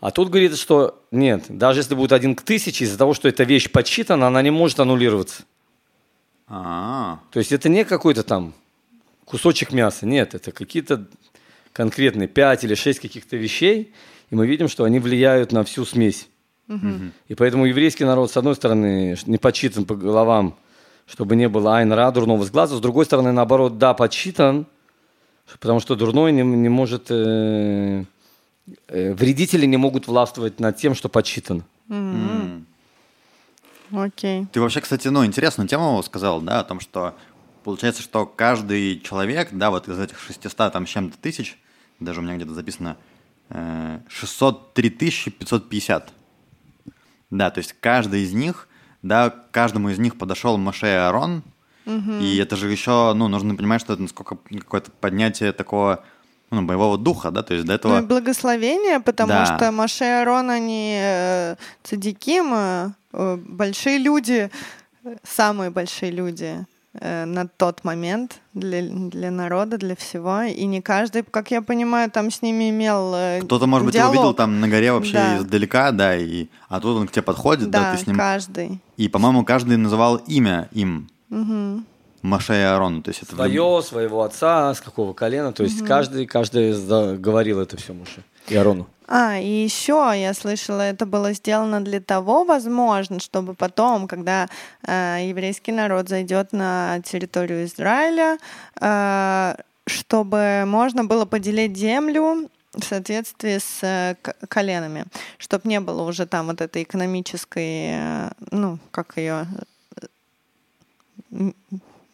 А 0.02 0.12
тут 0.12 0.30
говорит, 0.30 0.56
что 0.58 1.02
нет, 1.10 1.46
даже 1.48 1.80
если 1.80 1.96
будет 1.96 2.12
1 2.12 2.36
к 2.36 2.42
1000, 2.44 2.84
из-за 2.84 2.98
того, 2.98 3.14
что 3.16 3.28
эта 3.28 3.44
вещь 3.44 3.72
подсчитана, 3.72 4.28
она 4.28 4.42
не 4.44 4.52
может 4.52 4.80
аннулироваться. 4.80 5.44
А, 6.48 7.20
То 7.32 7.40
есть 7.40 7.52
это 7.52 7.70
не 7.70 7.84
какой-то 7.86 8.22
там 8.24 8.54
кусочек 9.26 9.72
мяса, 9.72 10.06
нет, 10.06 10.36
это 10.36 10.52
какие-то 10.52 11.06
конкретные 11.74 12.28
5 12.28 12.64
или 12.66 12.76
6 12.76 13.00
каких-то 13.00 13.36
вещей, 13.36 13.94
и 14.30 14.36
мы 14.36 14.46
видим, 14.46 14.68
что 14.68 14.84
они 14.84 15.00
влияют 15.00 15.52
на 15.52 15.64
всю 15.64 15.86
смесь. 15.86 16.28
И 17.28 17.36
поэтому 17.36 17.66
еврейский 17.66 18.06
народ, 18.06 18.32
с 18.32 18.38
одной 18.38 18.56
стороны, 18.56 19.16
не 19.26 19.38
подсчитан 19.38 19.86
по 19.86 19.96
головам, 19.96 20.56
чтобы 21.06 21.36
не 21.36 21.48
было 21.48 21.78
айн 21.78 21.92
ра, 21.94 22.12
дурного 22.12 22.44
с 22.44 22.52
глаза, 22.52 22.76
с 22.76 22.80
другой 22.80 23.06
стороны, 23.06 23.32
наоборот, 23.32 23.78
да, 23.78 23.94
подсчитан, 23.94 24.66
потому 25.60 25.80
что 25.80 25.96
дурной 25.96 26.32
не, 26.32 26.42
не 26.42 26.70
может, 26.70 27.08
э, 27.12 28.04
э, 28.88 29.14
вредители 29.14 29.66
не 29.66 29.78
могут 29.78 30.08
властвовать 30.08 30.60
над 30.60 30.78
тем, 30.78 30.96
что 30.96 31.10
подсчитано. 31.10 31.64
Окей. 33.92 34.48
Ты 34.52 34.60
вообще, 34.60 34.82
кстати, 34.82 35.08
ну, 35.10 35.24
интересную 35.24 35.68
тему 35.68 36.02
сказал, 36.04 36.42
да, 36.42 36.62
о 36.62 36.64
том, 36.64 36.80
что 36.80 37.14
получается, 37.64 38.02
что 38.02 38.26
каждый 38.26 39.00
человек, 39.00 39.50
да, 39.52 39.70
вот 39.70 39.88
из 39.88 40.00
этих 40.00 40.20
600 40.20 40.74
там 40.74 40.88
с 40.88 40.90
чем-то 40.90 41.18
тысяч, 41.20 41.58
даже 42.00 42.20
у 42.20 42.24
меня 42.24 42.36
где-то 42.36 42.54
записано 42.54 42.98
э, 43.50 44.00
603 44.10 44.90
550. 44.90 46.14
Да, 47.30 47.50
то 47.52 47.60
есть 47.60 47.74
каждый 47.80 48.22
из 48.22 48.34
них, 48.34 48.68
да, 49.02 49.30
к 49.30 49.52
каждому 49.52 49.90
из 49.90 50.00
них 50.00 50.18
подошел 50.18 50.58
Моше 50.58 50.88
и 50.88 50.96
Аарон, 50.96 51.44
и 51.86 52.38
это 52.38 52.56
же 52.56 52.72
еще, 52.72 53.14
ну, 53.14 53.28
нужно 53.28 53.56
понимать, 53.56 53.80
что 53.82 53.94
это 53.94 54.02
насколько 54.02 54.38
какое-то 54.60 54.90
поднятие 54.92 55.52
такого, 55.52 56.04
ну, 56.50 56.64
боевого 56.64 56.98
духа, 56.98 57.30
да, 57.32 57.44
то 57.44 57.54
есть 57.54 57.66
до 57.66 57.74
Ну 57.74 57.76
этого... 57.76 58.00
и 58.00 58.06
благословение, 58.06 59.00
потому 59.00 59.30
Да. 59.30 59.46
что 59.46 59.72
Маше 59.72 60.04
и 60.06 60.08
Арон, 60.08 60.50
они 60.50 60.98
э, 61.00 61.56
цадиким, 61.84 62.54
э, 62.54 62.90
э, 63.14 63.36
большие 63.38 64.00
люди, 64.00 64.50
э, 65.04 65.16
самые 65.24 65.70
большие 65.70 66.12
люди 66.12 66.66
на 67.02 67.48
тот 67.48 67.84
момент 67.84 68.40
для, 68.54 68.82
для 68.84 69.32
народа, 69.32 69.78
для 69.78 69.96
всего. 69.96 70.42
И 70.44 70.66
не 70.66 70.82
каждый, 70.82 71.24
как 71.24 71.52
я 71.52 71.62
понимаю, 71.62 72.10
там 72.12 72.32
с 72.32 72.42
ними 72.42 72.70
имел 72.70 73.14
э, 73.16 73.42
Кто-то, 73.44 73.68
может 73.68 73.86
быть, 73.86 73.96
его 73.96 74.06
диалог. 74.06 74.16
видел 74.18 74.34
там 74.34 74.60
на 74.60 74.68
горе 74.68 74.92
вообще 74.92 75.14
Да. 75.14 75.38
издалека, 75.38 75.92
да, 75.92 76.16
и, 76.16 76.48
а 76.70 76.80
тут 76.80 76.98
он 76.98 77.08
к 77.08 77.12
тебе 77.12 77.24
подходит, 77.24 77.70
да, 77.70 77.80
Да, 77.92 77.96
ты 77.96 78.04
с 78.04 78.08
ним... 78.08 78.16
каждый. 78.18 78.80
И, 78.98 79.08
по-моему, 79.10 79.44
каждый 79.46 79.78
называл 79.78 80.16
имя 80.18 80.70
им. 80.72 81.10
Маше 82.22 82.54
и 82.54 82.62
Аарон. 82.62 83.04
То 83.04 83.10
есть 83.10 83.22
это 83.24 83.36
Свое, 83.36 83.82
своего 83.84 84.24
отца, 84.24 84.74
с 84.74 84.82
какого 84.82 85.14
колена, 85.14 85.54
то 85.54 85.64
есть 85.64 85.86
каждый, 85.86 86.26
каждый 86.26 86.72
за- 86.72 87.18
говорил 87.18 87.60
это 87.60 87.78
все 87.78 87.94
Муше 87.94 88.24
и 88.48 88.56
Арону. 88.56 88.88
А, 89.08 89.38
и 89.38 89.48
еще 89.48 90.12
я 90.16 90.34
слышала, 90.34 90.82
это 90.82 91.06
было 91.06 91.34
сделано 91.34 91.82
для 91.82 92.00
того, 92.00 92.44
возможно, 92.44 93.20
чтобы 93.20 93.54
потом, 93.54 94.08
когда 94.08 94.48
э, 94.84 95.28
еврейский 95.30 95.72
народ 95.72 96.10
зайдет 96.10 96.54
на 96.54 97.00
территорию 97.02 97.66
Израиля, 97.66 98.38
э, 98.82 99.56
чтобы 99.86 100.64
можно 100.66 101.06
было 101.06 101.26
поделить 101.26 101.78
землю 101.78 102.50
в 102.74 102.84
соответствии 102.84 103.60
с 103.60 103.84
э, 103.84 104.16
коленами, 104.50 105.06
чтобы 105.38 105.70
не 105.70 105.80
было 105.80 106.02
уже 106.02 106.26
там 106.26 106.48
вот 106.48 106.62
этой 106.62 106.82
экономической, 106.82 107.90
э, 107.92 108.32
ну, 108.50 108.80
как 108.92 109.18
ее 109.18 109.46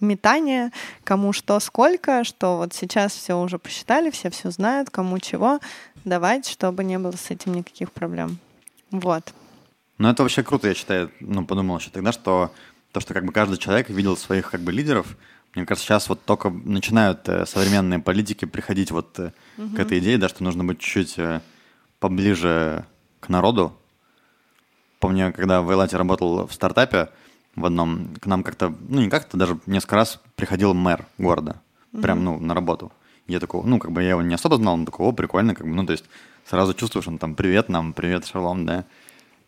метание, 0.02 0.72
кому 1.04 1.32
что 1.32 1.60
сколько, 1.60 2.24
что 2.24 2.58
вот 2.58 2.74
сейчас 2.74 3.14
все 3.14 3.40
уже 3.40 3.60
посчитали, 3.60 4.10
все 4.10 4.30
все 4.30 4.52
знают, 4.52 4.90
кому 4.90 5.20
чего 5.20 5.60
давать, 6.06 6.48
чтобы 6.48 6.84
не 6.84 6.98
было 6.98 7.12
с 7.12 7.32
этим 7.32 7.54
никаких 7.54 7.92
проблем. 7.92 8.38
Вот. 8.92 9.34
Ну, 9.98 10.10
это 10.10 10.24
вообще 10.24 10.44
круто, 10.44 10.68
я 10.68 10.74
считаю. 10.74 11.12
Ну, 11.20 11.46
подумал 11.46 11.78
еще 11.78 11.90
тогда, 11.92 12.12
что 12.12 12.52
то, 12.92 13.00
что 13.00 13.14
как 13.14 13.26
бы 13.26 13.32
каждый 13.32 13.58
человек 13.58 13.90
видел 13.90 14.18
своих 14.18 14.52
как 14.52 14.62
бы 14.62 14.72
лидеров, 14.72 15.16
мне 15.56 15.66
кажется, 15.66 15.86
сейчас 15.86 16.08
вот 16.08 16.24
только 16.24 16.50
начинают 16.50 17.28
э, 17.28 17.46
современные 17.46 18.00
политики 18.00 18.46
приходить 18.46 18.92
вот 18.92 19.20
э, 19.20 19.32
к 19.58 19.80
этой 19.80 20.00
идее, 20.00 20.18
да, 20.18 20.30
что 20.30 20.44
нужно 20.44 20.64
быть 20.64 20.80
чуть-чуть 20.80 21.20
э, 21.20 21.42
поближе 22.00 22.86
к 23.20 23.28
народу. 23.28 23.78
Помню, 25.00 25.34
когда 25.34 25.62
в 25.62 25.70
Эйлате 25.70 25.98
работал 25.98 26.48
в 26.48 26.54
стартапе 26.54 27.10
в 27.56 27.66
одном, 27.66 28.16
к 28.22 28.26
нам 28.28 28.44
как-то, 28.44 28.74
ну, 28.88 29.02
не 29.02 29.10
как-то, 29.10 29.36
даже 29.36 29.60
несколько 29.66 29.98
раз 29.98 30.22
приходил 30.36 30.74
мэр 30.74 31.06
города, 31.18 31.62
прям, 32.02 32.24
ну, 32.24 32.40
на 32.40 32.54
работу. 32.54 32.92
Я 33.32 33.40
такой, 33.40 33.64
ну, 33.64 33.80
как 33.80 33.92
бы 33.92 34.04
я 34.04 34.10
его 34.10 34.22
не 34.22 34.36
особо 34.36 34.58
знал, 34.58 34.76
но 34.78 34.86
такой, 34.86 35.08
о, 35.08 35.12
прикольно, 35.14 35.56
как 35.56 35.66
бы, 35.66 35.74
ну, 35.74 35.86
то 35.86 35.94
есть 35.94 36.04
сразу 36.46 36.74
чувствуешь, 36.74 37.08
он 37.08 37.18
там, 37.18 37.36
привет 37.36 37.70
нам, 37.70 37.94
привет, 37.94 38.26
шалом, 38.26 38.66
да. 38.66 38.84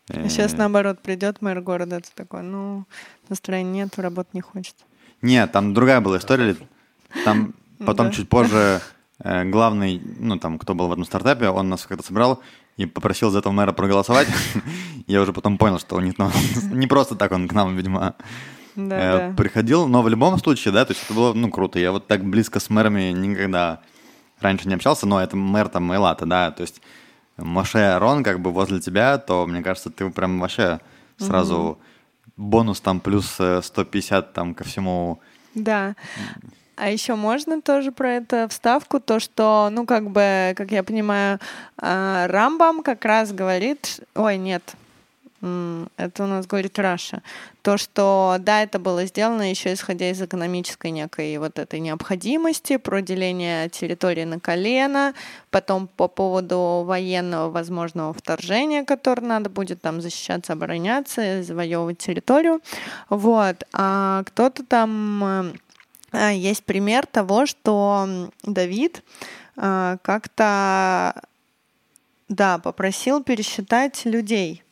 А 0.08 0.28
сейчас 0.28 0.54
Э, 0.54 0.56
наоборот 0.56 1.00
придет 1.02 1.42
мэр 1.42 1.60
города, 1.60 2.00
ты 2.00 2.08
такой, 2.14 2.42
ну, 2.42 2.84
настроения 3.28 3.84
нет, 3.84 3.98
работать 3.98 4.34
не 4.34 4.40
хочет. 4.40 4.74
Нет, 5.22 5.52
там 5.52 5.74
другая 5.74 6.00
была 6.00 6.16
история. 6.18 6.56
Там 7.24 7.54
потом 7.86 8.06
Да. 8.06 8.12
чуть 8.12 8.28
позже 8.28 8.80
э, 9.18 9.44
главный, 9.44 10.00
ну 10.18 10.38
там, 10.38 10.58
кто 10.58 10.74
был 10.74 10.88
в 10.88 10.92
этом 10.92 11.04
стартапе, 11.04 11.48
он 11.48 11.68
нас 11.68 11.86
как-то 11.86 12.04
собрал 12.06 12.40
и 12.76 12.86
попросил 12.86 13.30
за 13.30 13.38
этого 13.38 13.52
мэра 13.52 13.72
проголосовать. 13.72 14.28
Я 15.06 15.20
уже 15.20 15.32
потом 15.32 15.58
понял, 15.58 15.78
что 15.78 15.96
у 15.96 16.00
них 16.00 16.14
ну, 16.18 16.30
не 16.72 16.86
просто 16.86 17.14
так 17.16 17.32
он 17.32 17.48
к 17.48 17.52
нам, 17.52 17.76
видимо, 17.76 18.14
Да, 18.76 18.96
э, 18.98 19.28
да. 19.28 19.34
приходил, 19.36 19.86
но 19.86 20.02
в 20.02 20.08
любом 20.08 20.38
случае, 20.38 20.72
да, 20.72 20.84
то 20.84 20.92
есть 20.92 21.04
это 21.04 21.14
было, 21.14 21.32
ну, 21.32 21.50
круто. 21.50 21.78
Я 21.78 21.92
вот 21.92 22.06
так 22.06 22.24
близко 22.24 22.60
с 22.60 22.70
мэрами 22.70 23.12
никогда 23.12 23.80
раньше 24.40 24.68
не 24.68 24.74
общался, 24.74 25.06
но 25.06 25.20
это 25.20 25.36
мэр 25.36 25.68
там 25.68 25.92
Эйлата, 25.92 26.26
да, 26.26 26.50
то 26.50 26.62
есть 26.62 26.80
Моше 27.36 27.78
Арон 27.78 28.22
как 28.22 28.40
бы 28.40 28.52
возле 28.52 28.80
тебя, 28.80 29.18
то, 29.18 29.46
мне 29.46 29.62
кажется, 29.62 29.90
ты 29.90 30.08
прям 30.10 30.40
вообще 30.40 30.80
сразу 31.18 31.78
бонус 32.36 32.80
там 32.80 33.00
плюс 33.00 33.36
э, 33.38 33.60
150 33.62 34.32
там 34.32 34.54
ко 34.54 34.64
всему 34.64 35.20
Да. 35.54 35.94
А 36.76 36.90
еще 36.90 37.14
можно 37.14 37.62
тоже 37.62 37.92
про 37.92 38.14
это 38.14 38.48
вставку, 38.48 38.98
то, 38.98 39.20
что, 39.20 39.68
ну, 39.70 39.86
как 39.86 40.10
бы, 40.10 40.54
как 40.56 40.72
я 40.72 40.82
понимаю, 40.82 41.38
а, 41.78 42.26
Рамбам 42.26 42.82
как 42.82 43.04
раз 43.04 43.32
говорит, 43.32 44.00
ой, 44.16 44.38
нет, 44.38 44.74
это 45.96 46.24
у 46.24 46.26
нас 46.26 46.46
говорит 46.46 46.78
Раша, 46.78 47.22
то, 47.62 47.76
что, 47.76 48.36
да, 48.40 48.62
это 48.62 48.78
было 48.78 49.06
сделано 49.06 49.48
еще 49.50 49.72
исходя 49.72 50.10
из 50.10 50.20
экономической 50.20 50.90
некой 50.90 51.38
вот 51.38 51.58
этой 51.58 51.80
необходимости, 51.80 52.76
про 52.76 53.00
деление 53.00 53.68
территории 53.68 54.24
на 54.24 54.40
колено, 54.40 55.14
потом 55.50 55.88
по 55.88 56.08
поводу 56.08 56.84
военного 56.84 57.50
возможного 57.50 58.12
вторжения, 58.12 58.84
которое 58.84 59.22
надо 59.22 59.50
будет 59.50 59.80
там 59.80 60.00
защищаться, 60.00 60.52
обороняться, 60.52 61.42
завоевывать 61.42 61.98
территорию, 61.98 62.60
вот, 63.08 63.64
а 63.72 64.22
кто-то 64.24 64.64
там 64.64 65.24
э, 65.24 65.52
а, 66.14 66.30
есть 66.30 66.64
пример 66.64 67.06
того, 67.06 67.46
что 67.46 68.30
Давид 68.44 69.02
а, 69.56 69.98
как-то, 70.02 71.22
да, 72.28 72.58
попросил 72.58 73.22
пересчитать 73.22 74.04
людей. 74.04 74.62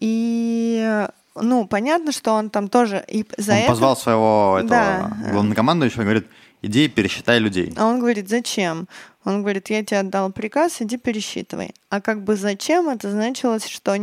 И, 0.00 1.06
ну, 1.34 1.66
понятно, 1.66 2.12
что 2.12 2.32
он 2.32 2.50
там 2.50 2.68
тоже 2.68 3.04
и 3.06 3.24
за 3.36 3.52
он 3.52 3.58
это... 3.58 3.68
позвал 3.68 3.96
своего 3.96 4.56
этого 4.58 4.68
Да. 4.70 5.12
главнокомандующего 5.32 6.02
и 6.02 6.04
говорит, 6.04 6.26
иди 6.62 6.88
пересчитай 6.88 7.38
людей. 7.38 7.72
А 7.76 7.86
он 7.86 8.00
говорит, 8.00 8.28
зачем? 8.28 8.88
Он 9.24 9.42
говорит, 9.42 9.68
я 9.68 9.84
тебе 9.84 10.00
отдал 10.00 10.32
приказ, 10.32 10.80
иди 10.80 10.96
пересчитывай. 10.96 11.74
А 11.90 12.00
как 12.00 12.24
бы 12.24 12.36
зачем? 12.36 12.88
Это 12.88 13.10
значилось, 13.10 13.66
что 13.66 13.94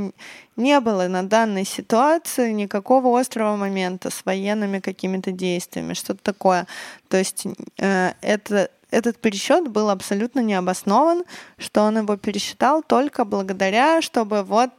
не 0.55 0.79
было 0.79 1.07
на 1.07 1.23
данной 1.23 1.65
ситуации 1.65 2.51
никакого 2.51 3.19
острого 3.19 3.55
момента 3.55 4.11
с 4.11 4.23
военными 4.25 4.79
какими-то 4.79 5.31
действиями, 5.31 5.93
что-то 5.95 6.19
такое. 6.21 6.67
То 7.09 7.17
есть 7.17 7.47
э, 7.79 8.13
это, 8.21 8.69
этот 8.91 9.17
пересчет 9.17 9.67
был 9.69 9.89
абсолютно 9.89 10.39
необоснован, 10.41 11.23
что 11.57 11.81
он 11.81 11.97
его 11.97 12.15
пересчитал 12.15 12.83
только 12.83 13.25
благодаря, 13.25 14.01
чтобы 14.03 14.43
вот 14.43 14.69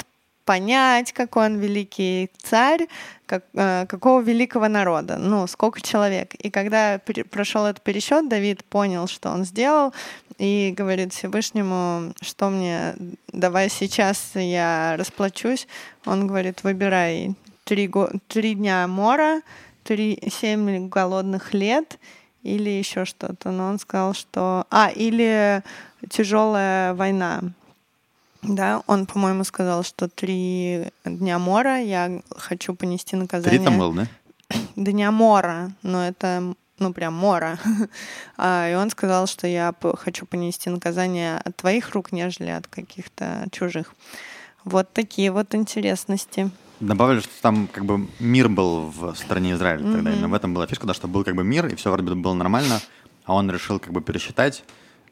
понять, 0.48 1.12
какой 1.12 1.44
он 1.44 1.58
великий 1.58 2.30
царь, 2.42 2.88
как, 3.26 3.44
э, 3.52 3.84
какого 3.86 4.22
великого 4.22 4.66
народа, 4.68 5.18
ну, 5.18 5.46
сколько 5.46 5.82
человек. 5.82 6.34
И 6.36 6.48
когда 6.48 6.98
прошел 7.30 7.66
этот 7.66 7.82
пересчет, 7.82 8.30
Давид 8.30 8.64
понял, 8.64 9.08
что 9.08 9.28
он 9.28 9.44
сделал, 9.44 9.92
и 10.38 10.72
говорит 10.74 11.12
Всевышнему, 11.12 12.14
что 12.22 12.48
мне, 12.48 12.94
давай 13.30 13.68
сейчас 13.68 14.30
я 14.36 14.94
расплачусь. 14.96 15.68
Он 16.06 16.26
говорит, 16.26 16.64
выбирай 16.64 17.34
три, 17.64 17.86
го- 17.86 18.10
три 18.28 18.54
дня 18.54 18.86
мора, 18.88 19.42
три, 19.84 20.18
семь 20.32 20.88
голодных 20.88 21.52
лет 21.52 21.98
или 22.42 22.70
еще 22.70 23.04
что-то. 23.04 23.50
Но 23.50 23.68
он 23.68 23.78
сказал, 23.78 24.14
что... 24.14 24.64
А, 24.70 24.88
или 24.88 25.62
тяжелая 26.08 26.94
война. 26.94 27.42
Да, 28.42 28.82
он, 28.86 29.06
по-моему, 29.06 29.44
сказал, 29.44 29.82
что 29.82 30.08
три 30.08 30.90
дня 31.04 31.38
мора 31.38 31.80
я 31.80 32.22
хочу 32.36 32.74
понести 32.74 33.16
наказание. 33.16 33.58
Три 33.58 33.64
там 33.64 33.78
был, 33.78 33.92
да? 33.92 34.06
Дня 34.76 35.10
мора, 35.10 35.72
но 35.82 36.06
это 36.06 36.54
ну 36.78 36.92
прям 36.92 37.14
мора. 37.14 37.58
а, 38.36 38.70
и 38.70 38.74
он 38.74 38.90
сказал, 38.90 39.26
что 39.26 39.46
я 39.46 39.74
хочу 39.98 40.26
понести 40.26 40.70
наказание 40.70 41.38
от 41.38 41.56
твоих 41.56 41.90
рук, 41.90 42.12
нежели 42.12 42.50
от 42.50 42.66
каких-то 42.66 43.46
чужих. 43.50 43.94
Вот 44.64 44.92
такие 44.92 45.32
вот 45.32 45.54
интересности. 45.54 46.50
Добавили, 46.80 47.20
что 47.20 47.32
там 47.42 47.66
как 47.66 47.84
бы 47.84 48.06
мир 48.20 48.48
был 48.48 48.86
в 48.86 49.14
стране 49.16 49.54
Израиля 49.54 49.82
mm-hmm. 49.82 49.92
тогда. 49.92 50.12
Именно 50.12 50.28
в 50.28 50.34
этом 50.34 50.54
была 50.54 50.66
фишка, 50.66 50.86
да, 50.86 50.94
что 50.94 51.08
был 51.08 51.24
как 51.24 51.34
бы 51.34 51.42
мир, 51.42 51.66
и 51.66 51.74
все 51.74 51.90
вроде 51.90 52.10
бы 52.10 52.14
было 52.14 52.34
нормально, 52.34 52.80
а 53.24 53.34
он 53.34 53.50
решил 53.50 53.80
как 53.80 53.92
бы 53.92 54.00
пересчитать 54.00 54.62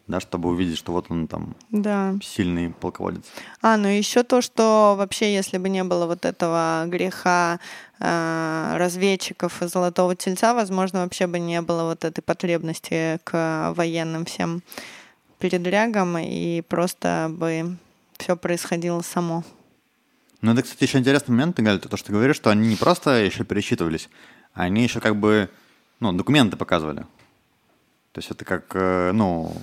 да, 0.07 0.20
чтобы 0.20 0.48
увидеть, 0.50 0.78
что 0.78 0.92
вот 0.92 1.07
он 1.11 1.26
там 1.26 1.57
да. 1.70 2.14
сильный 2.22 2.70
полководец. 2.70 3.24
А, 3.61 3.76
ну 3.76 3.88
еще 3.88 4.22
то, 4.22 4.40
что 4.40 4.94
вообще, 4.96 5.34
если 5.34 5.59
бы 5.59 5.68
не 5.68 5.82
было 5.84 6.07
вот 6.07 6.24
этого 6.24 6.84
греха 6.86 7.59
э, 7.98 8.74
разведчиков 8.76 9.62
и 9.62 9.66
золотого 9.66 10.14
тельца, 10.14 10.54
возможно, 10.54 11.02
вообще 11.02 11.26
бы 11.26 11.38
не 11.38 11.61
было 11.61 11.84
вот 11.84 12.04
этой 12.04 12.22
потребности 12.22 13.18
к 13.24 13.72
военным 13.76 14.24
всем 14.24 14.62
передрягам, 15.38 16.16
и 16.18 16.62
просто 16.62 17.28
бы 17.30 17.76
все 18.18 18.36
происходило 18.36 19.02
само. 19.02 19.44
Ну, 20.40 20.52
это, 20.52 20.62
кстати, 20.62 20.84
еще 20.84 20.98
интересный 20.98 21.32
момент, 21.32 21.59
Галь, 21.59 21.80
то, 21.80 21.96
что 21.96 22.07
ты 22.07 22.12
говоришь, 22.12 22.36
что 22.36 22.50
они 22.50 22.68
не 22.68 22.76
просто 22.76 23.24
еще 23.24 23.44
пересчитывались, 23.44 24.09
они 24.54 24.82
еще 24.82 25.00
как 25.00 25.16
бы, 25.16 25.50
ну, 26.00 26.12
документы 26.12 26.57
показывали. 26.57 27.00
То 28.12 28.20
есть 28.20 28.30
это 28.30 28.44
как, 28.44 28.70
э, 28.74 29.12
ну, 29.12 29.54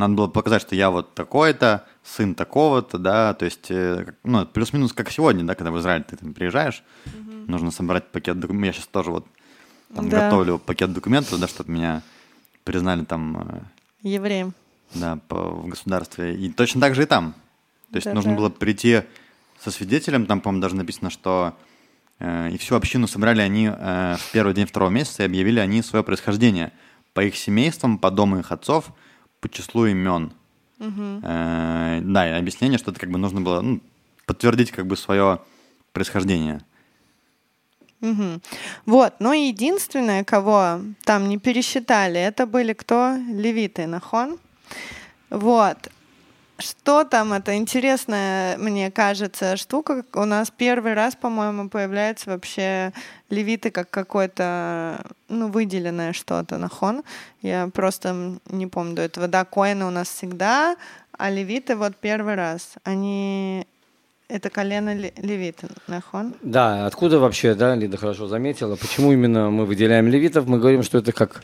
надо 0.00 0.14
было 0.14 0.26
показать, 0.26 0.62
что 0.62 0.74
я 0.74 0.90
вот 0.90 1.14
такой-то, 1.14 1.86
сын 2.02 2.34
такого-то, 2.34 2.98
да, 2.98 3.34
то 3.34 3.44
есть, 3.44 3.70
э, 3.70 4.14
ну, 4.24 4.46
плюс-минус 4.46 4.92
как 4.92 5.10
сегодня, 5.10 5.44
да, 5.44 5.54
когда 5.54 5.70
в 5.70 5.78
Израиль 5.78 6.02
ты 6.02 6.16
там 6.16 6.34
приезжаешь, 6.34 6.82
угу. 7.06 7.32
нужно 7.46 7.70
собрать 7.70 8.08
пакет 8.08 8.40
документов. 8.40 8.66
Я 8.66 8.72
сейчас 8.72 8.88
тоже 8.88 9.10
вот 9.10 9.26
там 9.94 10.08
да. 10.08 10.24
готовлю 10.24 10.58
пакет 10.58 10.92
документов, 10.92 11.38
да, 11.38 11.46
чтобы 11.46 11.70
меня 11.72 12.02
признали 12.64 13.04
там... 13.04 13.36
Э, 13.36 13.60
Евреем. 14.02 14.54
Да, 14.94 15.18
по, 15.28 15.50
в 15.50 15.68
государстве. 15.68 16.34
И 16.34 16.50
точно 16.50 16.80
так 16.80 16.94
же 16.94 17.02
и 17.02 17.06
там. 17.06 17.34
То 17.92 17.96
есть 17.96 18.06
да, 18.06 18.14
нужно 18.14 18.32
да. 18.32 18.38
было 18.38 18.48
прийти 18.48 19.02
со 19.60 19.70
свидетелем, 19.70 20.26
там, 20.26 20.40
по-моему, 20.40 20.62
даже 20.62 20.74
написано, 20.74 21.10
что 21.10 21.54
э, 22.18 22.50
и 22.50 22.58
всю 22.58 22.74
общину 22.74 23.06
собрали 23.06 23.42
они 23.42 23.70
э, 23.70 24.16
в 24.18 24.32
первый 24.32 24.54
день 24.54 24.66
второго 24.66 24.90
месяца 24.90 25.22
и 25.22 25.26
объявили 25.26 25.60
они 25.60 25.82
свое 25.82 26.02
происхождение 26.02 26.72
по 27.12 27.22
их 27.22 27.36
семействам, 27.36 27.98
по 27.98 28.10
дому 28.10 28.38
их 28.38 28.50
отцов– 28.50 28.86
по 29.40 29.48
числу 29.48 29.86
имен. 29.86 30.32
Угу. 30.78 31.20
Э, 31.22 32.00
да, 32.02 32.28
и 32.28 32.32
объяснение, 32.40 32.78
что 32.78 32.90
это 32.90 33.00
как 33.00 33.10
бы 33.10 33.18
нужно 33.18 33.40
было 33.40 33.60
ну, 33.60 33.80
подтвердить 34.26 34.70
как 34.70 34.86
бы 34.86 34.96
свое 34.96 35.40
происхождение. 35.92 36.60
Угу. 38.00 38.40
Вот, 38.86 39.14
но 39.18 39.34
единственное, 39.34 40.24
кого 40.24 40.80
там 41.04 41.28
не 41.28 41.38
пересчитали, 41.38 42.18
это 42.18 42.46
были 42.46 42.72
кто? 42.72 43.16
Левиты, 43.28 43.86
нахон. 43.86 44.38
Вот. 45.28 45.76
Что 46.60 47.04
там 47.04 47.32
это 47.32 47.56
интересная, 47.56 48.56
мне 48.58 48.90
кажется, 48.90 49.56
штука. 49.56 50.04
У 50.14 50.24
нас 50.24 50.50
первый 50.50 50.94
раз, 50.94 51.16
по-моему, 51.16 51.68
появляется 51.68 52.30
вообще 52.30 52.92
левиты 53.30 53.70
как 53.70 53.90
какое-то, 53.90 55.00
ну, 55.28 55.48
выделенное 55.48 56.12
что-то, 56.12 56.58
нахон. 56.58 57.02
Я 57.42 57.68
просто 57.72 58.38
не 58.50 58.66
помню 58.66 58.96
до 58.96 59.02
этого. 59.02 59.28
Да, 59.28 59.44
коины 59.44 59.84
у 59.86 59.90
нас 59.90 60.08
всегда, 60.08 60.76
а 61.16 61.30
левиты 61.30 61.76
вот 61.76 61.96
первый 61.96 62.34
раз. 62.34 62.74
Они 62.84 63.66
это 64.30 64.48
колено 64.48 64.94
левита, 64.94 65.68
нахон? 65.88 66.34
Да, 66.42 66.86
откуда 66.86 67.18
вообще, 67.18 67.54
да, 67.54 67.74
Лида 67.74 67.96
хорошо 67.96 68.28
заметила, 68.28 68.76
почему 68.76 69.12
именно 69.12 69.50
мы 69.50 69.66
выделяем 69.66 70.06
левитов? 70.06 70.46
Мы 70.46 70.58
говорим, 70.58 70.82
что 70.82 70.98
это 70.98 71.12
как 71.12 71.42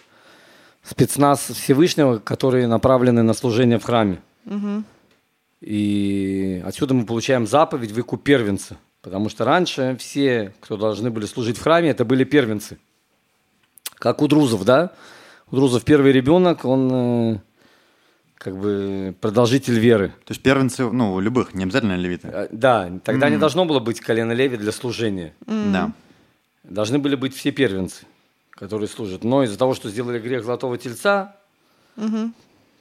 спецназ 0.85 1.41
Всевышнего, 1.41 2.19
которые 2.19 2.69
направлены 2.69 3.23
на 3.23 3.35
служение 3.35 3.79
в 3.79 3.85
храме. 3.85 4.21
Угу. 4.47 4.85
И 5.67 6.63
отсюда 6.65 6.95
мы 6.95 7.05
получаем 7.05 7.45
заповедь 7.45 7.91
«Выкуп 7.91 8.23
первенца». 8.23 8.77
Потому 9.03 9.29
что 9.29 9.45
раньше 9.45 9.97
все, 9.99 10.55
кто 10.61 10.77
должны 10.77 11.11
были 11.11 11.27
служить 11.27 11.59
в 11.59 11.63
храме, 11.63 11.91
это 11.91 12.05
были 12.05 12.23
первенцы. 12.23 12.79
Как 13.97 14.23
у 14.23 14.29
друзов, 14.29 14.65
да? 14.65 14.93
У 15.51 15.57
друзов 15.57 15.83
первый 15.85 16.13
ребенок, 16.13 16.65
он 16.65 16.91
э, 16.93 17.39
как 18.39 18.57
бы 18.57 19.13
продолжитель 19.21 19.77
веры. 19.79 20.11
То 20.25 20.33
есть 20.33 20.41
первенцы, 20.41 20.89
ну, 20.89 21.15
у 21.15 21.21
любых, 21.21 21.53
не 21.53 21.65
обязательно 21.65 21.97
левиты. 21.97 22.29
А, 22.29 22.49
да, 22.53 22.89
тогда 23.03 23.27
mm. 23.27 23.31
не 23.33 23.37
должно 23.37 23.65
было 23.65 23.81
быть 23.81 23.99
колено 23.99 24.33
леви 24.33 24.57
для 24.57 24.71
служения. 24.71 25.35
Mm. 25.47 25.73
Да. 25.73 25.93
Должны 26.63 27.01
были 27.01 27.17
быть 27.17 27.35
все 27.35 27.51
первенцы, 27.51 28.07
которые 28.51 28.89
служат. 28.89 29.25
Но 29.25 29.43
из-за 29.43 29.59
того, 29.59 29.75
что 29.75 29.89
сделали 29.91 30.21
грех 30.21 30.45
золотого 30.45 30.79
тельца, 30.79 31.37
mm-hmm. 31.97 32.31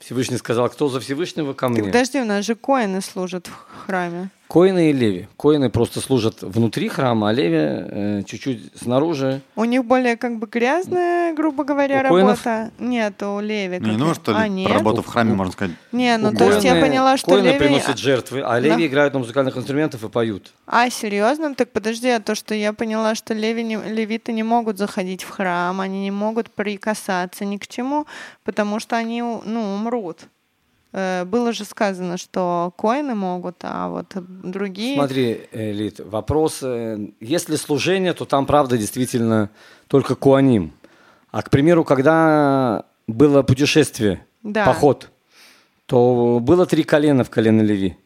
Всевышний 0.06 0.38
сказал, 0.38 0.70
кто 0.70 0.88
за 0.88 1.00
Всевышнего 1.00 1.54
ко 1.54 1.68
мне. 1.68 1.82
Так 1.82 1.88
подожди, 1.88 2.22
у 2.22 2.26
нас 2.26 2.46
же 2.46 2.54
коины 2.54 3.02
служат 3.02 3.48
в 3.48 3.86
храме. 3.86 4.30
Коины 4.48 4.92
и 4.92 4.94
леви. 4.94 5.28
Коины 5.38 5.70
просто 5.70 6.02
служат 6.02 6.42
внутри 6.42 6.88
храма, 6.88 7.30
а 7.30 7.34
леви 7.34 7.58
э, 7.58 8.24
чуть-чуть 8.26 8.72
снаружи. 8.80 9.42
У 9.56 9.66
них 9.66 9.86
более 9.86 10.18
как 10.18 10.38
бы 10.38 10.48
грязная, 10.48 11.34
грубо 11.34 11.64
говоря, 11.64 12.00
у 12.00 12.04
работа. 12.04 12.44
Коинов? 12.44 12.72
Нет, 12.80 13.24
у 13.24 13.40
леви. 13.40 13.80
Ну, 13.80 13.90
не 13.90 13.98
нужно, 13.98 14.16
что 14.16 14.32
ли, 14.32 14.38
а, 14.40 14.48
нет? 14.48 14.72
работу 14.72 15.02
в 15.02 15.08
храме, 15.08 15.34
можно 15.34 15.52
сказать. 15.52 15.76
Не, 15.92 16.18
ну 16.18 16.30
у 16.30 16.36
то 16.36 16.46
есть 16.46 16.64
я 16.64 16.76
поняла, 16.76 17.18
что 17.18 17.32
коины 17.32 17.48
леви... 17.48 17.58
приносят 17.58 17.98
жертвы, 17.98 18.42
а 18.42 18.60
леви 18.60 18.84
да. 18.84 18.88
играют 18.88 19.14
на 19.14 19.20
музыкальных 19.20 19.58
инструментах 19.58 20.04
и 20.04 20.10
поют. 20.10 20.54
А, 20.68 20.90
серьезно? 20.90 21.56
Так 21.56 21.72
подожди, 21.72 22.10
а 22.10 22.20
то, 22.20 22.36
что 22.36 22.54
я 22.54 22.72
поняла, 22.72 23.16
что 23.16 23.34
леви 23.34 23.64
не, 23.64 23.78
левиты 23.78 24.32
не 24.32 24.44
могут 24.44 24.78
заходить 24.78 25.24
в 25.24 25.30
храм, 25.30 25.82
они 25.82 26.04
не 26.04 26.12
могут 26.12 26.52
прикасаться 26.52 27.46
ни 27.46 27.58
к 27.58 27.68
чему, 27.68 28.06
потому 28.44 28.80
что 28.80 28.96
они, 28.96 29.22
ну, 29.22 29.74
умрут. 29.74 30.28
Э, 30.98 31.26
было 31.26 31.52
же 31.52 31.66
сказано, 31.66 32.18
что 32.18 32.74
коины 32.78 33.16
могут, 33.16 33.58
а 33.64 33.90
вот 33.90 34.14
другие... 34.16 34.96
Смотри, 34.96 35.42
Лид, 35.52 36.00
вопрос, 36.00 36.60
э, 36.62 37.10
если 37.20 37.58
служение, 37.58 38.14
то 38.14 38.24
там, 38.24 38.46
правда, 38.46 38.78
действительно 38.78 39.50
только 39.90 40.16
куаним. 40.16 40.72
А, 41.32 41.42
к 41.42 41.50
примеру, 41.50 41.84
когда 41.84 42.86
было 43.08 43.44
путешествие, 43.44 44.26
да. 44.42 44.66
поход, 44.66 45.10
то 45.86 46.40
было 46.42 46.66
три 46.66 46.84
колена 46.84 47.26
в 47.26 47.30
колено 47.30 47.62
Леви. 47.62 47.98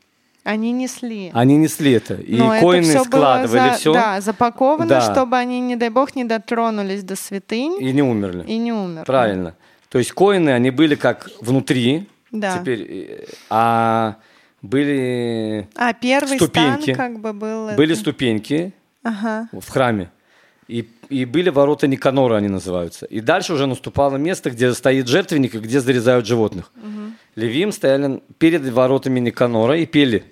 Они 0.43 0.71
несли. 0.71 1.29
Они 1.35 1.57
несли 1.57 1.91
это. 1.91 2.15
И 2.15 2.37
Но 2.37 2.59
коины 2.59 2.85
это 2.89 3.01
все 3.01 3.03
складывали 3.03 3.69
за, 3.69 3.75
все. 3.75 3.93
Да, 3.93 4.19
запаковано, 4.19 4.89
да. 4.89 5.01
чтобы 5.01 5.37
они, 5.37 5.59
не 5.59 5.75
дай 5.75 5.89
бог, 5.89 6.15
не 6.15 6.23
дотронулись 6.23 7.03
до 7.03 7.15
святынь. 7.15 7.77
И 7.79 7.91
не 7.91 8.01
умерли. 8.01 8.45
И 8.47 8.57
не 8.57 8.73
умерли. 8.73 9.05
Правильно. 9.05 9.55
То 9.89 9.99
есть 9.99 10.11
коины, 10.11 10.49
они 10.49 10.71
были 10.71 10.95
как 10.95 11.29
внутри, 11.39 12.07
да. 12.31 12.59
Теперь, 12.59 12.81
э, 12.81 13.25
а 13.49 14.15
были 14.61 15.67
а, 15.75 15.93
первый 15.93 16.37
ступеньки. 16.37 16.93
Стан 16.93 16.95
как 16.95 17.19
бы 17.19 17.33
был 17.33 17.71
были 17.75 17.93
ступеньки 17.93 18.73
ага. 19.03 19.47
в 19.51 19.67
храме. 19.69 20.09
И, 20.67 20.87
и 21.09 21.25
были 21.25 21.49
ворота 21.49 21.87
Никанора, 21.87 22.35
они 22.35 22.47
называются. 22.47 23.07
И 23.07 23.21
дальше 23.21 23.53
уже 23.53 23.65
наступало 23.65 24.17
место, 24.17 24.51
где 24.51 24.71
стоит 24.73 25.07
жертвенник 25.07 25.55
и 25.55 25.59
где 25.59 25.79
зарезают 25.79 26.27
животных. 26.27 26.71
Угу. 26.75 27.13
Левим 27.37 27.71
стояли 27.71 28.21
перед 28.37 28.61
воротами 28.69 29.19
Никанора 29.19 29.77
и 29.77 29.87
пели. 29.87 30.25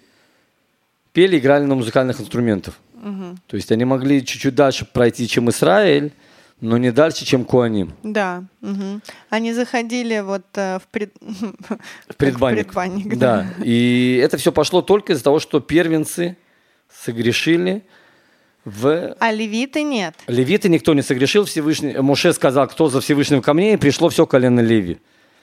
Пели, 1.11 1.39
играли 1.39 1.63
на 1.63 1.73
музыкальных 1.73 2.21
инструментах. 2.21 2.75
Угу. 2.93 3.37
То 3.47 3.55
есть 3.55 3.71
они 3.71 3.85
могли 3.85 4.23
чуть-чуть 4.23 4.53
дальше 4.53 4.85
пройти, 4.85 5.27
чем 5.27 5.49
Израиль, 5.49 6.11
но 6.59 6.77
не 6.77 6.91
дальше, 6.91 7.25
чем 7.25 7.45
Куаним. 7.45 7.93
Да. 8.03 8.43
Угу. 8.61 9.01
Они 9.29 9.53
заходили 9.53 10.19
вот 10.19 10.45
э, 10.55 10.79
в, 10.79 10.87
пред... 10.87 11.13
в 11.21 12.15
предбанник. 12.15 12.67
предбанник 12.67 13.17
да. 13.17 13.43
да. 13.57 13.63
И 13.63 14.19
это 14.23 14.37
все 14.37 14.51
пошло 14.51 14.81
только 14.81 15.13
из-за 15.13 15.23
того, 15.23 15.39
что 15.39 15.59
первенцы 15.59 16.35
согрешили 16.91 17.83
в... 18.65 19.15
А 19.19 19.31
левиты 19.31 19.83
нет. 19.83 20.15
Левиты 20.27 20.67
никто 20.67 20.93
не 20.93 21.03
согрешил. 21.03 21.45
Всевышний... 21.45 21.95
Муше 21.97 22.33
сказал, 22.33 22.67
кто 22.67 22.89
за 22.89 23.01
Всевышним 23.01 23.41
ко 23.41 23.53
мне, 23.53 23.73
и 23.73 23.77
пришло 23.77 24.09
все 24.09 24.25
колено 24.25 24.59
Леви. 24.59 24.97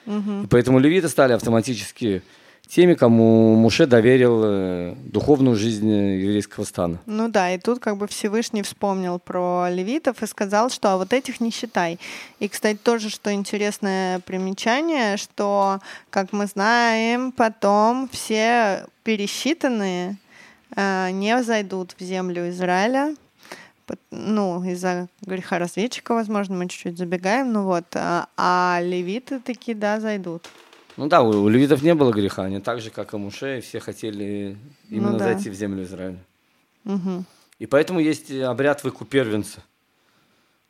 Угу. 0.05 0.43
И 0.43 0.47
поэтому 0.47 0.79
левиты 0.79 1.07
стали 1.07 1.33
автоматически 1.33 2.23
теми, 2.67 2.93
кому 2.93 3.55
Муше 3.55 3.85
доверил 3.85 4.41
э, 4.43 4.95
духовную 5.05 5.55
жизнь 5.55 5.89
э, 5.89 6.19
еврейского 6.19 6.63
стана. 6.63 6.99
Ну 7.05 7.29
да, 7.29 7.51
и 7.51 7.57
тут 7.57 7.79
как 7.79 7.97
бы 7.97 8.07
Всевышний 8.07 8.63
вспомнил 8.63 9.19
про 9.19 9.67
левитов 9.69 10.21
и 10.23 10.27
сказал, 10.27 10.69
что 10.69 10.93
а 10.93 10.97
вот 10.97 11.13
этих 11.13 11.39
не 11.39 11.51
считай. 11.51 11.99
И, 12.39 12.47
кстати, 12.47 12.77
тоже, 12.77 13.09
что 13.09 13.33
интересное 13.33 14.19
примечание, 14.19 15.17
что, 15.17 15.79
как 16.09 16.33
мы 16.33 16.47
знаем, 16.47 17.31
потом 17.31 18.09
все 18.11 18.85
пересчитанные 19.03 20.17
э, 20.75 21.09
не 21.11 21.43
зайдут 21.43 21.95
в 21.97 22.03
землю 22.03 22.49
Израиля, 22.49 23.15
ну, 24.11 24.63
из-за 24.63 25.07
греха 25.21 25.59
разведчика, 25.59 26.13
возможно, 26.13 26.55
мы 26.55 26.67
чуть-чуть 26.67 26.97
забегаем, 26.97 27.53
ну 27.53 27.63
вот, 27.63 27.85
а, 27.93 28.79
левиты 28.81 29.39
такие, 29.39 29.75
да, 29.77 29.99
зайдут. 29.99 30.49
Ну 30.97 31.07
да, 31.07 31.21
у, 31.21 31.29
у 31.43 31.49
левитов 31.49 31.81
не 31.81 31.93
было 31.93 32.11
греха, 32.11 32.43
они 32.43 32.59
так 32.59 32.79
же, 32.81 32.89
как 32.89 33.13
и 33.13 33.17
Муше, 33.17 33.61
все 33.61 33.79
хотели 33.79 34.57
именно 34.89 35.11
Ну 35.11 35.17
да. 35.17 35.25
зайти 35.25 35.49
в 35.49 35.53
землю 35.53 35.83
Израиля. 35.83 36.17
Мгм. 36.83 37.25
И 37.59 37.65
поэтому 37.65 37.99
есть 37.99 38.31
обряд 38.31 38.83
выкуп 38.83 39.09
первенца. 39.09 39.59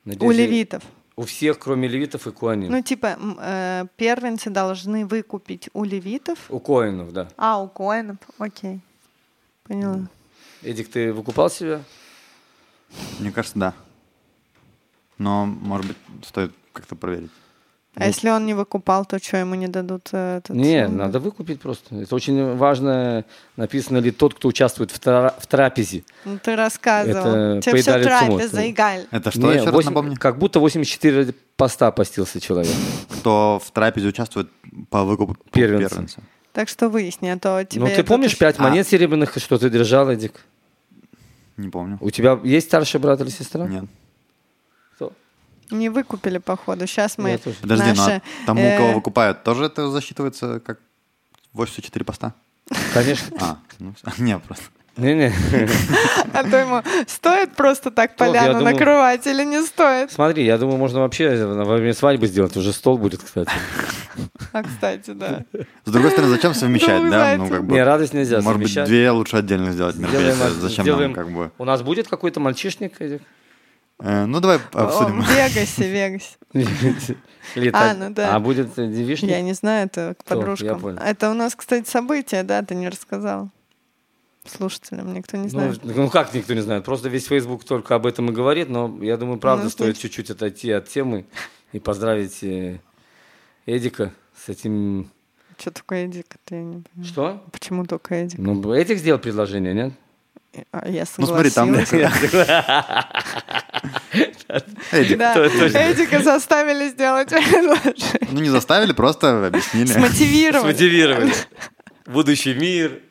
У 0.05 0.09
Надеюсь, 0.09 0.37
левитов. 0.37 0.83
У 1.15 1.23
всех, 1.23 1.59
кроме 1.59 1.87
левитов 1.87 2.27
и 2.27 2.31
куаним. 2.31 2.71
Ну, 2.71 2.81
типа, 2.81 3.17
э, 3.39 3.85
первенцы 3.95 4.49
должны 4.49 5.05
выкупить 5.05 5.69
у 5.73 5.83
левитов. 5.83 6.39
у 6.49 6.59
коинов, 6.59 7.11
да. 7.13 7.27
А, 7.37 7.61
у 7.61 7.67
коинов. 7.67 8.17
Окей. 8.37 8.81
Поняла. 9.63 10.07
Эдик, 10.61 10.89
ты 10.89 11.13
выкупал 11.13 11.49
себя? 11.49 11.81
Мне 13.19 13.31
кажется, 13.31 13.57
да. 13.57 13.73
Но, 15.17 15.45
может 15.45 15.87
быть, 15.87 15.97
стоит 16.27 16.51
как-то 16.73 16.95
проверить. 16.95 17.31
А 17.95 18.07
если 18.07 18.29
он 18.29 18.45
не 18.45 18.53
выкупал, 18.53 19.05
то 19.05 19.23
что, 19.23 19.37
ему 19.37 19.55
не 19.55 19.67
дадут 19.67 20.09
э, 20.11 20.37
этот... 20.37 20.55
Не, 20.55 20.83
э, 20.83 20.87
надо 20.87 21.19
выкупить 21.19 21.61
просто. 21.61 21.95
Это 21.95 22.13
очень 22.13 22.55
важно, 22.55 23.23
написано 23.55 23.99
ли 23.99 24.11
тот, 24.11 24.33
кто 24.33 24.49
участвует 24.49 24.91
в, 24.91 24.99
тра- 24.99 25.33
в 25.39 25.47
трапезе. 25.47 26.03
Ну, 26.25 26.37
ты 26.37 26.55
рассказывал. 26.57 27.57
Это 27.57 27.61
Тебе 27.61 27.81
все 27.81 28.03
трапеза, 28.03 28.55
ну. 28.57 28.69
Игаль. 28.69 29.05
Это 29.11 29.31
что 29.31 29.39
Не, 29.39 29.55
еще 29.55 29.65
раз 29.65 29.73
8 29.73 29.89
напомни? 29.89 30.15
Как 30.15 30.37
будто 30.37 30.59
84 30.59 31.33
поста 31.55 31.91
постился 31.91 32.41
человек. 32.41 32.75
Кто 33.19 33.61
в 33.63 33.71
трапезе 33.71 34.07
участвует 34.07 34.49
по 34.89 35.03
выкупу 35.03 35.37
Первенца. 35.51 35.89
первенца? 35.95 36.19
Так 36.51 36.67
что 36.69 36.89
выясни, 36.89 37.29
а 37.29 37.39
то 37.39 37.63
тебе... 37.63 37.85
ну, 37.85 37.87
ты 37.93 38.03
помнишь 38.03 38.37
пять 38.37 38.59
А. 38.59 38.63
монет 38.63 38.87
серебряных, 38.87 39.37
что 39.37 39.57
ты 39.57 39.69
держал, 39.69 40.09
Эдик? 40.09 40.45
Не 41.57 41.69
помню. 41.69 41.97
У 42.01 42.09
тебя 42.09 42.37
есть 42.43 42.67
старший 42.67 42.99
брат 42.99 43.21
или 43.21 43.29
сестра? 43.29 43.67
Нет. 43.67 43.85
Не 45.71 45.89
выкупили, 45.89 46.37
походу. 46.37 46.85
Сейчас 46.87 47.17
мы 47.17 47.31
Я 47.31 47.37
тоже. 47.37 47.57
Подожди, 47.61 47.85
ну 47.89 47.95
наши... 47.95 48.11
а 48.11 48.45
тому, 48.45 48.61
э, 48.61 48.77
кого 48.77 48.93
выкупают, 48.93 49.43
тоже 49.43 49.65
это 49.65 49.89
засчитывается 49.89 50.59
как 50.59 50.79
84 51.53 52.05
поста? 52.05 52.33
Конечно. 52.93 53.35
А, 53.41 53.57
ну 53.79 53.93
не, 54.19 54.37
просто. 54.39 54.65
Не-не. 54.97 55.33
А 56.33 56.43
то 56.45 56.57
ему 56.57 56.81
стоит 57.05 57.53
просто 57.55 57.91
так 57.91 58.15
поляну 58.15 58.59
думаю- 58.59 58.73
накрывать 58.73 59.27
или 59.27 59.43
не 59.43 59.61
стоит? 59.63 60.11
Смотри, 60.11 60.45
я 60.45 60.57
думаю, 60.57 60.77
можно 60.77 61.01
вообще 61.01 61.45
во 61.45 61.75
время 61.75 61.93
свадьбы 61.93 62.27
сделать. 62.27 62.55
Уже 62.55 62.71
стол 62.71 62.97
будет, 62.97 63.21
кстати. 63.21 63.51
А, 64.53 64.63
кстати, 64.63 65.11
да. 65.11 65.43
С 65.83 65.91
другой 65.91 66.11
стороны, 66.11 66.31
зачем 66.33 66.53
совмещать, 66.53 67.01
вы 67.01 67.09
да? 67.09 67.35
Ну, 67.35 67.49
как 67.49 67.61
Не, 67.63 67.67
бы, 67.67 67.83
радость 67.83 68.13
нельзя 68.13 68.37
может 68.41 68.61
быть, 68.61 68.69
совмещать. 68.69 68.87
две 68.87 69.11
лучше 69.11 69.35
отдельно 69.35 69.71
сделать 69.73 69.97
мероприятия. 69.97 70.33
Сделаем- 70.33 70.59
Зачем 70.61 70.85
сделаем- 70.85 71.11
нам, 71.11 71.13
как 71.13 71.29
бы... 71.29 71.51
У 71.57 71.65
нас 71.65 71.81
будет 71.81 72.07
какой-то 72.07 72.39
мальчишник, 72.39 72.93
Ну, 73.99 74.39
давай 74.41 74.57
О, 74.73 74.83
обсудим. 74.83 75.21
в 75.21 75.29
Вегасе, 75.29 75.89
Вегасе. 75.89 76.35
Или 77.55 77.69
А, 77.73 77.93
ну 77.93 78.09
да. 78.09 78.35
А 78.35 78.39
будет 78.39 78.77
э, 78.77 78.87
девичник? 78.87 79.29
Я 79.29 79.41
не 79.41 79.53
знаю, 79.53 79.85
это 79.87 80.15
к 80.19 80.23
подружкам. 80.25 80.85
Это 80.87 81.29
у 81.29 81.33
нас, 81.33 81.55
кстати, 81.55 81.87
событие, 81.89 82.43
да, 82.43 82.61
ты 82.61 82.75
не 82.75 82.89
рассказал. 82.89 83.49
Слушателям 84.45 85.13
никто 85.13 85.37
не 85.37 85.43
Ну, 85.43 85.49
знает. 85.49 85.79
ну 85.83 86.09
как 86.09 86.33
никто 86.33 86.53
не 86.53 86.61
знает? 86.61 86.83
Просто 86.85 87.09
весь 87.09 87.25
Facebook 87.25 87.63
только 87.63 87.95
об 87.95 88.05
этом 88.05 88.29
и 88.29 88.33
говорит, 88.33 88.69
но 88.69 88.95
я 89.01 89.17
думаю, 89.17 89.39
правда 89.39 89.63
Ну, 89.65 89.69
стоит 89.69 89.97
чуть-чуть 89.97 90.29
отойти 90.29 90.71
от 90.71 90.87
темы 90.87 91.25
и 91.71 91.79
поздравить 91.79 92.43
э, 92.43 92.79
Эдика 93.65 94.13
с 94.37 94.49
этим... 94.49 95.09
Что 95.57 95.71
такое 95.71 96.05
Эдик, 96.05 96.25
это 96.35 96.55
я 96.55 96.63
не 96.63 96.83
понимаю. 96.83 97.05
Что? 97.05 97.43
Почему 97.51 97.85
только 97.85 98.13
Эдик? 98.15 98.37
Ну, 98.37 98.73
Эдик 98.73 98.97
сделал 98.99 99.19
предложение, 99.19 99.73
нет? 99.73 99.93
А 100.71 100.87
я 100.89 101.05
Ну, 101.17 101.27
смотри, 101.27 101.49
там... 101.49 101.75
Эдика 104.91 106.19
заставили 106.23 106.89
сделать 106.89 107.29
предложение. 107.29 108.27
ну 108.31 108.39
не 108.39 108.49
заставили, 108.49 108.93
просто 108.93 109.47
объяснили. 109.47 109.87
Смотивировали. 109.87 110.71
Смотивировали. 110.71 111.33
Будущий 112.05 112.53
мир, 112.53 113.01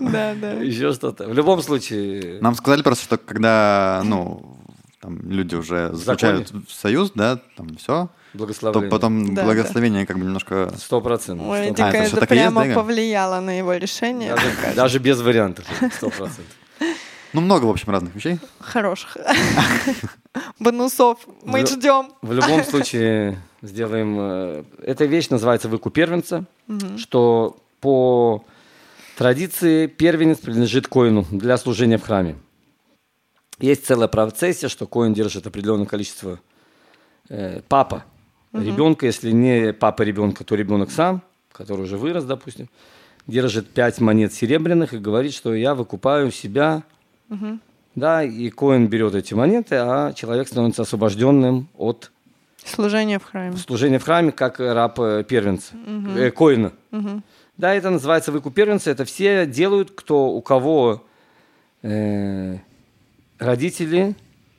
Да, 0.00 0.34
да. 0.34 0.52
еще 0.52 0.92
что-то. 0.92 1.28
В 1.28 1.34
любом 1.34 1.62
случае, 1.62 2.38
Нам 2.40 2.54
сказали 2.54 2.82
просто, 2.82 3.04
что 3.04 3.18
когда, 3.18 4.02
ну, 4.04 4.58
там 5.00 5.30
люди 5.30 5.54
уже 5.54 5.92
заключают 5.92 6.52
союз, 6.68 7.12
да, 7.14 7.38
там 7.56 7.76
все, 7.76 8.08
то 8.32 8.38
благословение. 8.38 8.90
потом 8.90 9.34
Да, 9.34 9.44
благословение 9.44 10.06
как 10.06 10.18
бы 10.18 10.24
немножко... 10.24 10.72
Сто 10.76 11.00
процентов. 11.00 11.46
Сто- 11.46 11.64
Эдика 11.64 11.88
это 11.88 11.96
это 11.98 12.16
так 12.20 12.32
и 12.32 12.34
есть, 12.34 12.44
прямо 12.44 12.66
да, 12.66 12.74
повлияло 12.74 13.40
на 13.40 13.58
его 13.58 13.74
решение. 13.74 14.34
Даже, 14.34 14.74
даже 14.76 14.98
без 14.98 15.20
вариантов. 15.20 15.64
Сто 15.96 16.08
процентов. 16.10 16.44
Ну, 17.34 17.42
много, 17.42 17.66
в 17.66 17.70
общем, 17.70 17.90
разных 17.92 18.14
вещей. 18.14 18.38
Хороших. 18.58 19.18
Бонусов. 20.58 21.18
Мы 21.42 21.66
ждем. 21.66 22.12
В 22.22 22.32
любом 22.32 22.64
случае 22.64 23.38
сделаем... 23.60 24.16
э, 24.18 24.64
Эта 24.82 25.04
вещь 25.04 25.28
называется 25.28 25.68
выкуп 25.68 25.92
первенца, 25.92 26.46
что 26.96 27.58
по 27.80 28.44
традиции 29.16 29.86
первенец 29.88 30.38
принадлежит 30.38 30.88
коину 30.88 31.26
для 31.30 31.58
служения 31.58 31.98
в 31.98 32.02
храме. 32.02 32.36
Есть 33.58 33.86
целая 33.86 34.08
процессия, 34.08 34.68
что 34.68 34.86
коин 34.86 35.12
держит 35.12 35.46
определенное 35.46 35.86
количество 35.86 36.40
э, 37.28 37.60
папа 37.68 38.04
ребенка, 38.52 39.06
если 39.06 39.30
не 39.30 39.72
папа 39.72 40.02
ребенка, 40.02 40.44
то 40.44 40.54
ребенок 40.54 40.90
сам, 40.90 41.22
который 41.52 41.82
уже 41.82 41.96
вырос, 41.96 42.24
допустим, 42.24 42.68
держит 43.26 43.68
пять 43.68 44.00
монет 44.00 44.32
серебряных 44.32 44.94
и 44.94 44.98
говорит, 44.98 45.34
что 45.34 45.54
я 45.54 45.74
выкупаю 45.74 46.30
себя, 46.30 46.82
да, 47.94 48.22
и 48.22 48.50
коин 48.50 48.86
берет 48.86 49.14
эти 49.14 49.34
монеты, 49.34 49.76
а 49.76 50.12
человек 50.12 50.48
становится 50.48 50.82
освобожденным 50.82 51.68
от 51.76 52.10
Служение 52.64 53.18
в 53.18 53.24
храме. 53.24 53.56
служения 53.56 53.98
в 53.98 54.04
храме 54.04 54.32
как 54.32 54.60
раб 54.60 55.00
э, 55.00 55.24
первенца, 55.26 55.74
э, 56.16 56.30
коина. 56.30 56.72
Да, 57.56 57.74
это 57.74 57.90
называется 57.90 58.30
выкуп 58.30 58.54
первенца. 58.54 58.90
Это 58.90 59.04
все 59.04 59.46
делают, 59.46 59.90
кто 59.90 60.28
у 60.28 60.40
кого 60.42 61.04
э, 61.82 62.58
родители 63.38 64.14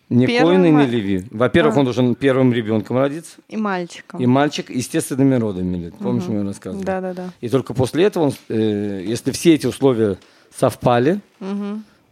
не 0.10 0.26
Первым 0.26 0.56
коины, 0.62 0.72
ма- 0.72 0.86
не 0.86 0.90
леви. 0.92 1.28
Во-первых, 1.32 1.76
А. 1.76 1.80
он 1.80 1.86
должен 1.86 2.16
первым 2.16 2.52
ребенком 2.52 2.98
родиться. 2.98 3.38
И 3.48 3.58
мальчиком. 3.58 4.20
И 4.20 4.26
мальчик 4.26 4.70
естественными 4.70 5.36
родами. 5.36 5.92
Помнишь, 6.00 6.26
мы 6.26 6.44
рассказывали? 6.44 6.84
Да, 6.86 7.00
да, 7.02 7.14
да. 7.14 7.30
И 7.42 7.50
только 7.50 7.74
после 7.74 8.06
этого, 8.06 8.26
он, 8.26 8.34
э, 8.50 9.04
если 9.06 9.32
все 9.32 9.54
эти 9.54 9.68
условия 9.68 10.18
совпали, 10.56 11.22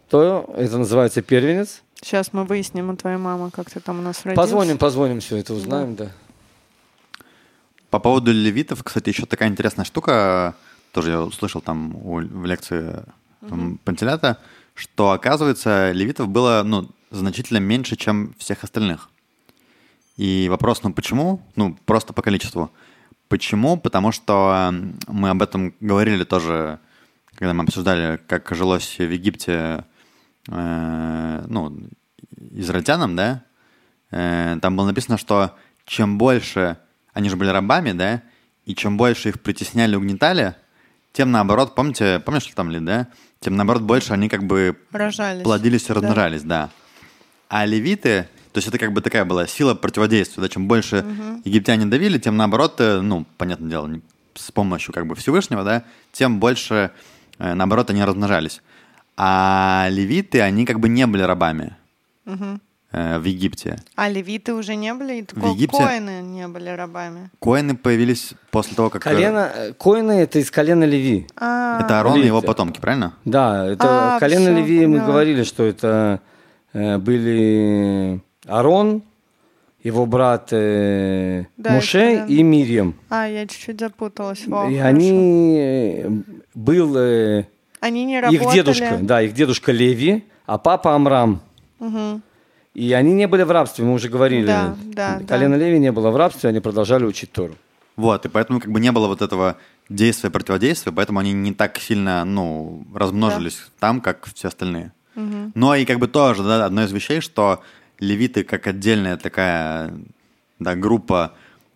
то 0.08 0.54
это 0.56 0.78
называется 0.78 1.22
первенец. 1.22 1.82
Сейчас 2.00 2.32
мы 2.32 2.44
выясним 2.44 2.90
у 2.90 2.96
твоей 2.96 3.16
мамы, 3.18 3.50
как 3.50 3.68
ты 3.70 3.80
там 3.80 3.98
у 3.98 4.02
нас 4.02 4.24
родился. 4.24 4.36
Позвоним, 4.40 4.78
позвоним, 4.78 5.18
все 5.20 5.36
это 5.38 5.52
узнаем, 5.52 5.96
да. 5.96 6.12
По 7.90 7.98
поводу 7.98 8.32
левитов, 8.32 8.82
кстати, 8.84 9.08
еще 9.08 9.24
такая 9.26 9.48
интересная 9.48 9.84
штука, 9.84 10.54
тоже 10.92 11.10
я 11.10 11.22
услышал 11.22 11.60
там 11.60 11.96
у- 11.96 12.20
в 12.20 12.44
лекции 12.44 13.02
там, 13.48 13.78
Пантелята, 13.84 14.38
что, 14.74 15.10
оказывается, 15.10 15.90
левитов 15.92 16.28
было 16.28 16.62
ну, 16.64 16.88
значительно 17.10 17.58
меньше, 17.58 17.96
чем 17.96 18.34
всех 18.38 18.64
остальных. 18.64 19.08
И 20.16 20.48
вопрос, 20.50 20.82
ну 20.82 20.92
почему? 20.92 21.40
Ну, 21.56 21.76
просто 21.86 22.12
по 22.12 22.22
количеству. 22.22 22.70
Почему? 23.28 23.76
Потому 23.76 24.10
что 24.12 24.74
мы 25.06 25.30
об 25.30 25.42
этом 25.42 25.74
говорили 25.80 26.24
тоже, 26.24 26.80
когда 27.34 27.54
мы 27.54 27.64
обсуждали, 27.64 28.18
как 28.26 28.48
жилось 28.54 28.98
в 28.98 29.10
Египте, 29.10 29.84
э, 30.48 31.44
ну, 31.46 31.76
израильтянам, 32.52 33.14
да? 33.16 33.44
Э, 34.10 34.56
там 34.60 34.76
было 34.76 34.86
написано, 34.86 35.18
что 35.18 35.54
чем 35.84 36.18
больше 36.18 36.78
они 37.12 37.28
же 37.28 37.36
были 37.36 37.50
рабами, 37.50 37.92
да, 37.92 38.22
и 38.64 38.74
чем 38.74 38.96
больше 38.96 39.28
их 39.30 39.40
притесняли, 39.40 39.96
угнетали, 39.96 40.54
тем 41.12 41.30
наоборот, 41.30 41.74
помните, 41.74 42.20
помнишь 42.24 42.46
ли 42.46 42.52
там 42.54 42.70
ли, 42.70 42.80
да? 42.80 43.08
Тем 43.40 43.56
наоборот 43.56 43.82
больше 43.82 44.12
они 44.12 44.28
как 44.28 44.44
бы 44.44 44.76
Рожались. 44.90 45.42
плодились 45.44 45.84
и 45.84 45.88
Да. 45.88 45.94
размножались, 45.94 46.42
да. 46.42 46.70
А 47.48 47.64
левиты, 47.64 48.28
то 48.52 48.58
есть 48.58 48.68
это 48.68 48.78
как 48.78 48.92
бы 48.92 49.00
такая 49.00 49.24
была 49.24 49.46
сила 49.46 49.74
противодействия, 49.74 50.42
да, 50.42 50.48
чем 50.48 50.68
больше 50.68 51.04
египтяне 51.44 51.86
давили, 51.86 52.18
тем 52.18 52.36
наоборот, 52.36 52.74
э, 52.80 53.00
ну, 53.00 53.24
понятное 53.38 53.70
дело, 53.70 53.90
с 54.34 54.50
помощью 54.52 54.92
как 54.92 55.06
бы 55.06 55.14
Всевышнего, 55.14 55.64
да, 55.64 55.82
тем 56.12 56.40
больше, 56.40 56.90
э, 57.38 57.54
наоборот, 57.54 57.90
они 57.90 58.04
размножались. 58.04 58.60
А 59.16 59.88
левиты, 59.90 60.40
они 60.42 60.64
как 60.64 60.78
бы 60.78 60.88
не 60.88 61.06
были 61.06 61.22
рабами 61.22 61.74
э, 62.92 63.18
в 63.18 63.24
Египте. 63.24 63.78
А 63.96 64.08
левиты 64.08 64.54
уже 64.54 64.74
не 64.76 64.94
были? 64.94 65.20
И 65.20 65.26
В 65.32 65.46
Египте- 65.54 65.76
Коины 65.76 66.22
не 66.22 66.46
были 66.48 66.68
рабами. 66.68 67.30
Коины 67.40 67.76
появились 67.76 68.32
после 68.50 68.76
того, 68.76 68.90
как... 68.90 69.02
Колено, 69.02 69.50
коины 69.78 70.12
это 70.12 70.38
из 70.38 70.50
колена 70.50 70.84
Леви. 70.84 71.26
А, 71.36 71.80
Это 71.82 71.98
Аарон 71.98 72.22
и 72.22 72.26
его 72.26 72.40
потомки, 72.42 72.78
правильно? 72.80 73.14
Да, 73.24 73.66
это 73.66 74.16
А, 74.16 74.20
колено 74.20 74.50
всё, 74.52 74.56
Леви, 74.56 74.86
мы 74.86 75.00
говорили, 75.00 75.42
что 75.44 75.64
это 75.64 76.20
были 76.98 78.20
Арон, 78.46 79.02
его 79.82 80.06
брат 80.06 80.48
э, 80.52 81.44
Да, 81.56 81.70
Муше 81.72 81.98
это 81.98 82.26
да. 82.26 82.34
и 82.34 82.42
Мирьям. 82.42 82.94
а, 83.08 83.26
я 83.26 83.46
чуть-чуть 83.46 83.78
запуталась. 83.80 84.40
О, 84.46 84.68
и 84.68 84.76
хорошо. 84.76 84.84
они 84.88 85.56
э, 85.58 86.10
был 86.54 86.96
э, 86.96 87.44
Они 87.80 88.04
не 88.04 88.20
работали. 88.20 88.44
их 88.48 88.52
дедушка, 88.52 88.98
да, 89.00 89.22
их 89.22 89.32
дедушка 89.34 89.72
Леви, 89.72 90.24
а 90.46 90.58
папа 90.58 90.94
Амрам. 90.94 91.40
Мгм. 91.78 92.22
И 92.74 92.92
они 92.92 93.12
не 93.12 93.26
были 93.26 93.42
в 93.42 93.50
рабстве, 93.50 93.84
мы 93.84 93.92
уже 93.94 94.08
говорили. 94.08 94.46
Да, 94.46 94.76
да, 94.84 95.20
Колено 95.26 95.58
да. 95.58 95.64
Леви 95.64 95.78
не 95.78 95.90
было 95.92 96.10
в 96.10 96.16
рабстве, 96.16 96.50
они 96.50 96.60
продолжали 96.60 97.04
учить 97.04 97.32
Тору. 97.32 97.54
Вот, 97.96 98.24
и 98.26 98.28
поэтому 98.28 98.60
как 98.60 98.70
бы 98.70 98.78
не 98.78 98.92
было 98.92 99.08
вот 99.08 99.22
этого 99.22 99.56
действия, 99.88 100.30
противодействия, 100.30 100.92
поэтому 100.92 101.18
они 101.18 101.32
не 101.32 101.52
так 101.52 101.78
сильно, 101.78 102.24
ну, 102.24 102.84
размножились 102.94 103.58
там, 103.80 104.00
как 104.00 104.26
все 104.32 104.48
остальные. 104.48 104.92
Но 105.54 105.74
и 105.74 105.84
как 105.84 105.98
бы 105.98 106.08
тоже, 106.08 106.42
да, 106.42 106.64
одно 106.66 106.82
из 106.84 106.92
вещей, 106.92 107.20
что 107.20 107.62
левиты 107.98 108.44
как 108.44 108.66
отдельная 108.66 109.16
такая, 109.16 109.92
да, 110.58 110.74
группа 110.74 111.32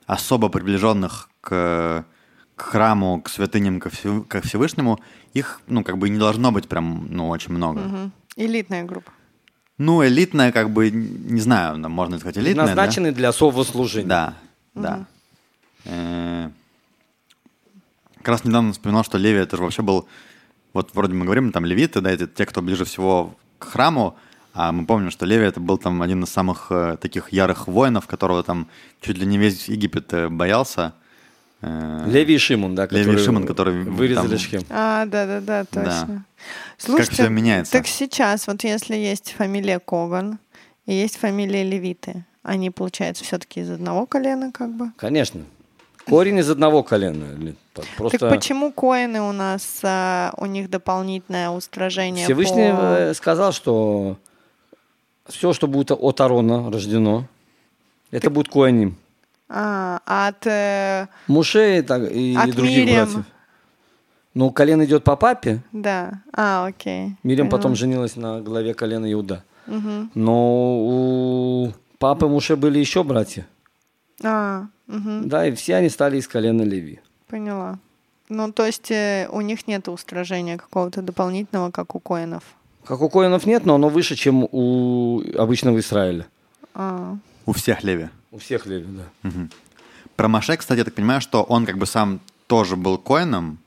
особо 0.06 0.48
приближенных 0.48 1.28
к, 1.40 2.04
к 2.56 2.62
храму, 2.62 3.20
к 3.22 3.28
святыням, 3.28 3.80
ко, 3.80 3.88
Всев- 3.90 4.26
ко 4.28 4.40
Всевышнему, 4.40 5.00
их, 5.34 5.60
ну, 5.66 5.82
как 5.82 5.98
бы 5.98 6.08
не 6.08 6.18
должно 6.18 6.52
быть 6.52 6.68
прям, 6.68 7.08
ну, 7.10 7.28
очень 7.28 7.52
много. 7.52 7.80
Мгм. 7.80 8.12
Элитная 8.36 8.84
группа. 8.84 9.10
Ну, 9.78 10.04
элитная, 10.06 10.52
как 10.52 10.70
бы, 10.70 10.90
не 10.90 11.40
знаю, 11.40 11.78
да, 11.78 11.88
можно 11.88 12.18
сказать 12.18 12.38
элитная, 12.38 12.66
да? 12.66 12.74
Назначены 12.74 13.10
для 13.12 13.30
особого 13.30 13.64
служения. 13.64 14.08
Да, 14.08 14.34
да. 14.74 15.06
Э, 15.86 16.50
Как 18.18 18.28
раз 18.28 18.44
недавно 18.44 18.72
вспоминал, 18.72 19.02
что 19.02 19.18
Леви 19.18 19.38
это 19.40 19.56
же 19.56 19.62
вообще 19.64 19.82
был, 19.82 20.06
вот 20.72 20.94
вроде 20.94 21.14
мы 21.14 21.24
говорим, 21.24 21.52
там 21.52 21.64
левиты, 21.64 22.00
да, 22.00 22.10
это 22.10 22.26
те, 22.26 22.46
кто 22.46 22.62
ближе 22.62 22.84
всего 22.84 23.34
к 23.58 23.64
храму, 23.64 24.16
а 24.54 24.70
мы 24.72 24.84
помним, 24.86 25.10
что 25.10 25.24
Леви 25.24 25.46
это 25.46 25.60
был 25.60 25.78
там 25.78 26.02
один 26.02 26.24
из 26.24 26.28
самых 26.28 26.66
э, 26.70 26.96
таких 27.00 27.32
ярых 27.32 27.68
воинов, 27.68 28.06
которого 28.06 28.42
там 28.42 28.68
чуть 29.00 29.16
ли 29.18 29.24
не 29.24 29.38
весь 29.38 29.68
Египет 29.68 30.12
э, 30.12 30.28
боялся. 30.28 30.92
Э, 31.62 32.04
Леви 32.06 32.34
и 32.34 32.38
Шимон, 32.38 32.74
да, 32.74 32.86
Леви 32.90 33.14
и 33.14 33.18
Шимон, 33.18 33.46
которые 33.46 33.82
вырезали 33.84 34.28
там- 34.28 34.38
Шхем. 34.38 34.62
А, 34.68 35.06
да-да-да, 35.06 35.64
точно. 35.64 36.24
Слушайте, 36.76 37.12
всё 37.12 37.28
меняется. 37.28 37.72
так 37.72 37.86
сейчас, 37.86 38.46
вот 38.46 38.62
если 38.64 38.94
есть 38.94 39.32
фамилия 39.32 39.78
Коган 39.78 40.38
и 40.84 40.92
есть 40.92 41.16
фамилия 41.16 41.62
Левиты, 41.62 42.24
они, 42.42 42.70
получается, 42.70 43.24
все-таки 43.24 43.60
из 43.60 43.70
одного 43.70 44.04
колена 44.04 44.52
как 44.52 44.70
бы? 44.74 44.90
Конечно. 44.96 45.42
Корень 46.08 46.38
из 46.38 46.50
одного 46.50 46.82
колена. 46.82 47.26
Так 47.72 47.84
Просто 47.96 48.18
Так 48.18 48.30
почему 48.30 48.70
коины 48.72 49.20
у 49.22 49.32
нас, 49.32 49.80
а, 49.82 50.32
у 50.36 50.46
них 50.46 50.68
дополнительное 50.68 51.48
устражение 51.50 52.24
Всевышний 52.24 52.70
по- 52.70 52.96
э, 52.98 53.14
сказал, 53.14 53.52
что 53.52 54.18
все, 55.26 55.52
что 55.52 55.66
будет 55.68 55.90
от 55.92 56.20
Арона 56.20 56.70
рождено, 56.70 57.26
это 58.10 58.28
будет 58.30 58.48
коаним. 58.48 58.96
А, 59.48 60.00
от... 60.06 60.46
э, 60.46 61.06
Муше 61.28 61.78
и, 61.78 61.82
так- 61.82 62.10
и 62.10 62.34
От 62.36 62.50
других 62.50 62.78
Мириам. 62.86 63.06
братьев. 63.06 63.24
Ну, 64.34 64.50
колено 64.50 64.84
идет 64.84 65.04
по 65.04 65.14
папе. 65.16 65.62
да. 65.72 66.22
А, 66.34 66.66
окей. 66.66 67.16
Мирим 67.22 67.48
потом 67.50 67.72
Поняла. 67.72 67.76
женилась 67.76 68.16
на 68.16 68.40
главе 68.40 68.72
колена 68.74 69.10
Иуда. 69.12 69.44
Мгм. 69.66 70.10
Но 70.14 70.78
у 70.78 71.72
папы 71.98 72.26
Муше 72.28 72.56
были 72.56 72.78
еще 72.78 73.04
братья. 73.04 73.46
А, 74.24 74.66
мгм, 74.86 75.28
Да, 75.28 75.46
и 75.46 75.52
все 75.54 75.76
они 75.76 75.88
стали 75.88 76.16
из 76.18 76.28
колена 76.28 76.62
Леви. 76.62 77.00
поняла. 77.28 77.78
Ну, 78.28 78.52
то 78.52 78.64
есть 78.66 78.90
э, 78.90 79.28
у 79.30 79.40
них 79.42 79.66
нет 79.68 79.88
устражения 79.88 80.56
какого-то 80.56 81.02
дополнительного, 81.02 81.70
как 81.70 81.94
у 81.94 81.98
коинов. 82.00 82.42
Как 82.84 83.00
у 83.02 83.08
коинов 83.10 83.46
нет, 83.46 83.66
но 83.66 83.74
оно 83.74 83.88
выше, 83.88 84.14
чем 84.16 84.44
у 84.50 85.20
обычного 85.38 85.78
Израиля. 85.80 86.26
А, 86.74 87.16
У 87.46 87.52
всех 87.52 87.84
Леви. 87.84 88.08
У 88.30 88.38
всех 88.38 88.66
Леви, 88.66 88.86
да. 89.22 89.30
Про 90.16 90.28
Маше, 90.28 90.56
кстати, 90.56 90.78
я 90.78 90.84
так 90.84 90.94
понимаю, 90.94 91.20
что 91.20 91.42
он 91.42 91.66
как 91.66 91.76
бы 91.78 91.86
сам 91.86 92.20
тоже 92.46 92.76
был 92.76 92.96
коином, 92.98 93.58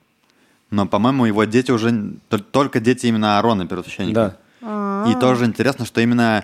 но, 0.72 0.86
по-моему, 0.88 1.26
его 1.26 1.44
дети 1.46 1.72
уже... 1.72 1.90
тол- 2.30 2.40
Только 2.52 2.80
дети 2.80 3.06
именно 3.08 3.38
Аарона, 3.38 3.68
первосвященника. 3.68 4.38
Да. 4.62 5.06
И 5.12 5.16
тоже 5.20 5.46
интересно, 5.46 5.86
что 5.86 6.02
именно... 6.02 6.44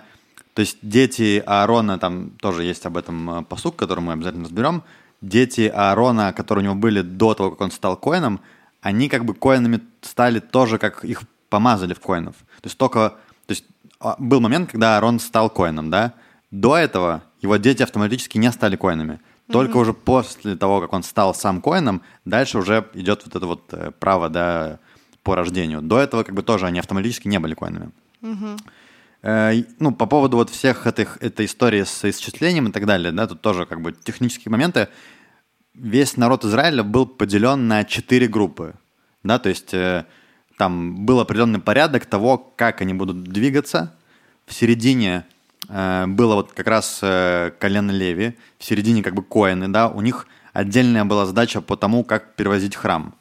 То 0.53 0.61
есть 0.61 0.77
дети 0.81 1.41
Аарона, 1.45 1.97
там 1.97 2.31
тоже 2.31 2.63
есть 2.63 2.85
об 2.85 2.97
этом 2.97 3.29
э, 3.29 3.43
посук, 3.43 3.75
который 3.75 4.01
мы 4.01 4.13
обязательно 4.13 4.45
разберем. 4.45 4.83
Дети 5.21 5.71
Аарона, 5.73 6.33
которые 6.33 6.63
у 6.63 6.65
него 6.65 6.75
были 6.75 7.01
до 7.01 7.33
того, 7.33 7.51
как 7.51 7.61
он 7.61 7.71
стал 7.71 7.95
коином, 7.95 8.41
они 8.81 9.07
как 9.07 9.23
бы 9.25 9.33
коинами 9.33 9.81
стали 10.01 10.39
тоже, 10.39 10.77
как 10.77 11.05
их 11.05 11.23
помазали 11.49 11.93
в 11.93 11.99
коинов. 11.99 12.35
То 12.61 12.67
есть 12.67 12.77
только... 12.77 13.15
То 13.45 13.51
есть 13.51 13.65
а, 13.99 14.15
был 14.17 14.41
момент, 14.41 14.71
когда 14.71 14.95
Аарон 14.95 15.19
стал 15.19 15.49
коином, 15.49 15.89
да? 15.89 16.13
До 16.49 16.75
этого 16.75 17.23
его 17.41 17.57
дети 17.57 17.83
автоматически 17.83 18.37
не 18.37 18.51
стали 18.51 18.75
коинами. 18.75 19.19
Только 19.51 19.77
уже 19.77 19.93
после 19.93 20.55
того, 20.55 20.79
как 20.79 20.93
он 20.93 21.03
стал 21.03 21.35
сам 21.35 21.61
коином, 21.61 22.01
дальше 22.25 22.57
уже 22.57 22.87
идет 22.93 23.23
вот 23.25 23.35
это 23.35 23.45
вот 23.45 23.73
э, 23.73 23.91
право, 23.99 24.29
да, 24.29 24.79
по 25.23 25.35
рождению. 25.35 25.81
До 25.81 25.99
этого 25.99 26.23
как 26.23 26.35
бы 26.35 26.41
тоже 26.41 26.65
они 26.65 26.79
автоматически 26.79 27.27
не 27.27 27.39
были 27.39 27.53
коинами. 27.53 27.91
И, 28.21 28.27
Ну, 29.23 29.91
по 29.93 30.07
поводу 30.07 30.37
вот 30.37 30.49
всех 30.49 30.87
этих, 30.87 31.17
этой 31.21 31.45
истории 31.45 31.83
с 31.83 32.03
исчислением 32.09 32.69
и 32.69 32.71
так 32.71 32.87
далее, 32.87 33.11
да, 33.11 33.27
тут 33.27 33.41
тоже 33.41 33.67
как 33.67 33.81
бы 33.81 33.93
технические 33.93 34.51
моменты. 34.51 34.87
Весь 35.75 36.17
народ 36.17 36.43
Израиля 36.43 36.83
был 36.83 37.05
поделен 37.05 37.67
на 37.67 37.83
четыре 37.83 38.27
группы, 38.27 38.73
да, 39.23 39.37
то 39.37 39.49
есть 39.49 39.73
э, 39.73 40.05
там 40.57 41.05
был 41.05 41.19
определенный 41.19 41.59
порядок 41.59 42.05
того, 42.05 42.37
как 42.37 42.81
они 42.81 42.93
будут 42.93 43.23
двигаться. 43.23 43.95
В 44.45 44.53
середине 44.53 45.25
э, 45.69 46.05
было 46.07 46.35
вот 46.35 46.51
как 46.51 46.67
раз 46.67 46.99
э, 47.01 47.51
колено 47.59 47.91
Леви, 47.91 48.37
в 48.57 48.63
середине 48.63 49.01
как 49.01 49.13
бы 49.13 49.23
коины, 49.23 49.69
да, 49.69 49.87
у 49.87 50.01
них 50.01 50.27
отдельная 50.53 51.05
была 51.05 51.25
задача 51.25 51.61
по 51.61 51.77
тому, 51.77 52.03
как 52.03 52.35
перевозить 52.35 52.75
храм. 52.75 53.15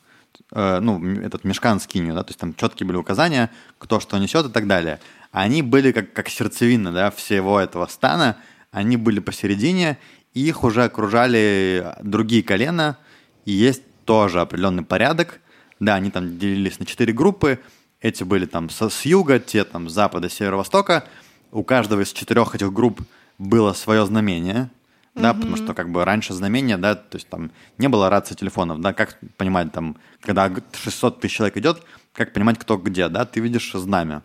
Э, 0.53 0.81
ну, 0.81 1.03
этот 1.21 1.45
мешкан 1.45 1.81
скинью, 1.81 2.15
да, 2.15 2.25
то 2.25 2.31
есть 2.31 2.41
там 2.41 2.55
четкие 2.55 2.87
были 2.87 2.97
указания, 2.97 3.51
кто 3.79 4.01
что 4.01 4.19
несет 4.19 4.47
и 4.47 4.51
так 4.51 4.67
далее. 4.67 5.01
Они 5.33 5.63
были 5.63 5.93
как, 5.93 6.13
как 6.13 6.29
сердцевина, 6.29 6.93
да, 6.93 7.11
всего 7.11 7.61
этого 7.61 7.87
стана, 7.87 8.37
они 8.73 8.97
были 8.97 9.21
посередине, 9.21 9.99
и 10.35 10.41
их 10.41 10.65
уже 10.65 10.85
окружали 10.85 11.95
другие 12.03 12.43
колена, 12.43 12.99
и 13.45 13.53
есть 13.53 13.83
тоже 14.05 14.41
определенный 14.41 14.83
порядок. 14.85 15.41
Да, 15.79 15.95
они 15.95 16.11
там 16.11 16.39
делились 16.39 16.79
на 16.79 16.87
четыре 16.87 17.13
группы, 17.13 17.61
эти 18.01 18.23
были 18.25 18.47
там 18.47 18.71
со- 18.71 18.89
с 18.91 19.05
юга, 19.05 19.39
те 19.39 19.65
там 19.65 19.89
с 19.89 19.93
запада, 19.93 20.29
с 20.29 20.35
северо-востока. 20.35 21.05
У 21.53 21.63
каждого 21.65 22.01
из 22.03 22.13
четырех 22.13 22.55
этих 22.55 22.73
групп 22.73 23.01
было 23.39 23.73
свое 23.73 24.05
знамение, 24.07 24.71
да, 25.15 25.33
потому 25.35 25.57
что 25.57 25.75
как 25.75 25.91
бы 25.91 26.05
раньше 26.05 26.33
знамения, 26.35 26.77
да, 26.77 26.95
то 26.95 27.17
есть 27.17 27.29
там 27.29 27.51
не 27.79 27.89
было 27.89 28.11
рации 28.11 28.35
телефонов, 28.35 28.81
да, 28.81 28.93
как 28.93 29.19
понимать 29.37 29.73
там, 29.73 29.97
когда 30.21 30.49
г- 30.49 30.63
600 30.73 31.21
тысяч 31.21 31.37
человек 31.37 31.57
идет, 31.57 31.83
как 32.13 32.33
понимать, 32.33 32.59
кто 32.59 32.77
где, 32.77 33.09
да, 33.09 33.25
ты 33.25 33.41
видишь 33.41 33.73
знамя. 33.73 34.23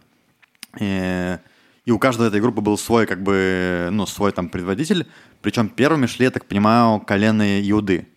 И, 0.79 1.37
и 1.85 1.91
у 1.91 1.99
каждой 1.99 2.27
этой 2.27 2.41
группы 2.41 2.61
был 2.61 2.77
свой, 2.77 3.05
как 3.05 3.21
бы, 3.23 3.89
ну, 3.91 4.05
свой 4.05 4.31
там 4.31 4.49
предводитель, 4.49 5.07
причем 5.41 5.69
первыми 5.69 6.05
шли, 6.05 6.25
я 6.25 6.31
так 6.31 6.45
понимаю, 6.45 6.99
колены 6.99 7.61
Иуды. 7.69 8.07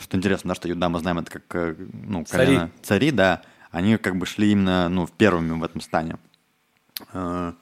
Что 0.00 0.16
интересно, 0.16 0.48
да, 0.48 0.54
что 0.54 0.70
Иуда, 0.70 0.88
мы 0.88 0.98
знаем, 0.98 1.18
это 1.18 1.30
как, 1.30 1.42
э, 1.54 1.76
ну, 1.92 2.24
Цари. 2.24 2.46
колено 2.46 2.70
цари, 2.82 3.10
да, 3.12 3.42
они 3.70 3.96
как 3.96 4.16
бы 4.16 4.26
шли 4.26 4.50
именно, 4.52 4.88
ну, 4.88 5.06
первыми 5.06 5.52
в 5.52 5.62
этом 5.62 5.80
стане. 5.80 6.16
Э, 7.12 7.52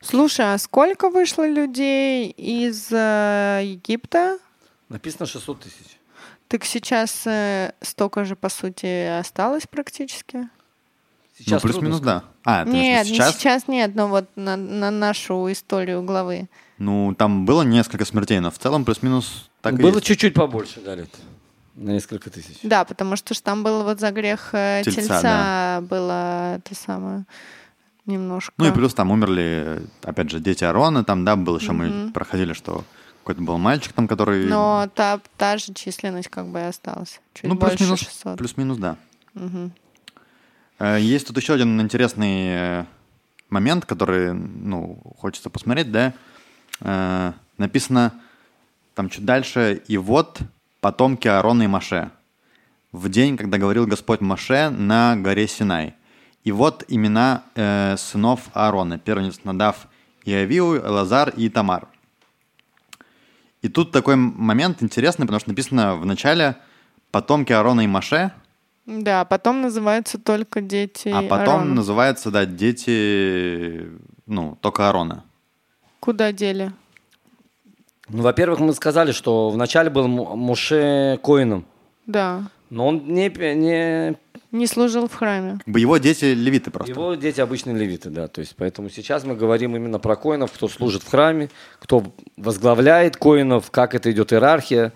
Слушай, 0.00 0.54
а 0.54 0.58
сколько 0.58 1.10
вышло 1.10 1.46
людей 1.46 2.30
из 2.30 2.88
э, 2.92 3.60
Египта? 3.64 4.38
Написано 4.88 5.26
600 5.26 5.60
тысяч. 5.60 5.98
Так 6.46 6.64
сейчас 6.64 7.26
э, 7.26 7.72
столько 7.82 8.24
же, 8.24 8.36
по 8.36 8.48
сути, 8.48 9.18
осталось 9.18 9.66
практически? 9.66 10.48
Сейчас 11.38 11.62
ну, 11.62 11.68
плюс-минус, 11.70 12.00
да. 12.00 12.24
А, 12.44 12.64
ты 12.64 12.70
нет, 12.72 13.06
сейчас? 13.06 13.08
не 13.08 13.14
сейчас? 13.14 13.36
сейчас 13.36 13.68
нет, 13.68 13.94
но 13.94 14.08
вот 14.08 14.26
на, 14.34 14.56
на 14.56 14.90
нашу 14.90 15.50
историю 15.52 16.02
главы. 16.02 16.48
Ну, 16.78 17.14
там 17.16 17.44
было 17.44 17.62
несколько 17.62 18.04
смертей, 18.04 18.40
но 18.40 18.50
в 18.50 18.58
целом 18.58 18.84
плюс-минус 18.84 19.48
так 19.60 19.74
и 19.74 19.82
Было 19.82 20.00
чуть-чуть 20.00 20.34
побольше, 20.34 20.80
да, 20.84 20.94
лет. 20.94 21.10
На 21.76 21.90
несколько 21.90 22.28
тысяч. 22.28 22.58
Да, 22.64 22.84
потому 22.84 23.14
что 23.14 23.34
ж 23.34 23.40
там 23.40 23.62
было 23.62 23.84
вот 23.84 24.00
за 24.00 24.10
грех 24.10 24.50
э, 24.52 24.82
Тельца, 24.84 25.00
тельца, 25.00 25.22
да. 25.22 25.80
было 25.80 26.56
это 26.56 26.74
самое 26.74 27.24
немножко. 28.04 28.52
Ну 28.56 28.66
и 28.66 28.72
плюс 28.72 28.94
там 28.94 29.12
умерли, 29.12 29.82
опять 30.02 30.30
же, 30.30 30.40
дети 30.40 30.64
Арона, 30.64 31.04
там, 31.04 31.24
да, 31.24 31.36
был 31.36 31.56
еще, 31.56 31.72
мы 31.72 32.10
проходили, 32.10 32.52
что 32.52 32.84
какой-то 33.22 33.42
был 33.42 33.58
мальчик 33.58 33.92
там, 33.92 34.08
который... 34.08 34.46
Но 34.46 34.88
та, 34.94 35.20
та 35.36 35.58
же 35.58 35.74
численность 35.74 36.28
как 36.28 36.46
бы 36.46 36.60
и 36.60 36.62
осталась. 36.62 37.20
Чуть 37.34 37.44
ну, 37.44 37.54
больше 37.54 37.76
плюс-минус, 37.76 38.00
600. 38.00 38.38
плюс-минус, 38.38 38.78
да. 38.78 38.96
Мгм. 39.34 39.72
Э, 40.78 40.98
Есть 41.00 41.26
тут 41.26 41.36
еще 41.36 41.54
один 41.54 41.80
интересный 41.80 42.48
э, 42.48 42.84
момент, 43.50 43.84
который, 43.84 44.32
ну, 44.32 45.00
хочется 45.18 45.50
посмотреть, 45.50 45.90
да. 45.90 46.14
Э, 46.80 47.32
Написано 47.56 48.12
там 48.94 49.10
чуть 49.10 49.24
дальше, 49.24 49.82
и 49.88 49.96
вот 49.96 50.38
потомки 50.80 51.26
Аарона 51.26 51.64
и 51.64 51.66
Маше 51.66 52.10
в 52.92 53.08
день, 53.08 53.36
когда 53.36 53.58
говорил 53.58 53.86
Господь 53.86 54.20
Маше 54.20 54.70
на 54.70 55.16
горе 55.16 55.48
Синай. 55.48 55.94
И 56.44 56.52
вот 56.52 56.84
имена 56.88 57.42
э, 57.54 57.96
сынов 57.96 58.48
Аарона, 58.54 58.98
первенец 58.98 59.40
Надав 59.44 59.88
и 60.24 60.32
Авиу, 60.32 60.80
Лазар 60.80 61.30
и 61.30 61.48
Тамар. 61.48 61.88
И 63.60 63.68
тут 63.68 63.90
такой 63.90 64.14
момент 64.14 64.82
интересный, 64.82 65.26
потому 65.26 65.40
что 65.40 65.50
написано 65.50 65.96
в 65.96 66.06
начале 66.06 66.56
потомки 67.10 67.52
Аарона 67.52 67.80
и 67.80 67.86
Маше, 67.88 68.32
Да, 68.90 69.26
потом 69.26 69.60
называются 69.60 70.16
только 70.18 70.62
дети 70.62 71.08
а 71.08 71.20
потом 71.20 71.54
Аарона. 71.56 71.74
называется, 71.74 72.30
да, 72.30 72.46
дети, 72.46 73.86
ну, 74.24 74.56
только 74.62 74.86
Аарона. 74.88 75.24
Куда 76.00 76.32
дели? 76.32 76.72
Ну, 78.08 78.22
во-первых, 78.22 78.60
мы 78.60 78.72
сказали, 78.72 79.12
что 79.12 79.50
вначале 79.50 79.90
был 79.90 80.06
М- 80.06 80.38
Моше 80.38 81.18
Коином, 81.22 81.66
Да. 82.06 82.44
но 82.70 82.86
он 82.88 83.04
не, 83.08 83.28
не 83.28 84.16
Не 84.52 84.66
служил 84.66 85.06
в 85.06 85.14
храме. 85.14 85.58
Как 85.62 85.68
бы 85.74 85.78
его 85.80 85.98
дети 85.98 86.24
левиты 86.24 86.70
просто. 86.70 86.90
Его 86.90 87.14
дети 87.14 87.42
обычные 87.42 87.76
левиты, 87.76 88.08
да. 88.08 88.26
То 88.28 88.40
есть, 88.40 88.56
поэтому 88.56 88.88
сейчас 88.88 89.22
мы 89.24 89.34
говорим 89.36 89.76
именно 89.76 89.98
про 89.98 90.16
коинов, 90.16 90.52
кто 90.52 90.66
служит 90.68 91.02
в 91.02 91.10
храме, 91.10 91.50
кто 91.78 92.02
возглавляет 92.38 93.18
коинов, 93.18 93.70
как 93.70 93.94
это 93.94 94.10
идет 94.10 94.32
иерархия, 94.32 94.94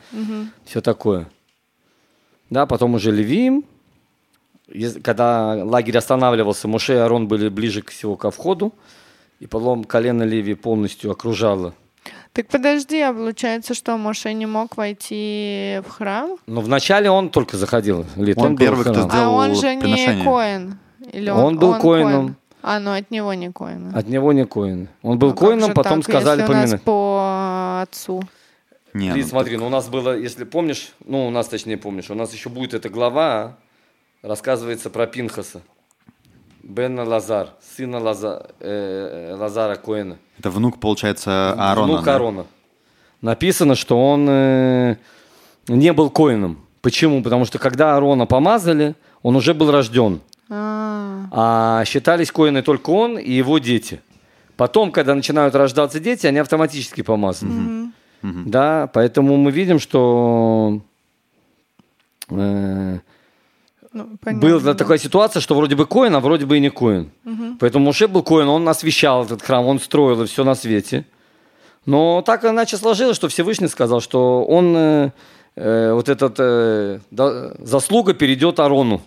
все 0.64 0.80
такое. 0.80 1.28
Да, 2.48 2.64
потом 2.64 2.94
уже 2.94 3.10
Левиим. 3.12 3.64
Когда 5.02 5.64
лагерь 5.64 5.98
останавливался, 5.98 6.68
Моше 6.68 6.94
и 6.94 6.98
Арон 6.98 7.28
были 7.28 7.48
ближе 7.48 7.82
всего 7.88 8.16
ко 8.16 8.30
входу, 8.30 8.72
и 9.40 9.46
потом 9.46 9.84
колено 9.84 10.22
Леви 10.22 10.54
полностью 10.54 11.10
окружало. 11.10 11.74
Так 12.32 12.46
подожди, 12.48 12.98
а 13.00 13.12
получается, 13.12 13.74
что 13.74 13.98
Моше 13.98 14.32
не 14.32 14.46
мог 14.46 14.76
войти 14.78 15.82
в 15.86 15.90
храм? 15.90 16.36
Но 16.46 16.62
вначале 16.62 17.10
он 17.10 17.28
только 17.28 17.58
заходил. 17.58 18.06
Лет, 18.16 18.38
Он 18.38 18.56
первый, 18.56 18.82
кто 18.84 18.94
сделал 19.02 19.10
а 19.12 19.28
он 19.30 19.54
же 19.54 19.74
не 19.74 20.24
коин. 20.24 20.78
Или 21.12 21.28
Он 21.28 21.58
был 21.58 21.74
коином. 21.78 22.36
А, 22.62 22.78
ну 22.78 22.92
от 22.92 23.10
него 23.10 23.34
не 23.34 23.50
коин. 23.50 23.94
От 23.94 24.08
него 24.08 24.32
не 24.32 24.46
коин. 24.46 24.88
Он 25.02 25.18
был 25.18 25.30
Ну, 25.30 25.34
как 25.34 25.48
коином, 25.48 25.74
потом 25.74 26.00
так, 26.00 26.10
сказали 26.10 26.40
если 26.40 26.52
у 26.52 26.54
нас 26.54 26.64
поминать. 26.64 26.82
по 26.82 27.80
отцу. 27.82 28.22
Не, 28.94 29.10
Лиз, 29.12 29.24
ну, 29.26 29.30
смотри, 29.30 29.56
ну 29.56 29.66
у 29.66 29.70
нас 29.70 29.88
было, 29.88 30.16
если 30.16 30.44
помнишь, 30.44 30.92
ну 31.04 31.26
у 31.26 31.30
нас 31.30 31.48
точнее 31.48 31.76
помнишь, 31.76 32.10
у 32.10 32.14
нас 32.14 32.32
еще 32.32 32.50
будет 32.50 32.72
эта 32.72 32.88
глава, 32.88 33.56
рассказывается 34.22 34.90
про 34.90 35.06
Пинхаса. 35.06 35.62
Бена 36.62 37.04
Лазар, 37.04 37.50
сына 37.76 37.98
Лаза, 37.98 38.46
э, 38.60 39.34
Лазара 39.36 39.74
Коэна. 39.74 40.18
Это 40.38 40.50
внук, 40.50 40.78
получается, 40.78 41.52
Аарона. 41.58 41.92
Внук 41.92 42.04
да? 42.04 42.12
Аарона. 42.14 42.46
Написано, 43.20 43.74
что 43.74 44.00
он 44.00 44.26
э, 44.28 44.96
не 45.68 45.92
был 45.92 46.10
коином. 46.10 46.64
Почему? 46.80 47.22
Потому 47.22 47.44
что 47.46 47.58
когда 47.58 47.94
Аарона 47.94 48.26
помазали, 48.26 48.94
он 49.22 49.36
уже 49.36 49.54
был 49.54 49.70
рожден. 49.70 50.20
А, 50.48 51.28
А 51.30 51.84
считались 51.84 52.30
коины 52.30 52.62
только 52.62 52.90
он 52.90 53.18
и 53.18 53.30
его 53.30 53.58
дети. 53.58 54.00
Потом, 54.56 54.92
когда 54.92 55.14
начинают 55.14 55.54
рождаться 55.54 55.98
дети, 55.98 56.26
они 56.26 56.38
автоматически 56.38 57.02
помазаны. 57.02 57.92
Да, 58.22 58.88
поэтому 58.92 59.36
мы 59.36 59.50
видим, 59.50 59.80
что 59.80 60.80
э, 62.28 62.98
ну, 63.92 64.16
понятно, 64.20 64.48
была 64.48 64.60
да. 64.60 64.74
такая 64.74 64.98
ситуация, 64.98 65.40
что 65.40 65.54
вроде 65.54 65.76
бы 65.76 65.86
коин, 65.86 66.14
а 66.14 66.20
вроде 66.20 66.46
бы 66.46 66.56
и 66.56 66.60
не 66.60 66.70
коин. 66.70 67.10
Поэтому 67.60 67.86
Муше 67.86 68.08
был 68.08 68.22
коин, 68.22 68.48
он 68.48 68.68
освещал 68.68 69.24
этот 69.24 69.42
храм, 69.42 69.66
он 69.66 69.78
строил 69.80 70.22
и 70.22 70.26
все 70.26 70.44
на 70.44 70.54
свете. 70.54 71.04
Но 71.84 72.22
так 72.22 72.44
иначе 72.44 72.76
сложилось, 72.76 73.16
что 73.16 73.28
Всевышний 73.28 73.68
сказал, 73.68 74.00
что 74.00 74.44
он 74.44 74.74
э, 74.76 75.10
э, 75.56 75.92
вот 75.92 76.08
этот 76.08 76.36
э, 76.38 77.00
да, 77.10 77.52
заслуга 77.58 78.14
перейдет 78.14 78.60
Арону. 78.60 79.02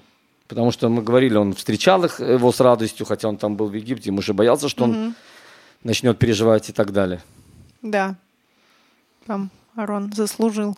Потому 0.48 0.72
что 0.72 0.90
мы 0.90 1.02
говорили, 1.02 1.38
он 1.38 1.54
встречал 1.54 2.04
их, 2.04 2.20
его 2.20 2.52
с 2.52 2.60
радостью, 2.60 3.06
хотя 3.06 3.30
он 3.30 3.38
там 3.38 3.56
был 3.56 3.68
в 3.68 3.74
Египте, 3.74 4.10
ему 4.10 4.22
же 4.22 4.34
боялся, 4.34 4.70
что 4.70 4.84
он 4.84 5.16
начнет 5.84 6.20
переживать 6.20 6.70
и 6.70 6.74
так 6.74 6.92
далее. 6.92 7.22
Да. 7.82 8.16
Там 9.26 9.50
Арон 9.76 10.12
заслужил. 10.14 10.78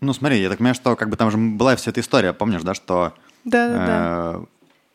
Ну, 0.00 0.12
смотри, 0.12 0.40
я 0.40 0.48
так 0.48 0.58
понимаю, 0.58 0.74
что 0.74 0.96
как 0.96 1.10
бы 1.10 1.16
там 1.16 1.30
же 1.30 1.36
была 1.36 1.76
вся 1.76 1.90
эта 1.90 2.00
история, 2.00 2.32
помнишь, 2.32 2.62
да, 2.62 2.74
что 2.74 3.12
Да-да-да. 3.44 4.40
э, 4.40 4.44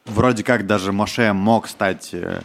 вроде 0.06 0.44
как 0.44 0.66
даже 0.66 0.92
Моше 0.92 1.34
мог 1.34 1.68
стать 1.68 2.10
э, 2.14 2.42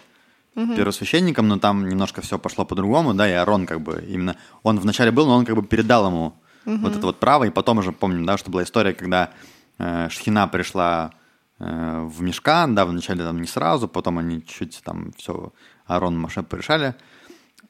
первосвященником, 0.54 1.48
но 1.48 1.58
там 1.58 1.88
немножко 1.88 2.20
все 2.22 2.38
пошло 2.38 2.64
по-другому, 2.64 3.14
да, 3.14 3.28
и 3.28 3.32
Арон 3.32 3.66
как 3.66 3.80
бы 3.80 4.04
именно, 4.08 4.36
он 4.62 4.78
вначале 4.78 5.10
был, 5.10 5.26
но 5.26 5.36
он 5.36 5.44
как 5.44 5.56
бы 5.56 5.62
передал 5.62 6.06
ему 6.06 6.34
вот 6.64 6.96
это 6.96 7.06
вот 7.06 7.20
право, 7.20 7.44
и 7.44 7.50
потом 7.50 7.78
уже 7.78 7.92
помним, 7.92 8.24
да, 8.24 8.38
что 8.38 8.50
была 8.50 8.62
история, 8.62 8.94
когда 8.94 9.30
э, 9.78 10.08
Шхина 10.10 10.46
пришла 10.48 11.12
э, 11.58 12.08
в 12.08 12.22
Мешкан, 12.22 12.74
да, 12.74 12.86
вначале 12.86 13.24
там 13.24 13.40
не 13.40 13.46
сразу, 13.46 13.88
потом 13.88 14.18
они 14.18 14.44
чуть 14.44 14.80
там 14.84 15.12
все, 15.16 15.52
Арон 15.86 16.14
и 16.14 16.18
Моше 16.18 16.42
порешали. 16.42 16.94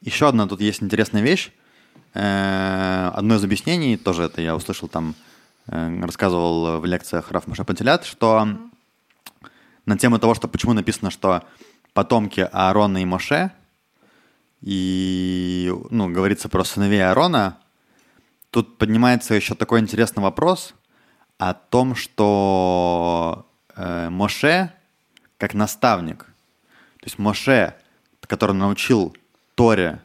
Еще 0.00 0.28
одна 0.28 0.46
тут 0.46 0.60
есть 0.60 0.82
интересная 0.82 1.22
вещь, 1.22 1.50
Э, 2.14 3.10
одно 3.12 3.34
из 3.34 3.44
объяснений, 3.44 3.96
тоже 3.96 4.22
это 4.24 4.40
я 4.40 4.54
услышал 4.54 4.88
там, 4.88 5.14
рассказывал 5.66 6.80
в 6.80 6.84
лекциях 6.84 7.30
Раф 7.30 7.46
Маша 7.46 7.64
что 8.04 8.48
на 9.86 9.98
тему 9.98 10.18
того, 10.18 10.34
что 10.34 10.48
почему 10.48 10.72
написано, 10.72 11.10
что 11.10 11.42
потомки 11.92 12.48
Аарона 12.52 13.02
и 13.02 13.04
Моше, 13.04 13.50
и, 14.60 15.72
ну, 15.90 16.08
говорится 16.10 16.48
про 16.48 16.64
сыновей 16.64 17.06
Аарона, 17.06 17.58
тут 18.50 18.78
поднимается 18.78 19.34
еще 19.34 19.54
такой 19.54 19.80
интересный 19.80 20.22
вопрос 20.22 20.74
о 21.38 21.54
том, 21.54 21.94
что 21.94 23.46
э, 23.76 24.08
Моше 24.08 24.72
как 25.38 25.54
наставник, 25.54 26.24
то 27.00 27.04
есть 27.04 27.18
Моше, 27.18 27.74
который 28.20 28.54
научил 28.56 29.14
Торе 29.54 30.00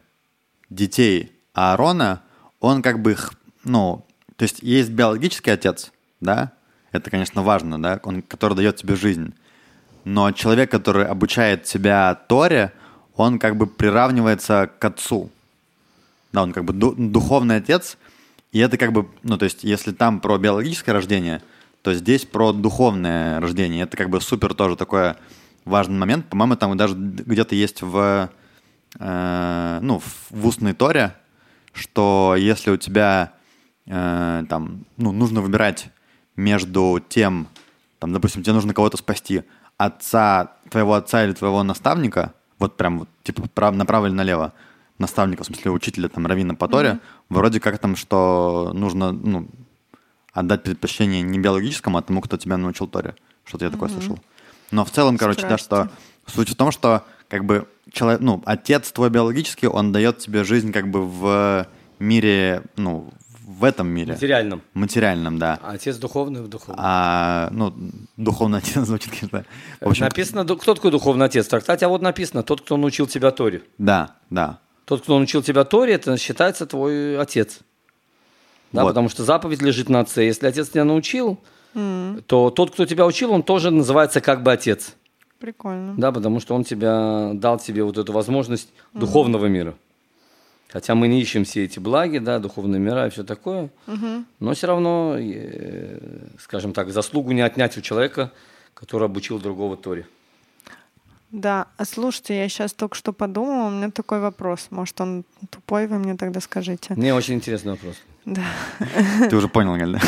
детей 0.70 1.32
Аарона, 1.54 2.22
он 2.60 2.82
как 2.82 3.02
бы 3.02 3.14
их, 3.14 3.34
ну, 3.64 4.06
то 4.40 4.44
есть 4.44 4.60
есть 4.64 4.90
биологический 4.92 5.52
отец, 5.52 5.92
да, 6.22 6.54
это, 6.94 7.12
конечно, 7.12 7.44
важно, 7.44 7.82
да, 7.82 8.00
он, 8.04 8.22
который 8.22 8.54
дает 8.54 8.78
тебе 8.78 8.96
жизнь. 8.96 9.34
Но 10.06 10.32
человек, 10.32 10.72
который 10.72 11.06
обучает 11.06 11.64
тебя 11.64 12.16
Торе, 12.16 12.72
он 13.18 13.38
как 13.38 13.58
бы 13.58 13.68
приравнивается 13.68 14.72
к 14.80 14.86
отцу. 14.86 15.30
Да, 16.32 16.44
он 16.44 16.54
как 16.54 16.64
бы 16.64 16.72
ду- 16.72 16.96
духовный 16.98 17.58
отец, 17.58 17.98
и 18.54 18.60
это 18.60 18.78
как 18.78 18.94
бы, 18.94 19.10
ну, 19.24 19.38
то 19.38 19.44
есть, 19.44 19.66
если 19.66 19.92
там 19.92 20.22
про 20.22 20.38
биологическое 20.38 20.96
рождение, 20.96 21.42
то 21.82 21.94
здесь 21.94 22.24
про 22.24 22.54
духовное 22.54 23.42
рождение. 23.42 23.84
Это 23.84 23.98
как 23.98 24.10
бы 24.10 24.22
супер 24.22 24.54
тоже 24.54 24.78
такой 24.78 25.16
важный 25.66 25.98
момент. 25.98 26.28
По-моему, 26.30 26.56
там 26.56 26.78
даже 26.78 26.96
где-то 26.96 27.56
есть 27.56 27.82
в, 27.82 28.30
э, 29.00 29.80
ну, 29.82 30.02
в 30.30 30.48
устной 30.48 30.74
Торе, 30.74 31.14
что 31.74 32.36
если 32.38 32.72
у 32.72 32.78
тебя 32.78 33.34
э, 33.90 34.44
там, 34.48 34.86
ну, 34.96 35.12
нужно 35.12 35.42
выбирать 35.42 35.90
между 36.36 37.04
тем, 37.10 37.48
там, 38.00 38.14
допустим, 38.14 38.44
тебе 38.44 38.54
нужно 38.54 38.74
кого-то 38.74 38.96
спасти, 38.96 39.44
отца, 39.78 40.54
твоего 40.70 40.94
отца 40.94 41.26
или 41.26 41.34
твоего 41.34 41.64
наставника, 41.64 42.34
вот 42.58 42.78
прям 42.78 43.00
вот, 43.00 43.10
типа 43.24 43.44
прав, 43.54 43.76
направо 43.76 44.06
или 44.06 44.14
налево, 44.14 44.54
наставника, 44.98 45.44
в 45.44 45.48
смысле 45.48 45.72
учителя, 45.72 46.08
там, 46.08 46.26
равина 46.28 46.56
по 46.56 46.68
Торе, 46.68 47.00
вроде 47.28 47.60
как 47.60 47.80
там, 47.80 47.96
что 47.96 48.72
нужно, 48.74 49.12
ну, 49.12 49.48
отдать 50.32 50.64
предпочтение 50.64 51.22
не 51.22 51.40
биологическому, 51.40 51.98
а 51.98 52.02
тому, 52.02 52.22
кто 52.22 52.38
тебя 52.38 52.58
научил 52.58 52.88
Торе. 52.88 53.16
Что-то 53.46 53.66
я 53.66 53.72
такое 53.72 53.90
слышал. 53.90 54.20
Но 54.72 54.86
в 54.86 54.92
целом, 54.92 55.18
короче, 55.18 55.42
да, 55.42 55.58
что 55.58 55.90
суть 56.28 56.50
в 56.50 56.56
том, 56.56 56.72
что 56.72 57.04
как 57.28 57.46
бы 57.46 57.68
человек, 57.92 58.22
ну, 58.22 58.42
отец 58.46 58.92
твой 58.92 59.10
биологический, 59.10 59.68
он 59.68 59.92
дает 59.92 60.20
тебе 60.20 60.44
жизнь 60.44 60.72
как 60.72 60.90
бы 60.90 61.06
в 61.06 61.68
мире, 62.00 62.64
ну, 62.76 63.12
в 63.60 63.64
этом 63.64 63.88
мире. 63.88 64.14
Материальном. 64.14 64.62
Материальном, 64.74 65.38
да. 65.40 65.60
А 65.62 65.72
отец 65.74 65.98
духовный 65.98 66.42
в 66.42 66.48
духовном. 66.48 66.78
А, 66.80 67.50
ну, 67.52 67.74
духовный 68.18 68.60
отец 68.60 68.76
звучит, 68.86 69.12
конечно. 69.12 69.46
В 69.82 69.90
общем, 69.90 70.06
написано, 70.06 70.44
кто 70.46 70.74
такой 70.76 70.92
духовный 70.92 71.26
отец? 71.26 71.46
В 71.46 71.50
трактате, 71.50 71.86
а 71.86 71.90
вот 71.90 72.02
написано, 72.02 72.44
тот, 72.44 72.62
кто 72.62 72.78
научил 72.78 73.08
тебя 73.08 73.32
Торе. 73.32 73.64
да, 73.78 74.16
да. 74.30 74.60
Тот, 74.86 75.02
кто 75.04 75.18
научил 75.18 75.44
тебя 75.44 75.66
Торе, 75.66 75.94
это 75.94 76.18
считается 76.18 76.66
твой 76.66 77.20
отец. 77.20 77.60
Да, 78.72 78.84
Вот. 78.84 78.90
потому 78.90 79.10
что 79.10 79.24
заповедь 79.24 79.62
лежит 79.62 79.88
на 79.90 80.00
отце. 80.00 80.26
Если 80.26 80.48
отец 80.48 80.70
тебя 80.70 80.84
научил, 80.84 81.38
то 81.74 82.50
тот, 82.50 82.72
кто 82.72 82.86
тебя 82.88 83.06
учил, 83.06 83.32
он 83.32 83.44
тоже 83.44 83.70
называется 83.70 84.20
как 84.22 84.42
бы 84.42 84.52
отец. 84.52 84.96
Прикольно. 85.40 85.94
Да, 85.96 86.12
потому 86.12 86.40
что 86.40 86.56
он 86.56 86.64
тебя 86.64 87.32
дал 87.36 87.60
тебе 87.60 87.84
вот 87.84 87.98
эту 87.98 88.12
возможность 88.14 88.70
духовного 88.94 89.46
мира. 89.46 89.76
Хотя 90.72 90.94
мы 90.94 91.08
не 91.08 91.20
ищем 91.20 91.46
все 91.46 91.64
эти 91.64 91.80
благи, 91.80 92.20
да, 92.20 92.38
духовные 92.40 92.80
мира 92.80 93.08
и 93.08 93.10
все 93.10 93.24
такое, 93.24 93.70
но 94.40 94.54
все 94.54 94.68
равно, 94.68 95.16
э, 95.18 96.00
скажем 96.40 96.74
так, 96.74 96.92
заслугу 96.92 97.32
не 97.32 97.42
отнять 97.42 97.78
у 97.78 97.82
человека, 97.82 98.32
который 98.76 99.06
обучил 99.06 99.40
другого 99.40 99.76
Торе. 99.78 100.06
Да, 101.32 101.68
а 101.78 101.86
слушайте, 101.86 102.38
я 102.38 102.50
сейчас 102.50 102.74
только 102.74 102.96
что 102.96 103.14
подумала, 103.14 103.68
у 103.68 103.72
меня 103.72 103.92
такой 103.92 104.20
вопрос. 104.20 104.68
Может, 104.72 105.00
он 105.02 105.24
тупой, 105.50 105.86
вы 105.88 106.00
мне 106.00 106.16
тогда 106.16 106.40
скажите. 106.40 106.94
Мне 106.96 107.14
очень 107.14 107.36
интересный 107.36 107.72
вопрос. 107.74 107.96
Да. 108.26 108.44
Ты 109.30 109.36
уже 109.36 109.48
понял, 109.48 109.76
Галь, 109.76 109.94
да? 109.94 110.02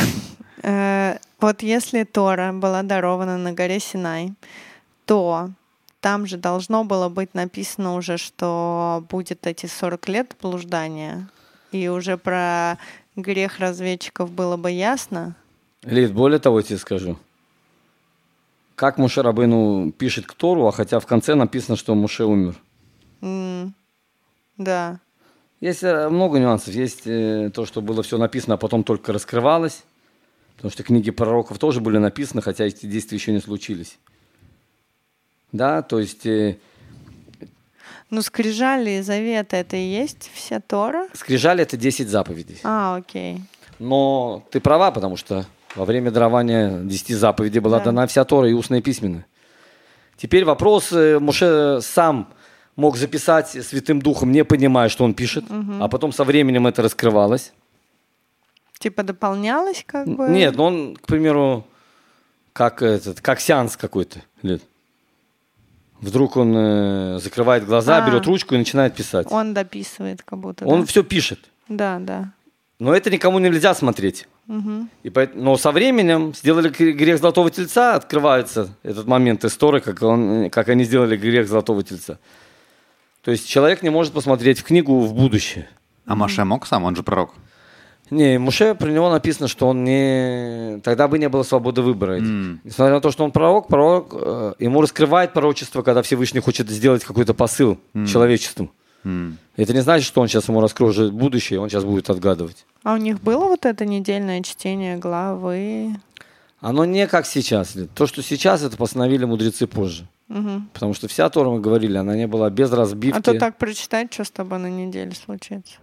Э, 0.64 1.18
Вот 1.39 1.64
если 1.64 2.03
Тора 2.03 2.53
была 2.53 2.84
дарована 2.84 3.38
на 3.38 3.51
горе 3.51 3.80
Синай, 3.80 4.34
то 5.05 5.49
там 6.02 6.26
же 6.26 6.38
должно 6.38 6.84
было 6.84 7.10
быть 7.10 7.34
написано 7.34 7.95
уже, 7.95 8.18
что 8.18 9.06
будет 9.10 9.47
эти 9.47 9.68
40 9.68 10.10
лет 10.10 10.36
блуждания. 10.41 11.30
И 11.72 11.88
уже 11.88 12.18
про 12.18 12.78
грех 13.16 13.60
разведчиков 13.60 14.32
было 14.32 14.58
бы 14.58 14.72
ясно. 14.72 15.36
Лид, 15.84 16.12
более 16.12 16.39
того, 16.39 16.60
я 16.60 16.64
тебе 16.64 16.80
скажу. 16.80 17.18
Как 18.76 18.97
Муше 18.97 19.22
Рабыну 19.22 19.91
пишет 19.91 20.26
к 20.26 20.34
Тору, 20.34 20.68
а 20.68 20.72
хотя 20.72 20.99
в 20.99 21.06
конце 21.06 21.36
написано, 21.36 21.78
что 21.78 21.95
Муше 21.95 22.26
умер. 22.26 22.56
М, 23.22 23.74
Да. 24.58 24.99
Есть 25.60 25.84
э, 25.84 26.10
много 26.10 26.39
нюансов. 26.39 26.74
Есть 26.74 27.04
э, 27.06 27.52
то, 27.54 27.68
что 27.68 27.82
было 27.82 28.02
все 28.02 28.18
написано, 28.18 28.56
а 28.56 28.58
потом 28.58 28.84
только 28.84 29.14
раскрывалось. 29.14 29.84
Потому 30.56 30.72
что 30.72 30.82
книги 30.84 31.12
пророков 31.12 31.60
тоже 31.60 31.80
были 31.82 31.99
написаны, 31.99 32.41
хотя 32.41 32.66
эти 32.66 32.88
действия 32.88 33.18
еще 33.18 33.32
не 33.32 33.39
случились. 33.39 33.99
Да, 35.52 35.82
то 35.82 35.99
есть... 35.99 36.26
Э, 36.26 36.58
ну, 38.10 38.22
скрижали 38.22 38.91
и 38.91 39.02
заветы 39.02 39.56
это 39.58 39.78
и 39.78 39.84
есть 39.84 40.30
вся 40.34 40.60
Тора? 40.60 41.08
Скрижали 41.14 41.64
это 41.64 41.78
10 41.78 42.10
заповедей. 42.10 42.60
А, 42.64 42.97
окей. 42.97 43.41
Но 43.80 44.43
ты 44.52 44.60
права, 44.60 44.91
потому 44.91 45.16
что 45.16 45.45
во 45.76 45.86
время 45.86 46.12
дарования 46.12 46.80
10 46.80 47.16
заповедей 47.16 47.60
была 47.60 47.80
да. 47.80 47.86
дана 47.86 48.08
вся 48.08 48.26
Тора 48.26 48.49
и 48.49 48.54
устная 48.54 48.80
и 48.80 48.82
письменная. 48.82 49.26
Теперь 50.18 50.45
вопрос, 50.45 50.91
э, 50.91 51.20
Муше 51.20 51.80
сам 51.82 52.28
мог 52.76 52.97
записать 52.97 53.49
Святым 53.49 54.02
Духом, 54.02 54.32
не 54.32 54.43
понимая, 54.43 54.89
что 54.89 55.04
он 55.04 55.14
пишет, 55.14 55.45
угу. 55.49 55.74
а 55.80 55.88
потом 55.88 56.12
со 56.12 56.24
временем 56.24 56.68
это 56.68 56.82
раскрывалось. 56.82 57.54
Типа 58.78 59.04
дополнялось 59.04 59.84
как 59.86 60.08
бы? 60.08 60.28
Нет, 60.30 60.56
ну 60.56 60.64
он, 60.64 60.95
к 60.95 61.08
примеру, 61.08 61.66
как 62.54 62.82
этот, 62.82 63.22
как 63.22 63.39
сеанс 63.39 63.78
какой-то. 63.78 64.22
Лет. 64.41 64.62
Вдруг 66.02 66.36
он 66.36 66.54
э, 66.56 67.20
закрывает 67.20 67.66
глаза, 67.66 68.04
а, 68.04 68.08
берет 68.08 68.26
ручку 68.26 68.56
и 68.56 68.58
начинает 68.58 68.95
писать. 68.95 69.28
Он 69.30 69.54
дописывает 69.54 70.24
как 70.24 70.39
будто. 70.39 70.66
Он 70.66 70.82
да? 70.82 70.86
все 70.88 71.04
пишет. 71.04 71.39
Да, 71.70 71.99
да. 71.99 72.34
Но 72.80 72.95
это 72.95 73.12
никому 73.12 73.38
нельзя 73.38 73.76
смотреть. 73.76 74.28
Угу. 74.47 74.88
И 75.04 75.10
поэтому, 75.12 75.43
но 75.43 75.58
со 75.58 75.72
временем 75.72 76.34
сделали 76.34 76.70
грех 76.70 77.20
Золотого 77.20 77.52
Тельца, 77.52 77.93
открывается 77.93 78.76
этот 78.82 79.06
момент 79.06 79.45
истории, 79.45 79.80
как, 79.80 80.02
он, 80.02 80.49
как 80.49 80.70
они 80.70 80.84
сделали 80.84 81.16
грех 81.16 81.47
Золотого 81.47 81.84
Тельца. 81.84 82.18
То 83.22 83.30
есть 83.30 83.47
человек 83.47 83.84
не 83.84 83.91
может 83.91 84.14
посмотреть 84.14 84.60
в 84.60 84.64
книгу 84.64 84.99
в 85.02 85.14
будущее. 85.14 85.70
А 86.08 86.16
Маше 86.16 86.43
мог 86.43 86.66
сам, 86.66 86.84
он 86.84 86.95
же 86.95 87.04
пророк. 87.04 87.36
Не, 88.12 88.38
Муше 88.38 88.76
про 88.76 88.89
него 88.91 89.09
написано, 89.09 89.47
что 89.47 89.70
он 89.70 89.86
не... 89.86 90.80
Тогда 90.84 91.07
бы 91.07 91.18
не 91.18 91.30
было 91.30 91.43
свободы 91.43 91.82
выбора. 91.82 92.20
Mm. 92.20 92.59
Несмотря 92.66 92.95
на 92.95 93.01
то, 93.01 93.09
что 93.09 93.24
он 93.24 93.32
пророк, 93.32 93.68
пророк 93.68 94.14
э, 94.14 94.53
ему 94.59 94.82
раскрывает 94.82 95.32
пророчество, 95.32 95.82
когда 95.82 96.01
Всевышний 96.01 96.41
хочет 96.41 96.70
сделать 96.70 97.05
какой-то 97.05 97.34
посыл 97.34 97.80
mm. 97.93 98.07
человечеству. 98.07 98.70
Mm. 99.05 99.36
Это 99.55 99.74
не 99.74 99.82
значит, 99.82 100.05
что 100.05 100.20
он 100.20 100.28
сейчас 100.28 100.49
ему 100.49 100.59
раскроет 100.59 101.14
будущее, 101.14 101.62
он 101.62 101.70
сейчас 101.70 101.86
будет 101.86 102.09
отгадывать. 102.09 102.66
А 102.84 102.95
у 102.95 102.97
них 102.97 103.22
было 103.22 103.45
вот 103.45 103.66
это 103.66 103.86
недельное 103.86 104.41
чтение 104.43 104.97
главы? 104.97 105.95
Оно 106.59 106.84
не 106.84 107.07
как 107.07 107.26
сейчас. 107.26 107.78
То, 107.95 108.07
что 108.07 108.22
сейчас, 108.22 108.62
это 108.62 108.76
постановили 108.76 109.24
мудрецы 109.24 109.68
позже. 109.68 110.05
Угу. 110.28 110.64
Потому 110.74 110.93
что 110.93 111.07
вся 111.07 111.30
Тора, 111.30 111.49
мы 111.49 111.62
говорили, 111.62 111.97
она 111.97 112.16
не 112.16 112.28
была 112.28 112.49
без 112.49 112.72
разбивки. 112.72 113.18
А 113.18 113.22
то 113.22 113.38
так 113.39 113.57
прочитать, 113.57 114.14
что 114.14 114.26
с 114.26 114.32
тобой 114.32 114.59
на 114.59 114.70
неделе 114.70 115.14
случится. 115.14 115.76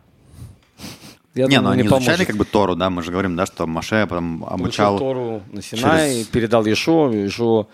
Я 1.38 1.46
не, 1.46 1.56
думаю, 1.56 1.62
ну 1.62 1.70
они 1.70 1.82
не 1.82 1.88
изучали 1.88 2.24
как 2.24 2.36
бы 2.36 2.44
Тору, 2.44 2.74
да, 2.74 2.90
мы 2.90 3.02
же 3.04 3.12
говорим, 3.12 3.36
да, 3.36 3.46
что 3.46 3.66
Маше 3.68 4.06
потом 4.08 4.44
обучал... 4.44 4.98
Получил 4.98 5.14
Тору 5.14 5.42
на 5.52 5.62
Синай, 5.62 6.14
через... 6.14 6.26
передал 6.26 6.66
Ешо, 6.66 7.12
Ешо 7.12 7.68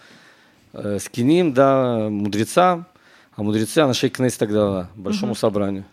э, 0.74 0.98
Скиним, 1.00 1.54
да, 1.54 2.08
мудреца, 2.10 2.84
а 3.34 3.42
мудрецы 3.42 3.78
Анашей 3.78 4.10
Кнейс 4.10 4.36
тогда 4.36 4.90
большому 4.96 5.32
угу. 5.32 5.38
собранию. 5.38 5.84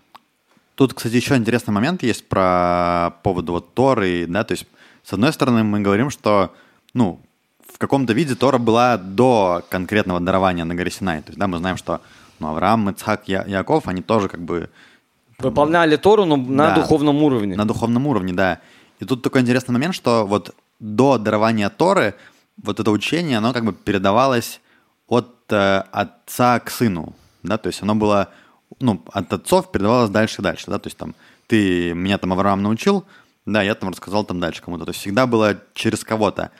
Тут, 0.75 0.93
кстати, 0.93 1.15
еще 1.15 1.37
интересный 1.37 1.73
момент 1.73 2.03
есть 2.03 2.27
про 2.27 3.13
поводу 3.23 3.53
вот 3.53 3.73
Торы, 3.73 4.25
да, 4.27 4.43
то 4.43 4.51
есть 4.51 4.65
с 5.03 5.13
одной 5.13 5.31
стороны 5.31 5.63
мы 5.63 5.79
говорим, 5.79 6.09
что, 6.09 6.53
ну, 6.93 7.21
в 7.73 7.77
каком-то 7.77 8.11
виде 8.11 8.35
Тора 8.35 8.57
была 8.57 8.97
до 8.97 9.63
конкретного 9.69 10.19
дарования 10.19 10.65
на 10.65 10.75
горе 10.75 10.91
Синай, 10.91 11.21
то 11.21 11.29
есть, 11.29 11.39
да, 11.39 11.47
мы 11.47 11.57
знаем, 11.57 11.77
что 11.77 12.01
ну, 12.39 12.49
Авраам, 12.49 12.89
Ицхак, 12.89 13.27
Я, 13.27 13.45
Яков, 13.47 13.87
они 13.87 14.01
тоже 14.01 14.27
как 14.27 14.41
бы 14.41 14.69
Выполняли 15.41 15.95
Тору, 15.95 16.25
но 16.25 16.37
на 16.37 16.69
да, 16.69 16.75
духовном 16.75 17.23
уровне. 17.23 17.55
На 17.55 17.65
духовном 17.65 18.07
уровне, 18.07 18.33
да. 18.33 18.59
И 18.99 19.05
тут 19.05 19.21
такой 19.21 19.41
интересный 19.41 19.73
момент, 19.73 19.95
что 19.95 20.25
вот 20.25 20.55
до 20.79 21.17
дарования 21.17 21.69
Торы 21.69 22.15
вот 22.61 22.79
это 22.79 22.91
учение, 22.91 23.37
оно 23.37 23.53
как 23.53 23.65
бы 23.65 23.73
передавалось 23.73 24.61
от 25.07 25.33
э, 25.49 25.83
отца 25.91 26.59
к 26.59 26.69
сыну, 26.69 27.15
да, 27.43 27.57
то 27.57 27.67
есть 27.67 27.81
оно 27.81 27.95
было, 27.95 28.29
ну, 28.79 29.01
от 29.11 29.33
отцов 29.33 29.71
передавалось 29.71 30.09
дальше 30.09 30.41
и 30.41 30.43
дальше, 30.43 30.65
да, 30.67 30.79
то 30.79 30.87
есть 30.87 30.97
там 30.97 31.15
ты 31.47 31.93
меня 31.93 32.17
там 32.17 32.33
Авраам 32.33 32.61
научил, 32.61 33.05
да, 33.45 33.61
я 33.61 33.75
там 33.75 33.89
рассказал 33.89 34.23
там 34.23 34.39
дальше 34.39 34.61
кому-то, 34.61 34.85
то 34.85 34.91
есть 34.91 35.01
всегда 35.01 35.27
было 35.27 35.57
через 35.73 36.03
кого-то. 36.03 36.51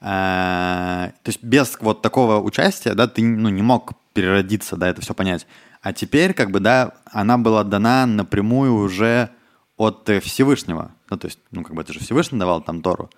Э, 0.00 1.10
то 1.22 1.28
есть 1.28 1.42
без 1.42 1.76
вот 1.80 2.02
такого 2.02 2.40
участия, 2.40 2.94
да, 2.94 3.08
ты 3.08 3.22
ну, 3.22 3.48
не 3.48 3.62
мог 3.62 3.92
переродиться, 4.12 4.76
да, 4.76 4.88
это 4.88 5.00
все 5.00 5.14
понять. 5.14 5.46
А 5.80 5.92
теперь, 5.92 6.34
как 6.34 6.50
бы, 6.50 6.60
да, 6.60 6.94
она 7.06 7.38
была 7.38 7.64
дана 7.64 8.06
напрямую 8.06 8.74
уже 8.74 9.30
от 9.76 10.08
э, 10.08 10.20
Всевышнего. 10.20 10.92
Ну, 11.10 11.16
то 11.16 11.26
есть, 11.26 11.38
ну, 11.50 11.62
как 11.62 11.74
бы 11.74 11.82
это 11.82 11.92
же 11.92 12.00
Всевышний 12.00 12.38
давал 12.38 12.60
там 12.60 12.82
Тору. 12.82 13.10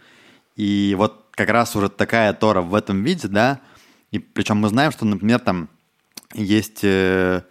И 0.57 0.95
вот 0.99 1.27
как 1.33 1.49
раз 1.49 1.75
уже 1.75 1.89
такая 1.89 2.33
Тора 2.35 2.61
в 2.61 2.75
этом 2.75 3.03
виде, 3.03 3.29
да, 3.29 3.61
и 4.11 4.19
причем 4.19 4.59
мы 4.59 4.69
знаем, 4.69 4.93
что, 4.93 5.07
например, 5.07 5.39
там 5.39 5.69
есть, 6.35 6.81
э, 6.83 7.43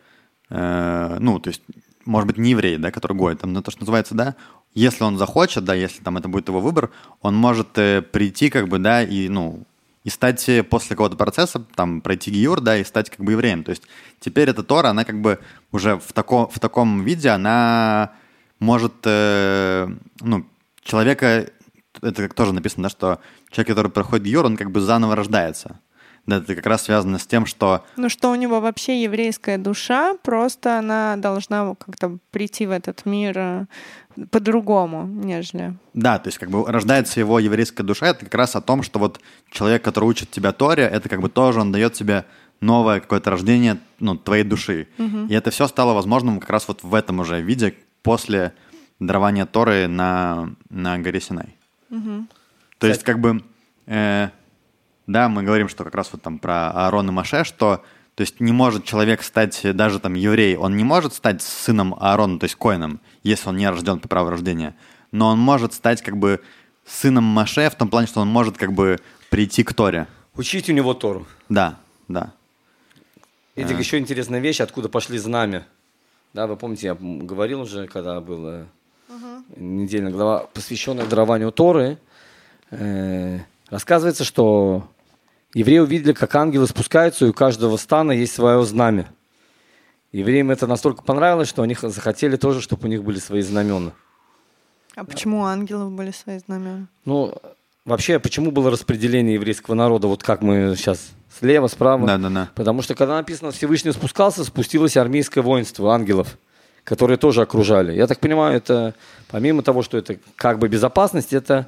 э, 0.50 1.18
ну, 1.20 1.40
то 1.40 1.50
есть, 1.50 1.64
может 2.06 2.28
быть, 2.28 2.38
не 2.38 2.52
еврей, 2.52 2.78
да, 2.78 2.92
который 2.92 3.18
гоет, 3.18 3.42
там, 3.42 3.54
ну, 3.54 3.62
то, 3.62 3.72
что 3.72 3.82
называется, 3.82 4.14
да, 4.14 4.36
если 4.74 5.04
он 5.04 5.18
захочет, 5.18 5.64
да, 5.64 5.74
если 5.74 6.04
там 6.04 6.18
это 6.18 6.28
будет 6.28 6.48
его 6.48 6.62
выбор, 6.62 6.92
он 7.22 7.36
может 7.36 7.78
э, 7.78 8.02
прийти, 8.02 8.50
как 8.50 8.68
бы, 8.68 8.78
да, 8.78 9.04
и, 9.04 9.28
ну, 9.30 9.66
и 10.10 10.12
стать 10.12 10.50
э, 10.50 10.64
после 10.64 10.96
какого-то 10.96 11.16
процесса, 11.16 11.64
там, 11.76 12.02
пройти 12.02 12.32
гиюр, 12.32 12.62
да, 12.62 12.78
и 12.78 12.84
стать 12.84 13.12
как 13.12 13.20
бы 13.20 13.34
евреем. 13.34 13.64
То 13.64 13.70
есть 13.70 13.84
теперь 14.20 14.50
эта 14.50 14.64
Тора, 14.64 14.90
она 14.90 15.06
как 15.06 15.22
бы 15.22 15.40
уже 15.72 15.98
в, 15.98 16.12
тако, 16.14 16.48
в 16.48 16.60
таком 16.60 17.04
виде, 17.04 17.30
она 17.30 18.14
может, 18.58 18.96
э, 19.06 19.88
ну, 20.22 20.46
человека, 20.82 21.46
это 22.02 22.24
как 22.24 22.34
тоже 22.34 22.54
написано, 22.54 22.84
да, 22.84 22.90
что 22.90 23.20
человек, 23.52 23.68
который 23.68 23.92
проходит 23.92 24.26
гиюр, 24.26 24.46
он 24.46 24.58
как 24.58 24.72
бы 24.72 24.82
заново 24.82 25.16
рождается. 25.16 25.80
Да, 26.26 26.38
это 26.38 26.56
как 26.56 26.66
раз 26.66 26.84
связано 26.84 27.20
с 27.20 27.28
тем, 27.28 27.46
что... 27.46 27.86
Ну, 27.96 28.10
что 28.10 28.32
у 28.32 28.36
него 28.36 28.62
вообще 28.62 29.04
еврейская 29.04 29.58
душа, 29.58 30.16
просто 30.24 30.80
она 30.80 31.16
должна 31.18 31.76
как-то 31.76 32.18
прийти 32.32 32.66
в 32.66 32.72
этот 32.72 33.06
мир 33.06 33.38
э, 33.38 33.66
по-другому, 34.32 35.06
нежели... 35.06 35.76
Да, 35.94 36.20
то 36.20 36.28
есть 36.28 36.38
как 36.38 36.50
бы 36.50 36.66
рождается 36.66 37.20
его 37.20 37.40
еврейская 37.40 37.84
душа, 37.84 38.08
это 38.08 38.26
как 38.26 38.36
раз 38.36 38.56
о 38.56 38.62
том, 38.62 38.84
что 38.84 39.00
вот 39.00 39.20
человек, 39.50 39.84
который 39.84 40.06
учит 40.06 40.32
тебя 40.32 40.52
Торе, 40.52 40.84
это 40.84 41.10
как 41.10 41.22
бы 41.22 41.30
тоже 41.30 41.62
он 41.62 41.72
дает 41.72 41.94
тебе 41.94 42.26
новое 42.62 43.00
какое-то 43.00 43.30
рождение 43.30 43.80
ну, 44.00 44.16
твоей 44.16 44.44
души. 44.44 44.88
Угу. 44.98 45.28
И 45.30 45.34
это 45.34 45.52
все 45.52 45.68
стало 45.68 45.94
возможным 45.94 46.40
как 46.40 46.50
раз 46.50 46.68
вот 46.68 46.84
в 46.84 46.94
этом 46.94 47.20
уже 47.20 47.42
виде 47.42 47.76
после 48.04 48.54
дарования 49.00 49.46
Торы 49.46 49.88
на, 49.88 50.50
на 50.70 50.98
горе 51.00 51.22
Синай. 51.22 51.56
Угу. 51.90 52.28
То 52.80 52.88
есть 52.88 53.04
как 53.04 53.20
бы, 53.20 53.44
э, 53.88 54.30
да, 55.08 55.30
мы 55.30 55.44
говорим, 55.44 55.70
что 55.70 55.84
как 55.84 55.96
раз 55.96 56.10
вот 56.12 56.22
там 56.22 56.40
про 56.40 56.72
Аарон 56.72 57.10
и 57.10 57.12
Маше, 57.12 57.44
что 57.44 57.84
то 58.16 58.22
есть 58.22 58.42
не 58.42 58.52
может 58.52 58.84
человек 58.84 59.24
стать, 59.24 59.62
даже 59.76 60.02
там 60.02 60.14
еврей, 60.14 60.58
он 60.58 60.76
не 60.76 60.84
может 60.84 61.14
стать 61.14 61.42
сыном 61.42 61.96
Аарона, 61.98 62.38
то 62.38 62.44
есть 62.44 62.56
коином, 62.56 63.00
если 63.24 63.50
он 63.50 63.58
не 63.58 63.68
рожден 63.70 64.00
по 64.00 64.08
праву 64.08 64.30
рождения. 64.30 64.76
Но 65.12 65.28
он 65.28 65.40
может 65.40 65.74
стать 65.74 66.02
как 66.02 66.18
бы 66.18 66.42
сыном 66.86 67.24
Маше 67.24 67.70
в 67.70 67.76
том 67.76 67.90
плане, 67.90 68.08
что 68.08 68.22
он 68.22 68.28
может 68.28 68.58
как 68.58 68.74
бы 68.74 69.00
прийти 69.30 69.64
к 69.64 69.74
Торе. 69.74 70.08
Учить 70.36 70.70
у 70.70 70.74
него 70.74 70.94
Тору. 70.94 71.26
Да, 71.50 71.78
да. 72.08 72.34
Эдик, 73.56 73.78
а. 73.78 73.80
еще 73.80 73.98
интересная 73.98 74.40
вещь, 74.40 74.62
откуда 74.62 74.90
пошли 74.90 75.18
знамя. 75.18 75.66
Да, 76.34 76.48
вы 76.48 76.56
помните, 76.56 76.88
я 76.88 76.96
говорил 76.96 77.62
уже, 77.62 77.88
когда 77.88 78.22
была 78.22 78.66
угу. 79.10 79.44
недельная 79.58 80.12
глава, 80.12 80.48
посвященная 80.54 81.06
дарованию 81.06 81.52
Торы. 81.52 81.98
Э, 82.72 83.40
рассказывается, 83.70 84.24
что 84.24 84.88
Евреи 85.54 85.80
увидели, 85.80 86.14
как 86.14 86.36
ангелы 86.36 86.68
спускаются, 86.68 87.26
и 87.26 87.30
у 87.30 87.34
каждого 87.34 87.78
стана 87.78 88.12
есть 88.12 88.34
свое 88.34 88.64
знамя. 88.64 89.12
Евреям 90.12 90.50
это 90.50 90.66
настолько 90.66 91.04
понравилось, 91.04 91.48
что 91.48 91.62
они 91.62 91.76
захотели 91.80 92.36
тоже, 92.36 92.62
чтобы 92.62 92.88
у 92.88 92.90
них 92.90 93.04
были 93.04 93.20
свои 93.20 93.42
знамена. 93.42 93.92
А 94.96 95.04
почему 95.04 95.42
у 95.42 95.44
ангелов 95.44 95.92
были 95.92 96.12
свои 96.12 96.40
знамена? 96.40 96.88
Ну, 97.06 97.34
вообще, 97.86 98.20
почему 98.20 98.52
было 98.52 98.72
распределение 98.72 99.36
еврейского 99.36 99.76
народа, 99.76 100.08
вот 100.08 100.24
как 100.24 100.42
мы 100.42 100.76
сейчас 100.76 101.12
слева, 101.40 101.68
справа? 101.68 102.08
Да, 102.08 102.18
да, 102.18 102.30
да. 102.30 102.50
Потому 102.56 102.82
что, 102.82 102.96
когда 102.96 103.16
написано 103.16 103.52
«Всевышний 103.52 103.92
спускался», 103.92 104.44
спустилось 104.44 104.98
армейское 104.98 105.44
воинство 105.44 105.94
ангелов, 105.94 106.38
которые 106.84 107.18
тоже 107.18 107.42
окружали. 107.42 107.96
Я 107.96 108.08
так 108.08 108.20
понимаю, 108.20 108.58
это, 108.58 108.96
помимо 109.30 109.62
того, 109.62 109.84
что 109.84 109.98
это 109.98 110.18
как 110.36 110.58
бы 110.58 110.68
безопасность, 110.68 111.34
это 111.34 111.68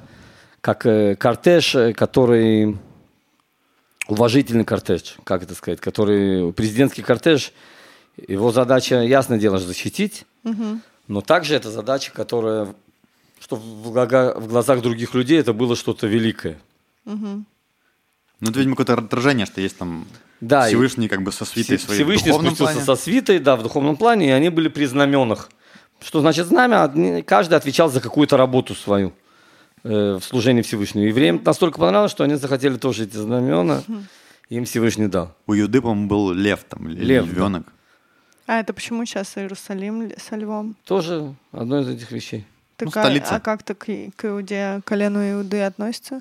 как 0.60 0.84
э, 0.84 1.14
кортеж, 1.14 1.74
э, 1.74 1.92
который 1.92 2.76
уважительный 4.08 4.64
кортеж, 4.64 5.16
как 5.24 5.44
это 5.44 5.54
сказать, 5.54 5.80
который 5.80 6.52
президентский 6.52 7.02
кортеж, 7.02 7.52
его 8.16 8.52
задача, 8.52 8.96
ясное 9.02 9.38
дело, 9.38 9.58
защитить, 9.58 10.24
угу. 10.44 10.80
но 11.08 11.20
также 11.20 11.54
это 11.54 11.70
задача, 11.70 12.12
которая, 12.12 12.74
что 13.40 13.56
в, 13.56 13.90
в 13.90 14.48
глазах 14.48 14.82
других 14.82 15.14
людей 15.14 15.38
это 15.38 15.52
было 15.52 15.76
что-то 15.76 16.06
великое. 16.06 16.58
Угу. 17.06 17.44
Ну, 18.40 18.50
это, 18.50 18.58
видимо, 18.58 18.76
какое-то 18.76 19.02
отражение, 19.04 19.46
что 19.46 19.60
есть 19.60 19.78
там 19.78 20.06
да, 20.40 20.66
Всевышний 20.66 21.08
как 21.08 21.22
бы 21.22 21.30
со 21.30 21.44
свитой 21.44 21.78
своей 21.78 22.00
Всевышний 22.00 22.32
спустился 22.32 22.72
плане. 22.72 22.80
со 22.80 22.96
свитой, 22.96 23.38
да, 23.38 23.54
в 23.56 23.62
духовном 23.62 23.96
плане, 23.96 24.28
и 24.28 24.30
они 24.30 24.48
были 24.48 24.68
при 24.68 24.84
знаменах. 24.86 25.48
Что 26.00 26.20
значит 26.20 26.46
знамя? 26.46 27.22
Каждый 27.22 27.54
отвечал 27.54 27.88
за 27.88 28.00
какую-то 28.00 28.36
работу 28.36 28.74
свою 28.74 29.12
э, 29.84 30.18
в 30.20 30.24
служении 30.24 30.62
Всевышнему. 30.62 31.06
Евреям 31.06 31.40
настолько 31.44 31.78
понравилось, 31.78 32.10
что 32.10 32.24
они 32.24 32.34
захотели 32.34 32.76
тоже 32.76 33.04
эти 33.04 33.16
знамена, 33.16 33.84
и 34.48 34.56
им 34.56 34.64
Всевышний 34.64 35.06
дал. 35.06 35.36
У 35.46 35.52
Юды, 35.52 35.80
по-моему, 35.80 36.08
был 36.08 36.32
лев 36.32 36.64
там, 36.68 36.88
или 36.88 37.04
Лев, 37.04 37.32
да. 37.32 37.62
А 38.52 38.60
это 38.60 38.74
почему 38.74 39.06
сейчас 39.06 39.38
Иерусалим 39.38 40.12
со 40.18 40.36
львом? 40.36 40.76
Тоже 40.84 41.34
одно 41.52 41.80
из 41.80 41.88
этих 41.88 42.10
вещей. 42.12 42.44
Так, 42.76 42.94
Ну, 42.94 43.00
а- 43.00 43.02
столица. 43.02 43.36
А, 43.36 43.40
как-то 43.40 43.74
к, 43.74 43.88
и- 43.88 44.10
к 44.14 44.26
Иуде, 44.26 44.82
к 44.84 44.88
колену 44.88 45.20
Иуды 45.20 45.62
относится? 45.62 46.20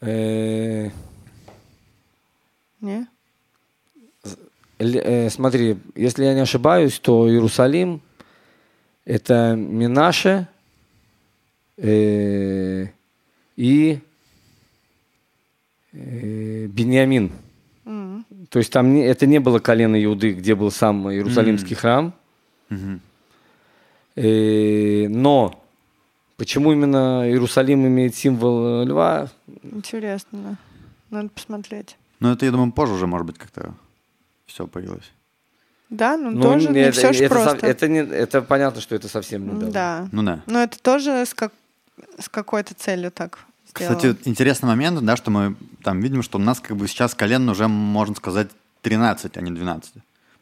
Э, 0.00 0.90
Не? 2.80 3.06
Л- 4.24 4.34
э, 4.80 5.30
смотри, 5.30 5.78
если 5.94 6.24
я 6.24 6.34
не 6.34 6.40
ошибаюсь, 6.40 6.98
то 6.98 7.30
Иерусалим 7.30 8.00
это 9.04 9.54
Минаше 9.54 10.48
э, 11.76 12.88
и 13.56 14.00
э, 15.92 16.66
Бениамин. 16.66 17.30
То 18.52 18.58
есть 18.58 18.70
там 18.70 18.92
не- 18.92 19.06
это 19.06 19.24
не 19.24 19.38
было 19.38 19.60
колено 19.60 19.96
Иуды, 20.04 20.34
где 20.34 20.54
был 20.54 20.70
сам 20.70 21.10
Иерусалимский 21.10 21.74
храм. 21.74 22.12
Мгм. 22.68 23.00
Э, 24.14 25.08
но 25.08 25.58
почему 26.36 26.72
именно 26.72 27.22
Иерусалим 27.26 27.86
имеет 27.86 28.14
символ 28.14 28.82
э, 28.82 28.84
льва? 28.84 29.28
Интересно, 29.62 30.38
да. 30.38 30.56
Надо 31.08 31.30
посмотреть. 31.30 31.96
Ну, 32.20 32.30
это, 32.30 32.44
я 32.44 32.50
думаю, 32.50 32.72
позже 32.72 32.92
уже, 32.92 33.06
может 33.06 33.26
быть, 33.26 33.38
как-то 33.38 33.72
все 34.44 34.66
появилось. 34.66 35.10
Да, 35.88 36.18
ну, 36.18 36.38
тоже 36.38 36.68
не 36.68 36.80
это, 36.80 36.98
все 36.98 37.14
ж 37.14 37.20
это, 37.22 37.34
просто. 37.34 37.66
это, 37.66 37.88
не, 37.88 38.00
это 38.00 38.42
понятно, 38.42 38.82
что 38.82 38.94
это 38.94 39.08
совсем 39.08 39.46
недавно. 39.46 39.70
Да. 39.70 40.08
Ну 40.12 40.22
да. 40.22 40.42
Но 40.46 40.62
это 40.62 40.78
тоже 40.78 41.24
с, 41.24 41.32
как... 41.32 41.52
с 42.18 42.28
какой-то 42.28 42.74
целью 42.74 43.10
так 43.10 43.38
сделано. 43.80 43.96
Кстати, 43.96 44.28
интересный 44.28 44.66
момент, 44.68 45.00
да, 45.02 45.16
что 45.16 45.30
мы 45.30 45.56
там 45.82 46.00
видим, 46.00 46.22
что 46.22 46.38
у 46.38 46.40
нас 46.40 46.60
как 46.60 46.76
бы 46.76 46.86
сейчас 46.88 47.14
колен 47.14 47.48
уже, 47.48 47.68
можно 47.68 48.14
сказать, 48.14 48.48
13, 48.82 49.36
а 49.36 49.40
не 49.40 49.50
12. 49.50 49.92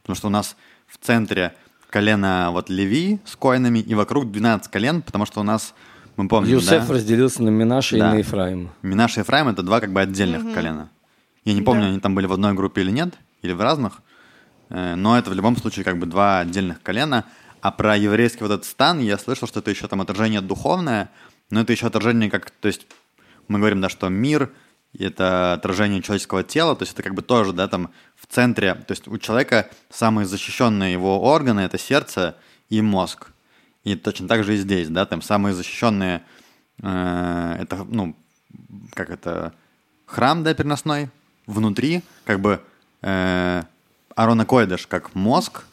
Потому 0.02 0.16
что 0.16 0.26
у 0.28 0.30
нас 0.30 0.56
в 0.86 0.98
центре 1.04 1.54
колено 1.90 2.48
вот 2.52 2.70
Леви 2.70 3.20
с 3.24 3.36
коинами 3.36 3.80
и 3.80 3.94
вокруг 3.94 4.30
12 4.30 4.70
колен, 4.70 5.02
потому 5.02 5.26
что 5.26 5.40
у 5.40 5.42
нас, 5.42 5.74
мы 6.16 6.28
помним, 6.28 6.52
Юсеф 6.54 6.86
да, 6.86 6.94
разделился 6.94 7.42
на 7.42 7.50
Минаше 7.50 7.98
Да. 7.98 8.10
и 8.10 8.12
на 8.12 8.18
Ефраима. 8.18 8.70
Минаш 8.82 9.16
и 9.16 9.20
Ефраим— 9.20 9.48
это 9.48 9.62
два 9.62 9.80
как 9.80 9.92
бы 9.92 10.00
отдельных 10.00 10.54
колена. 10.54 10.88
Я 11.44 11.54
не 11.54 11.62
помню, 11.62 11.82
Да. 11.82 11.88
они 11.88 12.00
там 12.00 12.14
были 12.14 12.26
в 12.26 12.32
одной 12.32 12.52
группе 12.54 12.82
или 12.82 12.90
нет, 12.90 13.14
или 13.42 13.52
в 13.52 13.60
разных, 13.60 14.02
э, 14.68 14.94
но 14.94 15.18
это 15.18 15.30
в 15.30 15.34
любом 15.34 15.56
случае 15.56 15.84
как 15.84 15.98
бы 15.98 16.06
два 16.06 16.40
отдельных 16.40 16.82
колена. 16.82 17.24
А 17.60 17.70
про 17.72 17.96
еврейский 17.96 18.42
вот 18.42 18.52
этот 18.52 18.64
стан 18.64 19.00
я 19.00 19.18
слышал, 19.18 19.46
что 19.48 19.60
это 19.60 19.70
еще 19.70 19.86
там 19.88 20.00
отражение 20.00 20.40
духовное, 20.40 21.10
но 21.50 21.60
это 21.60 21.72
еще 21.72 21.86
отражение 21.88 22.30
как, 22.30 22.50
то 22.50 22.68
есть 22.68 22.86
мы 23.50 23.58
говорим, 23.58 23.80
да, 23.80 23.88
что 23.88 24.08
мир— 24.08 24.50
это 24.98 25.52
отражение 25.52 26.02
человеческого 26.02 26.42
тела, 26.42 26.74
то 26.74 26.82
есть 26.82 26.94
это 26.94 27.02
как 27.02 27.14
бы 27.14 27.22
тоже, 27.22 27.52
да, 27.52 27.68
там 27.68 27.90
в 28.16 28.26
центре, 28.26 28.74
то 28.74 28.92
есть 28.92 29.08
у 29.08 29.18
человека 29.18 29.70
самые 29.90 30.26
защищенные 30.26 30.92
его 30.92 31.20
органы— 31.20 31.60
это 31.60 31.78
сердце 31.78 32.36
и 32.68 32.80
мозг. 32.80 33.28
И 33.84 33.96
точно 33.96 34.28
так 34.28 34.44
же 34.44 34.54
и 34.54 34.58
здесь, 34.58 34.88
да, 34.88 35.06
там 35.06 35.22
самые 35.22 35.54
защищенные, 35.54 36.22
э, 36.82 37.56
это, 37.60 37.84
ну, 37.84 38.16
как 38.94 39.10
это, 39.10 39.52
храм, 40.06 40.42
да, 40.42 40.54
переносной, 40.54 41.08
внутри, 41.46 42.02
как 42.24 42.40
бы 42.40 42.60
э, 43.02 43.62
Арона 44.14 44.44
Койдыш 44.44 44.86
как 44.86 45.14
мозг 45.14 45.64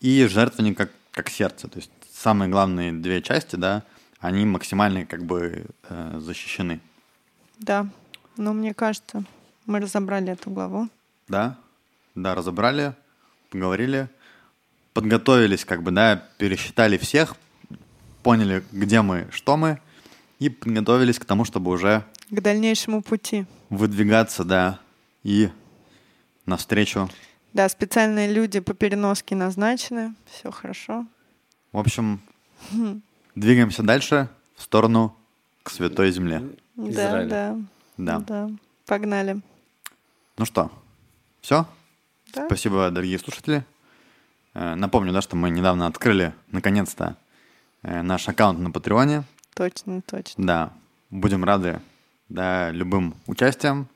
и 0.00 0.26
жертвенник 0.26 0.76
как, 0.78 0.90
как 1.12 1.28
сердце. 1.28 1.68
То 1.68 1.78
есть 1.78 1.90
самые 2.12 2.48
главные 2.48 2.92
две 2.92 3.22
части, 3.22 3.56
да, 3.56 3.82
они 4.20 4.44
максимально 4.46 5.06
как 5.06 5.24
бы 5.24 5.66
э, 5.88 6.18
защищены. 6.20 6.80
Да. 7.58 7.86
Но 8.36 8.52
мне 8.52 8.72
кажется, 8.74 9.24
мы 9.66 9.80
разобрали 9.80 10.32
эту 10.32 10.50
главу. 10.50 10.88
Да, 11.28 11.56
да, 12.14 12.34
разобрали, 12.34 12.94
поговорили, 13.50 14.08
подготовились, 14.94 15.64
как 15.64 15.82
бы, 15.82 15.90
да, 15.90 16.24
пересчитали 16.38 16.96
всех, 16.96 17.36
поняли, 18.22 18.64
где 18.72 19.02
мы, 19.02 19.28
что 19.30 19.56
мы, 19.56 19.80
и 20.38 20.48
подготовились 20.48 21.18
к 21.18 21.24
тому, 21.24 21.44
чтобы 21.44 21.70
уже 21.70 22.04
К 22.30 22.40
дальнейшему 22.40 23.02
пути. 23.02 23.46
выдвигаться, 23.68 24.44
да, 24.44 24.80
и 25.22 25.50
навстречу. 26.46 27.08
Да, 27.52 27.68
специальные 27.68 28.32
люди 28.32 28.60
по 28.60 28.74
переноске 28.74 29.34
назначены. 29.34 30.14
Все 30.26 30.50
хорошо. 30.50 31.04
В 31.72 31.78
общем, 31.78 32.20
двигаемся 33.40 33.82
дальше 33.82 34.28
в 34.56 34.62
сторону 34.62 35.16
к 35.62 35.70
Святой 35.70 36.10
Земле. 36.12 36.42
Израиля. 36.76 37.56
Да, 37.96 38.18
да. 38.18 38.46
Да. 38.46 38.50
Погнали. 38.86 39.40
Ну 40.36 40.44
что, 40.44 40.70
все? 41.40 41.66
Да. 42.34 42.46
Спасибо, 42.46 42.90
дорогие 42.90 43.18
слушатели. 43.18 43.64
Э, 44.54 44.74
Напомню, 44.74 45.12
да, 45.12 45.20
что 45.22 45.36
мы 45.36 45.50
недавно 45.50 45.86
открыли, 45.86 46.34
наконец-то, 46.48 47.16
э, 47.82 48.02
наш 48.02 48.28
аккаунт 48.28 48.58
на 48.58 48.70
Патреоне. 48.70 49.24
Точно, 49.54 50.02
точно. 50.02 50.46
Да, 50.46 50.72
будем 51.10 51.44
рады 51.44 51.80
да, 52.28 52.70
любым 52.70 53.14
участием. 53.26 53.88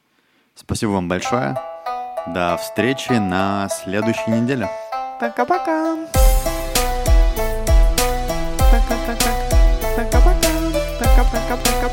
Спасибо 0.54 0.90
вам 0.90 1.08
большое. 1.08 1.56
До 2.28 2.56
встречи 2.56 3.12
на 3.12 3.68
следующей 3.68 4.30
неделе. 4.30 4.68
Пока-пока. 5.20 6.23